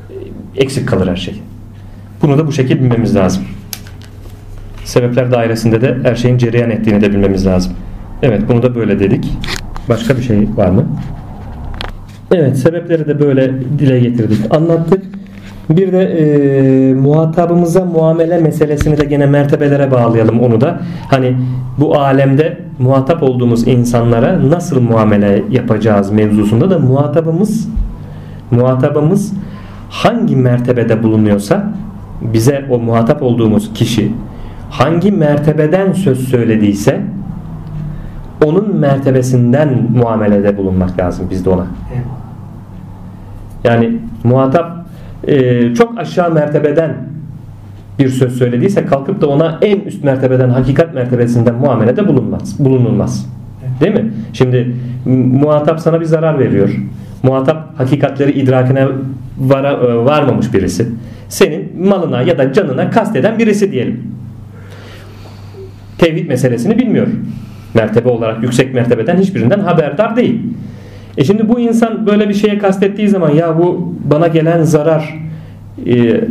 e, 0.09 0.61
eksik 0.61 0.87
kalır 0.87 1.07
her 1.07 1.15
şey. 1.15 1.41
Bunu 2.21 2.37
da 2.37 2.47
bu 2.47 2.51
şekilde 2.51 2.81
bilmemiz 2.81 3.15
lazım. 3.15 3.43
Sebepler 4.83 5.31
dairesinde 5.31 5.81
de 5.81 5.97
her 6.03 6.15
şeyin 6.15 6.37
cereyan 6.37 6.69
ettiğini 6.69 7.01
de 7.01 7.11
bilmemiz 7.11 7.45
lazım. 7.45 7.73
Evet 8.23 8.41
bunu 8.49 8.63
da 8.63 8.75
böyle 8.75 8.99
dedik. 8.99 9.37
Başka 9.89 10.17
bir 10.17 10.21
şey 10.21 10.47
var 10.55 10.69
mı? 10.69 10.85
Evet 12.31 12.57
sebepleri 12.57 13.07
de 13.07 13.19
böyle 13.19 13.53
dile 13.79 13.99
getirdik. 13.99 14.55
Anlattık. 14.55 15.05
Bir 15.69 15.91
de 15.91 16.01
e, 16.03 16.93
muhatabımıza 16.93 17.85
muamele 17.85 18.37
meselesini 18.37 18.97
de 18.97 19.05
gene 19.05 19.25
mertebelere 19.25 19.91
bağlayalım 19.91 20.39
onu 20.39 20.61
da. 20.61 20.79
Hani 21.09 21.37
bu 21.77 21.99
alemde 21.99 22.57
muhatap 22.79 23.23
olduğumuz 23.23 23.67
insanlara 23.67 24.49
nasıl 24.49 24.81
muamele 24.81 25.43
yapacağız 25.51 26.11
mevzusunda 26.11 26.69
da 26.69 26.79
muhatabımız 26.79 27.69
muhatabımız 28.51 29.33
hangi 29.89 30.35
mertebede 30.35 31.03
bulunuyorsa 31.03 31.73
bize 32.21 32.65
o 32.69 32.79
muhatap 32.79 33.23
olduğumuz 33.23 33.73
kişi 33.73 34.11
hangi 34.69 35.11
mertebeden 35.11 35.93
söz 35.93 36.27
söylediyse 36.29 37.01
onun 38.45 38.75
mertebesinden 38.75 39.87
muamelede 39.95 40.57
bulunmak 40.57 40.99
lazım 40.99 41.27
bizde 41.29 41.49
ona. 41.49 41.67
Evet. 41.93 42.05
Yani 43.63 43.97
muhatap 44.23 44.77
e, 45.27 45.73
çok 45.73 45.97
aşağı 45.97 46.31
mertebeden 46.31 46.95
bir 47.99 48.09
söz 48.09 48.37
söylediyse 48.37 48.85
kalkıp 48.85 49.21
da 49.21 49.27
ona 49.27 49.59
en 49.61 49.79
üst 49.79 50.03
mertebeden 50.03 50.49
hakikat 50.49 50.93
mertebesinden 50.93 51.55
muamelede 51.55 52.07
bulunmaz, 52.07 52.65
bulunulmaz. 52.65 53.29
Değil 53.81 53.93
mi? 53.93 54.13
Şimdi 54.33 54.75
muhatap 55.15 55.79
sana 55.79 55.99
bir 55.99 56.05
zarar 56.05 56.39
veriyor. 56.39 56.69
Muhatap 57.23 57.79
hakikatleri 57.79 58.31
idrakine 58.31 58.87
vara, 59.39 59.71
e, 59.71 59.95
varmamış 60.05 60.53
birisi. 60.53 60.87
Senin 61.29 61.87
malına 61.87 62.21
ya 62.21 62.37
da 62.37 62.53
canına 62.53 62.89
kasteden 62.89 63.39
birisi 63.39 63.71
diyelim. 63.71 64.03
Tevhid 65.97 66.27
meselesini 66.29 66.77
bilmiyor. 66.77 67.07
Mertebe 67.77 68.09
olarak 68.09 68.43
yüksek 68.43 68.73
mertebeden 68.73 69.17
hiçbirinden 69.17 69.59
haberdar 69.59 70.15
değil. 70.15 70.41
E 71.17 71.23
şimdi 71.23 71.49
bu 71.49 71.59
insan 71.59 72.07
böyle 72.07 72.29
bir 72.29 72.33
şeye 72.33 72.57
kastettiği 72.57 73.09
zaman 73.09 73.29
ya 73.29 73.57
bu 73.57 73.93
bana 74.11 74.27
gelen 74.27 74.63
zarar 74.63 75.19
e, 75.85 76.21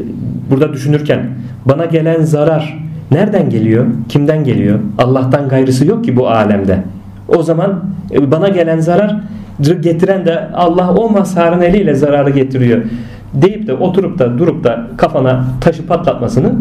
burada 0.51 0.73
düşünürken 0.73 1.21
bana 1.65 1.85
gelen 1.85 2.23
zarar 2.23 2.79
nereden 3.11 3.51
geliyor? 3.51 3.87
Kimden 4.09 4.45
geliyor? 4.45 4.79
Allah'tan 4.99 5.49
gayrısı 5.49 5.87
yok 5.87 6.05
ki 6.05 6.17
bu 6.17 6.29
alemde. 6.29 6.79
O 7.29 7.43
zaman 7.43 7.85
e, 8.13 8.31
bana 8.31 8.49
gelen 8.49 8.79
zarar 8.79 9.17
getiren 9.81 10.27
de 10.27 10.49
Allah 10.55 10.95
o 10.95 11.11
mazharın 11.11 11.61
eliyle 11.61 11.95
zararı 11.95 12.31
getiriyor 12.31 12.83
deyip 13.35 13.67
de 13.67 13.73
oturup 13.73 14.19
da 14.19 14.39
durup 14.39 14.65
da 14.65 14.87
kafana 14.97 15.45
taşı 15.61 15.87
patlatmasını 15.87 16.53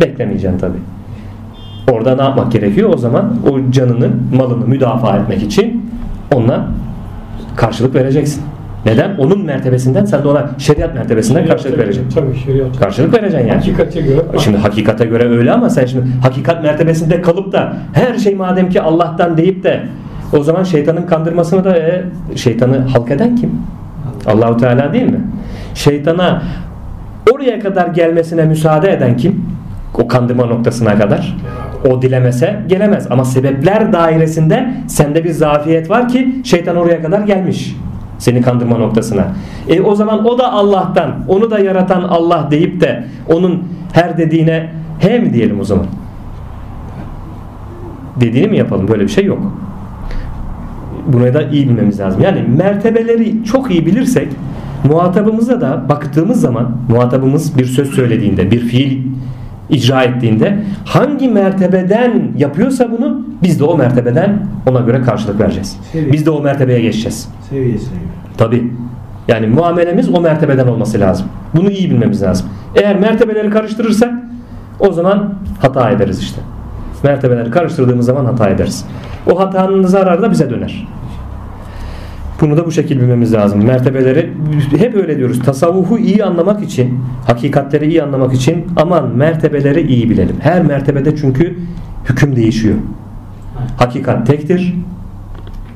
beklemeyeceksin 0.00 0.58
tabi. 0.58 0.76
Orada 1.90 2.16
ne 2.16 2.22
yapmak 2.22 2.52
gerekiyor? 2.52 2.94
O 2.94 2.96
zaman 2.96 3.32
o 3.50 3.70
canını, 3.70 4.10
malını 4.32 4.66
müdafaa 4.66 5.16
etmek 5.16 5.42
için 5.42 5.84
Onunla 6.34 6.66
karşılık 7.56 7.94
vereceksin. 7.94 8.42
Neden? 8.86 9.16
Onun 9.16 9.44
mertebesinden 9.44 10.04
sen 10.04 10.24
de 10.24 10.28
ona 10.28 10.50
şeriat 10.58 10.94
mertebesinden 10.94 11.40
Şeriata 11.40 11.56
karşılık 11.56 11.76
göre, 11.76 11.86
vereceksin. 11.86 12.20
Tabii 12.20 12.36
şeriat. 12.36 12.80
Karşılık 12.80 13.14
vereceksin 13.14 13.48
yani. 13.48 13.58
Hakikate 13.58 14.00
göre. 14.00 14.20
Şimdi 14.38 14.56
hakikate 14.56 15.04
göre 15.04 15.28
öyle 15.28 15.52
ama 15.52 15.70
sen 15.70 15.86
şimdi 15.86 16.06
hakikat 16.22 16.62
mertebesinde 16.62 17.22
kalıp 17.22 17.52
da 17.52 17.76
her 17.92 18.18
şey 18.18 18.34
madem 18.34 18.70
ki 18.70 18.82
Allah'tan 18.82 19.36
deyip 19.36 19.64
de 19.64 19.82
o 20.38 20.42
zaman 20.42 20.62
şeytanın 20.62 21.06
kandırmasını 21.06 21.64
da 21.64 21.78
e, 21.78 22.04
şeytanı 22.36 22.78
halk 22.78 23.10
eden 23.10 23.36
kim? 23.36 23.50
Allahu 24.26 24.56
Teala 24.56 24.92
değil 24.92 25.10
mi? 25.10 25.20
Şeytana 25.74 26.42
oraya 27.32 27.60
kadar 27.60 27.86
gelmesine 27.86 28.44
müsaade 28.44 28.92
eden 28.92 29.16
kim? 29.16 29.44
O 29.98 30.08
kandırma 30.08 30.46
noktasına 30.46 30.98
kadar. 30.98 31.36
O 31.90 32.02
dilemese 32.02 32.60
gelemez 32.68 33.06
ama 33.10 33.24
sebepler 33.24 33.92
dairesinde 33.92 34.74
sende 34.86 35.24
bir 35.24 35.30
zafiyet 35.30 35.90
var 35.90 36.08
ki 36.08 36.34
şeytan 36.44 36.76
oraya 36.76 37.02
kadar 37.02 37.20
gelmiş. 37.20 37.76
Seni 38.18 38.42
kandırma 38.42 38.78
noktasına. 38.78 39.26
E 39.68 39.80
o 39.80 39.94
zaman 39.94 40.26
o 40.26 40.38
da 40.38 40.52
Allah'tan, 40.52 41.14
onu 41.28 41.50
da 41.50 41.58
yaratan 41.58 42.02
Allah 42.02 42.48
deyip 42.50 42.80
de 42.80 43.04
onun 43.28 43.62
her 43.92 44.18
dediğine 44.18 44.70
he 44.98 45.18
mi 45.18 45.32
diyelim 45.32 45.60
o 45.60 45.64
zaman? 45.64 45.86
Dediğini 48.20 48.48
mi 48.48 48.56
yapalım? 48.56 48.88
Böyle 48.88 49.02
bir 49.02 49.08
şey 49.08 49.24
yok. 49.24 49.38
Bunu 51.06 51.34
da 51.34 51.42
iyi 51.42 51.68
bilmemiz 51.68 52.00
lazım. 52.00 52.22
Yani 52.22 52.44
mertebeleri 52.56 53.44
çok 53.44 53.70
iyi 53.70 53.86
bilirsek 53.86 54.28
muhatabımıza 54.84 55.60
da 55.60 55.88
baktığımız 55.88 56.40
zaman 56.40 56.70
muhatabımız 56.88 57.58
bir 57.58 57.64
söz 57.64 57.90
söylediğinde, 57.90 58.50
bir 58.50 58.60
fiil 58.60 59.02
icra 59.70 60.02
ettiğinde 60.02 60.58
hangi 60.84 61.28
mertebeden 61.28 62.22
yapıyorsa 62.36 62.90
bunu 62.92 63.26
biz 63.42 63.60
de 63.60 63.64
o 63.64 63.76
mertebeden 63.76 64.46
ona 64.66 64.80
göre 64.80 65.02
karşılık 65.02 65.40
vereceğiz. 65.40 65.76
Seviye. 65.92 66.12
Biz 66.12 66.26
de 66.26 66.30
o 66.30 66.42
mertebeye 66.42 66.80
geçeceğiz. 66.80 67.28
Seviyesine 67.50 67.98
göre. 67.98 68.36
Tabi. 68.38 68.72
Yani 69.28 69.46
muamelemiz 69.46 70.08
o 70.08 70.20
mertebeden 70.20 70.66
olması 70.66 71.00
lazım. 71.00 71.26
Bunu 71.54 71.70
iyi 71.70 71.90
bilmemiz 71.90 72.22
lazım. 72.22 72.46
Eğer 72.74 73.00
mertebeleri 73.00 73.50
karıştırırsak 73.50 74.12
o 74.80 74.92
zaman 74.92 75.34
hata 75.60 75.90
ederiz 75.90 76.20
işte. 76.20 76.40
Mertebeleri 77.02 77.50
karıştırdığımız 77.50 78.06
zaman 78.06 78.24
hata 78.24 78.48
ederiz. 78.48 78.84
O 79.32 79.40
hatanın 79.40 79.82
zararı 79.82 80.22
da 80.22 80.30
bize 80.30 80.50
döner. 80.50 80.88
Bunu 82.44 82.56
da 82.56 82.66
bu 82.66 82.72
şekilde 82.72 83.02
bilmemiz 83.02 83.32
lazım. 83.32 83.64
Mertebeleri 83.64 84.30
hep 84.78 84.94
öyle 84.94 85.18
diyoruz. 85.18 85.42
Tasavvufu 85.42 85.98
iyi 85.98 86.24
anlamak 86.24 86.62
için, 86.62 87.00
hakikatleri 87.26 87.88
iyi 87.88 88.02
anlamak 88.02 88.32
için 88.32 88.66
aman 88.76 89.08
mertebeleri 89.16 89.80
iyi 89.80 90.10
bilelim. 90.10 90.36
Her 90.40 90.62
mertebede 90.62 91.16
çünkü 91.16 91.58
hüküm 92.08 92.36
değişiyor. 92.36 92.74
Hakikat 93.78 94.26
tektir. 94.26 94.74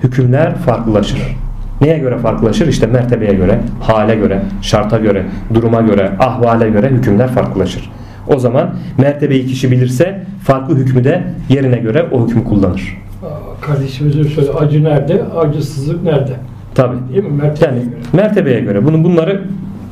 Hükümler 0.03 0.55
farklılaşır. 0.55 1.37
Neye 1.81 1.99
göre 1.99 2.19
farklılaşır? 2.19 2.67
İşte 2.69 2.87
mertebeye 2.87 3.35
göre, 3.35 3.61
hale 3.81 4.15
göre, 4.15 4.43
şarta 4.63 4.99
göre, 4.99 5.27
duruma 5.55 5.81
göre, 5.81 6.13
ahvale 6.19 6.71
göre 6.71 6.91
hükümler 6.91 7.29
farklılaşır. 7.29 7.91
O 8.27 8.39
zaman 8.39 8.75
mertebeyi 8.99 9.47
kişi 9.47 9.71
bilirse 9.71 10.27
farklı 10.43 10.77
hükmü 10.77 11.05
de 11.05 11.23
yerine 11.49 11.79
göre 11.79 12.07
o 12.13 12.29
hükmü 12.29 12.45
kullanır. 12.45 12.99
Aa, 13.23 13.61
Kardeşimizin 13.61 14.23
söyle 14.23 14.51
acı 14.51 14.85
nerede, 14.85 15.25
acısızlık 15.25 16.03
nerede? 16.03 16.48
Tabi. 16.79 16.97
Mertebeye 17.21 17.71
Yani 17.71 17.85
göre. 17.85 17.95
mertebeye 18.13 18.61
göre. 18.61 18.85
Bunu 18.85 19.05
bunları 19.05 19.45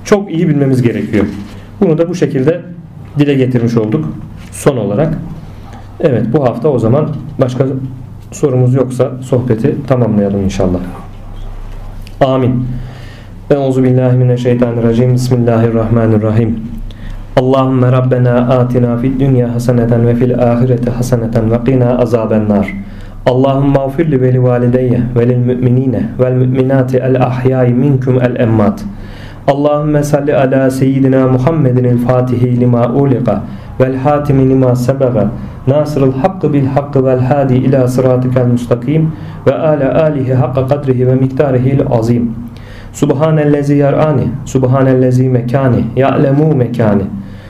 çok 0.04 0.32
iyi 0.32 0.48
bilmemiz 0.48 0.82
gerekiyor. 0.82 1.24
Bunu 1.80 1.98
da 1.98 2.08
bu 2.08 2.14
şekilde 2.14 2.60
dile 3.18 3.34
getirmiş 3.34 3.76
olduk 3.76 4.04
son 4.52 4.76
olarak. 4.76 5.18
Evet 6.00 6.26
bu 6.32 6.44
hafta 6.44 6.68
o 6.68 6.78
zaman 6.78 7.08
başka 7.40 7.66
sorumuz 8.32 8.74
yoksa 8.74 9.10
sohbeti 9.22 9.76
tamamlayalım 9.86 10.44
inşallah. 10.44 10.78
Amin. 12.20 12.64
Euzu 13.50 13.82
billahi 13.82 14.16
mineşşeytanirracim. 14.16 15.14
Bismillahirrahmanirrahim. 15.14 16.60
Allahümme 17.36 17.92
Rabbena 17.92 18.34
atina 18.34 18.96
fid 18.96 19.20
dünya 19.20 19.54
haseneten 19.54 20.06
ve 20.06 20.14
fil 20.14 20.38
ahireti 20.38 20.90
haseneten 20.90 21.50
ve 21.50 21.64
qina 21.64 21.98
azaben 21.98 22.48
nar. 23.26 23.32
Allahümme 23.32 23.78
ağfir 23.78 24.10
li 24.10 24.20
ve 24.20 24.32
li 24.32 24.42
valideyye 24.42 25.00
ve 25.16 25.28
lil 25.28 25.36
müminine 25.36 26.02
vel 26.18 26.32
müminati 26.32 26.96
el 26.96 27.22
ahyai 27.22 27.74
minkum 27.74 28.22
el 28.22 28.40
emmat. 28.40 28.84
Allahümme 29.46 30.02
salli 30.02 30.36
ala 30.36 30.70
seyyidina 30.70 31.28
Muhammedin 31.28 31.84
el 31.84 31.98
fatihi 31.98 32.60
lima 32.60 32.88
uliqa 32.88 33.40
vel 33.80 33.96
hatimi 33.96 34.48
lima 34.48 34.76
sebaga 34.76 35.30
nasırıl 35.66 36.12
hakkı 36.12 36.52
bil 36.52 36.66
hakkı 36.66 37.04
vel 37.04 37.20
hadi 37.20 37.54
ila 37.54 37.88
sıratikel 37.88 38.46
mustakim 38.46 39.12
ve 39.46 39.54
ala 39.54 40.02
alihi 40.02 40.34
hakka 40.34 40.66
kadrihi 40.66 41.06
ve 41.06 41.14
miktarihil 41.14 41.82
azim. 41.90 42.34
Subhanellezi 42.92 43.74
yar'ani, 43.76 44.28
subhanellezi 44.44 45.28
mekani, 45.28 45.84
ya'lemu 45.96 46.54
mekani. 46.54 47.02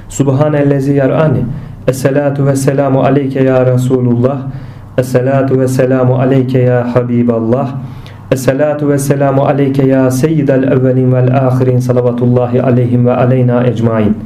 Subhanellezi 0.09 0.93
yar'ani. 0.93 1.39
Esselatu 1.89 2.47
ve 2.47 2.57
selamu 2.57 3.03
aleyke 3.03 3.43
ya 3.43 3.67
Resulullah. 3.67 4.39
Esselatu 4.99 5.61
ve 5.61 5.69
selamu 5.69 6.19
aleyke 6.19 6.59
ya 6.59 6.95
Habiballah. 6.95 7.69
Esselatu 8.33 8.89
ve 8.89 8.99
selamu 8.99 9.47
aleyke 9.47 9.87
ya 9.87 10.11
seyyidel 10.11 10.63
evvelin 10.63 11.13
vel 11.13 11.37
ahirin 11.37 11.79
salavatullahi 11.79 12.63
aleyhim 12.63 13.07
ve 13.07 13.13
aleyna 13.13 13.67
ecmain. 13.67 14.17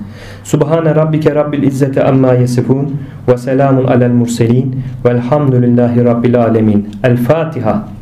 Subhane 0.45 0.95
rabbike 0.95 1.35
rabbil 1.35 1.62
izzeti 1.62 2.03
amma 2.03 2.35
yesifun 2.35 2.97
ve 3.29 3.37
selamun 3.37 3.85
alel 3.85 4.11
murselin 4.11 4.83
velhamdülillahi 5.05 6.05
rabbil 6.05 6.41
alemin. 6.41 6.89
El 7.03 7.16
Fatiha. 7.16 7.99